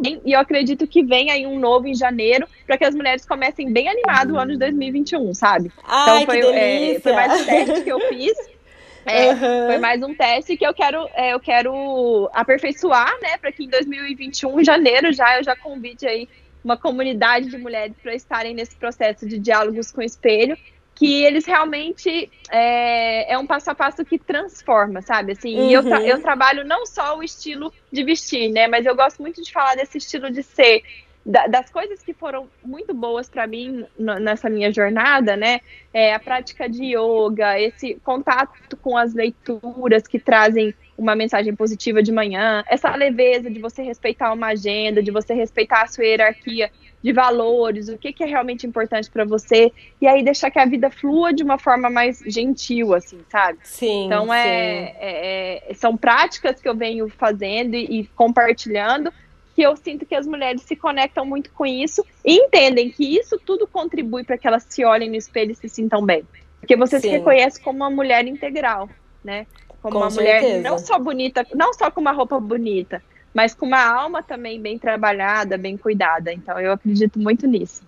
bem, 0.00 0.20
e 0.24 0.32
eu 0.32 0.40
acredito 0.40 0.86
que 0.86 1.02
vem 1.04 1.30
aí 1.30 1.46
um 1.46 1.58
novo 1.58 1.86
em 1.86 1.94
janeiro, 1.94 2.46
para 2.66 2.76
que 2.76 2.84
as 2.84 2.94
mulheres 2.94 3.24
comecem 3.24 3.72
bem 3.72 3.88
animado 3.88 4.34
o 4.34 4.38
ano 4.38 4.52
de 4.52 4.58
2021, 4.58 5.34
sabe? 5.34 5.70
Ai, 5.84 6.22
então 6.22 6.26
foi, 6.26 6.56
é, 6.56 7.00
foi 7.00 7.12
mais 7.12 7.40
um 7.40 7.44
teste 7.44 7.84
que 7.84 7.92
eu 7.92 8.00
fiz. 8.08 8.32
É, 9.06 9.28
uhum. 9.28 9.66
Foi 9.66 9.78
mais 9.78 10.02
um 10.02 10.14
teste 10.14 10.56
que 10.56 10.66
eu 10.66 10.72
quero, 10.72 11.08
é, 11.14 11.34
eu 11.34 11.40
quero 11.40 12.30
aperfeiçoar, 12.32 13.12
né? 13.20 13.36
Para 13.38 13.52
que 13.52 13.64
em 13.64 13.68
2021, 13.68 14.60
em 14.60 14.64
janeiro, 14.64 15.12
já 15.12 15.38
eu 15.38 15.44
já 15.44 15.54
convide 15.54 16.06
aí 16.06 16.28
uma 16.64 16.76
comunidade 16.76 17.50
de 17.50 17.58
mulheres 17.58 17.94
para 18.02 18.14
estarem 18.14 18.54
nesse 18.54 18.74
processo 18.76 19.28
de 19.28 19.38
diálogos 19.38 19.92
com 19.92 20.00
o 20.00 20.04
espelho, 20.04 20.56
que 20.94 21.22
eles 21.24 21.44
realmente 21.44 22.30
é, 22.50 23.32
é 23.32 23.38
um 23.38 23.46
passo 23.46 23.70
a 23.70 23.74
passo 23.74 24.04
que 24.04 24.18
transforma, 24.18 25.02
sabe? 25.02 25.32
Assim, 25.32 25.54
uhum. 25.58 25.70
eu, 25.70 25.82
tra 25.82 26.02
eu 26.02 26.22
trabalho 26.22 26.64
não 26.64 26.86
só 26.86 27.18
o 27.18 27.22
estilo 27.22 27.72
de 27.92 28.02
vestir, 28.02 28.50
né? 28.50 28.66
Mas 28.66 28.86
eu 28.86 28.96
gosto 28.96 29.20
muito 29.20 29.42
de 29.42 29.52
falar 29.52 29.74
desse 29.74 29.98
estilo 29.98 30.30
de 30.30 30.42
ser 30.42 30.82
da, 31.24 31.46
das 31.46 31.70
coisas 31.70 32.02
que 32.02 32.12
foram 32.12 32.48
muito 32.62 32.92
boas 32.92 33.28
para 33.28 33.46
mim 33.46 33.84
nessa 33.98 34.50
minha 34.50 34.70
jornada, 34.72 35.36
né? 35.36 35.60
É 35.92 36.12
a 36.12 36.18
prática 36.18 36.68
de 36.68 36.96
yoga, 36.96 37.58
esse 37.58 37.94
contato 38.04 38.76
com 38.76 38.96
as 38.96 39.14
leituras 39.14 40.06
que 40.06 40.18
trazem 40.18 40.74
uma 40.96 41.16
mensagem 41.16 41.54
positiva 41.54 42.02
de 42.02 42.12
manhã, 42.12 42.62
essa 42.68 42.94
leveza 42.94 43.50
de 43.50 43.58
você 43.58 43.82
respeitar 43.82 44.32
uma 44.32 44.48
agenda, 44.48 45.02
de 45.02 45.10
você 45.10 45.34
respeitar 45.34 45.82
a 45.82 45.86
sua 45.86 46.04
hierarquia 46.04 46.70
de 47.02 47.12
valores, 47.12 47.88
o 47.88 47.98
que, 47.98 48.12
que 48.12 48.22
é 48.22 48.26
realmente 48.26 48.66
importante 48.66 49.10
para 49.10 49.24
você, 49.24 49.72
e 50.00 50.06
aí 50.06 50.22
deixar 50.22 50.50
que 50.50 50.58
a 50.58 50.64
vida 50.64 50.90
flua 50.90 51.32
de 51.32 51.42
uma 51.42 51.58
forma 51.58 51.90
mais 51.90 52.20
gentil, 52.26 52.94
assim, 52.94 53.18
sabe? 53.28 53.58
Sim. 53.62 54.06
Então 54.06 54.32
é, 54.32 54.42
sim. 54.42 54.96
é, 55.00 55.70
é 55.70 55.74
são 55.74 55.96
práticas 55.96 56.60
que 56.60 56.68
eu 56.68 56.74
venho 56.74 57.08
fazendo 57.08 57.74
e, 57.74 58.00
e 58.00 58.06
compartilhando 58.14 59.12
que 59.54 59.62
eu 59.62 59.76
sinto 59.76 60.04
que 60.04 60.14
as 60.14 60.26
mulheres 60.26 60.62
se 60.62 60.74
conectam 60.74 61.24
muito 61.24 61.50
com 61.52 61.64
isso 61.64 62.04
e 62.24 62.34
entendem 62.34 62.90
que 62.90 63.16
isso 63.16 63.38
tudo 63.38 63.66
contribui 63.66 64.24
para 64.24 64.36
que 64.36 64.46
elas 64.46 64.64
se 64.68 64.84
olhem 64.84 65.08
no 65.08 65.16
espelho 65.16 65.52
e 65.52 65.54
se 65.54 65.68
sintam 65.68 66.04
bem. 66.04 66.24
Porque 66.60 66.76
você 66.76 66.98
Sim. 66.98 67.08
se 67.08 67.08
reconhece 67.08 67.60
como 67.60 67.78
uma 67.78 67.90
mulher 67.90 68.26
integral, 68.26 68.88
né? 69.22 69.46
Como 69.80 69.94
com 69.94 70.00
uma 70.00 70.10
certeza. 70.10 70.46
mulher 70.46 70.62
não 70.62 70.78
só 70.78 70.98
bonita, 70.98 71.46
não 71.54 71.72
só 71.74 71.90
com 71.90 72.00
uma 72.00 72.12
roupa 72.12 72.40
bonita, 72.40 73.02
mas 73.32 73.54
com 73.54 73.66
uma 73.66 73.84
alma 73.84 74.22
também 74.22 74.60
bem 74.60 74.78
trabalhada, 74.78 75.58
bem 75.58 75.76
cuidada. 75.76 76.32
Então 76.32 76.58
eu 76.58 76.72
acredito 76.72 77.18
muito 77.18 77.46
nisso. 77.46 77.82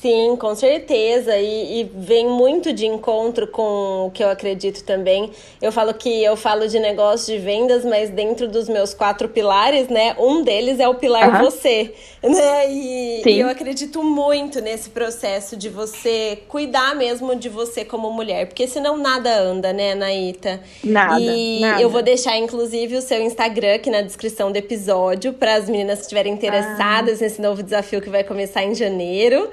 Sim, 0.00 0.36
com 0.36 0.54
certeza. 0.54 1.36
E, 1.36 1.80
e, 1.80 1.90
vem 1.92 2.28
muito 2.28 2.72
de 2.72 2.86
encontro 2.86 3.48
com 3.48 4.06
o 4.06 4.10
que 4.12 4.22
eu 4.22 4.28
acredito 4.28 4.84
também. 4.84 5.32
Eu 5.60 5.72
falo 5.72 5.92
que 5.92 6.22
eu 6.22 6.36
falo 6.36 6.68
de 6.68 6.78
negócio 6.78 7.34
de 7.34 7.42
vendas, 7.42 7.84
mas 7.84 8.08
dentro 8.08 8.46
dos 8.46 8.68
meus 8.68 8.94
quatro 8.94 9.28
pilares, 9.28 9.88
né? 9.88 10.14
Um 10.16 10.44
deles 10.44 10.78
é 10.78 10.88
o 10.88 10.94
pilar 10.94 11.34
uhum. 11.34 11.50
você. 11.50 11.92
Né? 12.20 12.72
E, 12.72 13.22
e, 13.24 13.38
eu 13.38 13.48
acredito 13.48 14.02
muito 14.02 14.60
nesse 14.60 14.90
processo 14.90 15.56
de 15.56 15.68
você 15.68 16.42
cuidar 16.48 16.96
mesmo 16.96 17.36
de 17.36 17.48
você 17.48 17.84
como 17.84 18.10
mulher. 18.10 18.46
Porque 18.46 18.66
senão 18.66 18.96
nada 18.96 19.32
anda, 19.38 19.72
né, 19.72 19.94
Naíta? 19.94 20.60
Nada. 20.82 21.20
E 21.20 21.60
nada. 21.60 21.80
eu 21.80 21.88
vou 21.88 22.02
deixar, 22.02 22.36
inclusive, 22.36 22.96
o 22.96 23.00
seu 23.00 23.22
Instagram 23.22 23.76
aqui 23.76 23.88
na 23.88 24.02
descrição 24.02 24.50
do 24.50 24.56
episódio 24.56 25.32
para 25.32 25.54
as 25.54 25.68
meninas 25.68 25.98
que 25.98 26.02
estiverem 26.06 26.32
interessadas 26.32 27.20
ah. 27.20 27.24
nesse 27.24 27.40
novo 27.40 27.62
desafio 27.62 28.00
que 28.00 28.10
vai 28.10 28.24
começar 28.24 28.64
em 28.64 28.74
janeiro. 28.74 29.48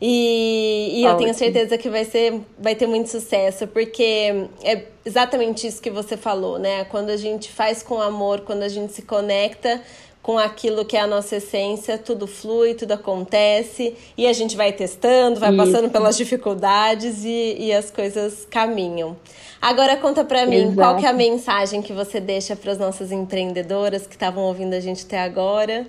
E, 0.00 1.00
e 1.00 1.04
eu 1.04 1.14
tenho 1.16 1.34
certeza 1.34 1.76
que 1.76 1.90
vai 1.90 2.06
ser, 2.06 2.40
vai 2.58 2.74
ter 2.74 2.86
muito 2.86 3.10
sucesso, 3.10 3.66
porque 3.66 4.46
é 4.64 4.84
exatamente 5.04 5.66
isso 5.66 5.82
que 5.82 5.90
você 5.90 6.16
falou, 6.16 6.58
né? 6.58 6.84
Quando 6.84 7.10
a 7.10 7.16
gente 7.18 7.50
faz 7.50 7.82
com 7.82 8.00
amor, 8.00 8.40
quando 8.40 8.62
a 8.62 8.68
gente 8.68 8.94
se 8.94 9.02
conecta 9.02 9.82
com 10.22 10.38
aquilo 10.38 10.84
que 10.84 10.96
é 10.96 11.00
a 11.00 11.06
nossa 11.06 11.36
essência, 11.36 11.98
tudo 11.98 12.26
flui, 12.26 12.74
tudo 12.74 12.92
acontece, 12.92 13.94
e 14.16 14.26
a 14.26 14.32
gente 14.32 14.56
vai 14.56 14.72
testando, 14.72 15.40
vai 15.40 15.50
isso. 15.50 15.58
passando 15.58 15.90
pelas 15.90 16.16
dificuldades 16.16 17.24
e, 17.24 17.56
e 17.58 17.72
as 17.72 17.90
coisas 17.90 18.46
caminham. 18.50 19.16
Agora 19.60 19.96
conta 19.96 20.24
para 20.24 20.46
mim, 20.46 20.62
Exato. 20.62 20.76
qual 20.76 20.96
que 20.96 21.04
é 21.04 21.08
a 21.08 21.12
mensagem 21.12 21.82
que 21.82 21.92
você 21.92 22.20
deixa 22.20 22.56
para 22.56 22.72
as 22.72 22.78
nossas 22.78 23.12
empreendedoras 23.12 24.06
que 24.06 24.14
estavam 24.14 24.44
ouvindo 24.44 24.74
a 24.74 24.80
gente 24.80 25.04
até 25.04 25.20
agora? 25.20 25.86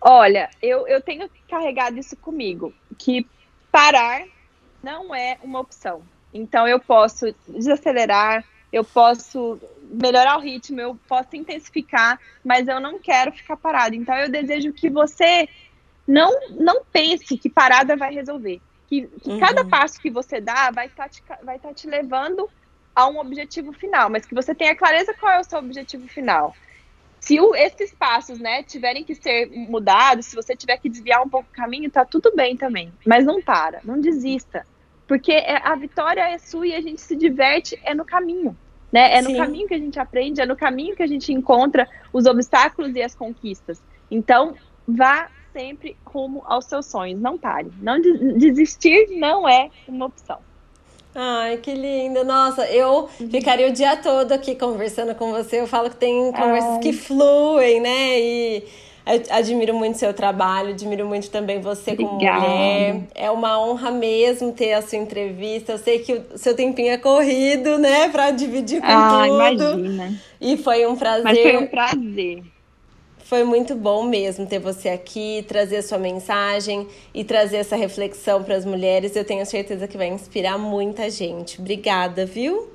Olha, 0.00 0.48
eu, 0.62 0.86
eu 0.86 1.00
tenho 1.00 1.28
carregado 1.48 1.98
isso 1.98 2.16
comigo, 2.16 2.72
que 2.96 3.26
parar 3.70 4.24
não 4.82 5.14
é 5.14 5.38
uma 5.42 5.60
opção. 5.60 6.02
Então 6.32 6.68
eu 6.68 6.78
posso 6.78 7.34
desacelerar, 7.48 8.44
eu 8.72 8.84
posso 8.84 9.58
melhorar 9.82 10.36
o 10.36 10.40
ritmo, 10.40 10.80
eu 10.80 10.98
posso 11.08 11.34
intensificar, 11.34 12.18
mas 12.44 12.68
eu 12.68 12.80
não 12.80 12.98
quero 12.98 13.32
ficar 13.32 13.56
parado. 13.56 13.94
Então 13.94 14.14
eu 14.16 14.30
desejo 14.30 14.72
que 14.72 14.88
você 14.88 15.48
não 16.06 16.30
não 16.50 16.84
pense 16.84 17.36
que 17.36 17.48
parada 17.48 17.96
vai 17.96 18.14
resolver. 18.14 18.60
Que, 18.86 19.06
que 19.06 19.30
uhum. 19.30 19.38
cada 19.38 19.64
passo 19.64 20.00
que 20.00 20.10
você 20.10 20.40
dá 20.40 20.70
vai 20.70 20.86
estar 20.86 21.04
tá 21.04 21.08
te, 21.08 21.22
vai 21.44 21.58
tá 21.58 21.74
te 21.74 21.86
levando 21.86 22.48
a 22.94 23.06
um 23.06 23.18
objetivo 23.18 23.72
final, 23.72 24.08
mas 24.08 24.24
que 24.24 24.34
você 24.34 24.54
tenha 24.54 24.74
clareza 24.74 25.14
qual 25.14 25.32
é 25.32 25.40
o 25.40 25.44
seu 25.44 25.58
objetivo 25.58 26.08
final 26.08 26.54
se 27.28 27.38
o, 27.38 27.54
esses 27.54 27.92
passos, 27.92 28.38
né, 28.38 28.62
tiverem 28.62 29.04
que 29.04 29.14
ser 29.14 29.50
mudados, 29.50 30.24
se 30.24 30.34
você 30.34 30.56
tiver 30.56 30.78
que 30.78 30.88
desviar 30.88 31.22
um 31.22 31.28
pouco 31.28 31.46
o 31.50 31.54
caminho, 31.54 31.90
tá 31.90 32.02
tudo 32.02 32.32
bem 32.34 32.56
também. 32.56 32.90
Mas 33.06 33.26
não 33.26 33.42
para, 33.42 33.80
não 33.84 34.00
desista. 34.00 34.66
Porque 35.06 35.32
é, 35.32 35.60
a 35.62 35.74
vitória 35.76 36.22
é 36.22 36.38
sua 36.38 36.66
e 36.66 36.74
a 36.74 36.80
gente 36.80 37.02
se 37.02 37.14
diverte 37.14 37.78
é 37.84 37.94
no 37.94 38.02
caminho. 38.02 38.56
Né? 38.90 39.12
É 39.12 39.22
Sim. 39.22 39.32
no 39.32 39.38
caminho 39.38 39.68
que 39.68 39.74
a 39.74 39.78
gente 39.78 40.00
aprende, 40.00 40.40
é 40.40 40.46
no 40.46 40.56
caminho 40.56 40.96
que 40.96 41.02
a 41.02 41.06
gente 41.06 41.30
encontra 41.30 41.86
os 42.14 42.24
obstáculos 42.24 42.96
e 42.96 43.02
as 43.02 43.14
conquistas. 43.14 43.82
Então, 44.10 44.54
vá 44.86 45.28
sempre 45.52 45.98
rumo 46.06 46.42
aos 46.46 46.64
seus 46.64 46.86
sonhos, 46.86 47.20
não 47.20 47.36
pare. 47.36 47.70
Não 47.82 48.00
desistir 48.38 49.18
não 49.18 49.46
é 49.46 49.68
uma 49.86 50.06
opção. 50.06 50.40
Ai, 51.20 51.56
que 51.56 51.74
lindo. 51.74 52.24
Nossa, 52.24 52.64
eu 52.66 53.08
ficaria 53.28 53.66
o 53.66 53.72
dia 53.72 53.96
todo 53.96 54.30
aqui 54.30 54.54
conversando 54.54 55.16
com 55.16 55.32
você. 55.32 55.58
Eu 55.58 55.66
falo 55.66 55.90
que 55.90 55.96
tem 55.96 56.30
conversas 56.30 56.74
Ai. 56.74 56.78
que 56.78 56.92
fluem, 56.92 57.80
né? 57.80 58.20
E 58.20 58.64
admiro 59.30 59.74
muito 59.74 59.98
seu 59.98 60.14
trabalho, 60.14 60.70
admiro 60.70 61.06
muito 61.06 61.28
também 61.28 61.60
você 61.60 61.90
Obrigada. 61.90 62.40
como 62.40 62.52
mulher. 62.52 63.00
É 63.16 63.28
uma 63.32 63.60
honra 63.60 63.90
mesmo 63.90 64.52
ter 64.52 64.74
a 64.74 64.82
sua 64.82 64.98
entrevista. 64.98 65.72
Eu 65.72 65.78
sei 65.78 65.98
que 65.98 66.12
o 66.12 66.38
seu 66.38 66.54
tempinho 66.54 66.92
é 66.92 66.98
corrido, 66.98 67.78
né, 67.78 68.08
para 68.10 68.30
dividir 68.30 68.80
com 68.80 68.86
ah, 68.86 69.24
tudo. 69.24 69.34
Imagina. 69.34 70.20
E 70.40 70.56
foi 70.56 70.86
um 70.86 70.94
prazer. 70.94 71.24
Mas 71.24 71.42
foi 71.42 71.56
um 71.56 71.66
prazer. 71.66 72.42
Foi 73.28 73.44
muito 73.44 73.74
bom 73.74 74.08
mesmo 74.08 74.46
ter 74.46 74.58
você 74.58 74.88
aqui, 74.88 75.44
trazer 75.46 75.76
a 75.76 75.82
sua 75.82 75.98
mensagem 75.98 76.88
e 77.12 77.22
trazer 77.22 77.58
essa 77.58 77.76
reflexão 77.76 78.42
para 78.42 78.54
as 78.54 78.64
mulheres. 78.64 79.14
Eu 79.14 79.22
tenho 79.22 79.44
certeza 79.44 79.86
que 79.86 79.98
vai 79.98 80.06
inspirar 80.08 80.56
muita 80.56 81.10
gente. 81.10 81.60
Obrigada, 81.60 82.24
viu? 82.24 82.72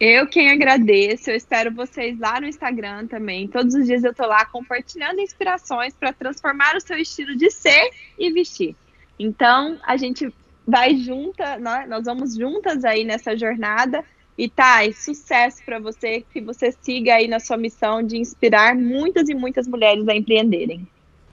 Eu 0.00 0.26
quem 0.28 0.50
agradeço, 0.50 1.28
eu 1.30 1.36
espero 1.36 1.74
vocês 1.74 2.18
lá 2.18 2.40
no 2.40 2.46
Instagram 2.46 3.06
também. 3.06 3.48
Todos 3.48 3.74
os 3.74 3.84
dias 3.84 4.02
eu 4.02 4.14
tô 4.14 4.24
lá 4.24 4.46
compartilhando 4.46 5.20
inspirações 5.20 5.92
para 5.92 6.10
transformar 6.10 6.74
o 6.74 6.80
seu 6.80 6.96
estilo 6.96 7.36
de 7.36 7.50
ser 7.50 7.90
e 8.18 8.32
vestir. 8.32 8.74
Então, 9.18 9.78
a 9.82 9.98
gente 9.98 10.32
vai 10.66 10.96
junta, 10.96 11.58
né? 11.58 11.84
nós 11.86 12.06
vamos 12.06 12.34
juntas 12.34 12.82
aí 12.82 13.04
nessa 13.04 13.36
jornada. 13.36 14.02
E 14.38 14.48
Thay, 14.48 14.92
sucesso 14.92 15.62
para 15.64 15.78
você, 15.78 16.24
que 16.32 16.40
você 16.40 16.72
siga 16.72 17.14
aí 17.14 17.28
na 17.28 17.38
sua 17.38 17.56
missão 17.56 18.02
de 18.02 18.16
inspirar 18.16 18.74
muitas 18.74 19.28
e 19.28 19.34
muitas 19.34 19.66
mulheres 19.66 20.08
a 20.08 20.14
empreenderem. 20.14 20.86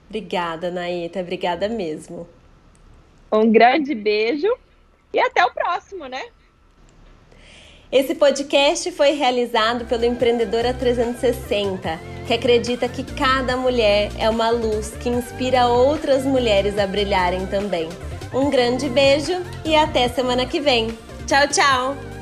Obrigada, 0.08 0.70
Naíta, 0.70 1.20
obrigada 1.20 1.68
mesmo. 1.68 2.28
Um 3.32 3.50
grande 3.50 3.94
beijo 3.94 4.48
e 5.12 5.18
até 5.18 5.44
o 5.44 5.52
próximo, 5.52 6.06
né? 6.06 6.22
Esse 7.90 8.14
podcast 8.14 8.92
foi 8.92 9.12
realizado 9.12 9.86
pelo 9.86 10.04
Empreendedora 10.04 10.74
360, 10.74 11.98
que 12.26 12.34
acredita 12.34 12.86
que 12.86 13.02
cada 13.02 13.56
mulher 13.56 14.10
é 14.18 14.28
uma 14.28 14.50
luz 14.50 14.90
que 15.00 15.08
inspira 15.08 15.66
outras 15.66 16.24
mulheres 16.26 16.78
a 16.78 16.86
brilharem 16.86 17.46
também. 17.46 17.88
Um 18.34 18.50
grande 18.50 18.90
beijo 18.90 19.32
e 19.64 19.74
até 19.74 20.06
semana 20.06 20.44
que 20.44 20.60
vem. 20.60 20.88
Tchau, 21.26 21.48
tchau! 21.48 22.17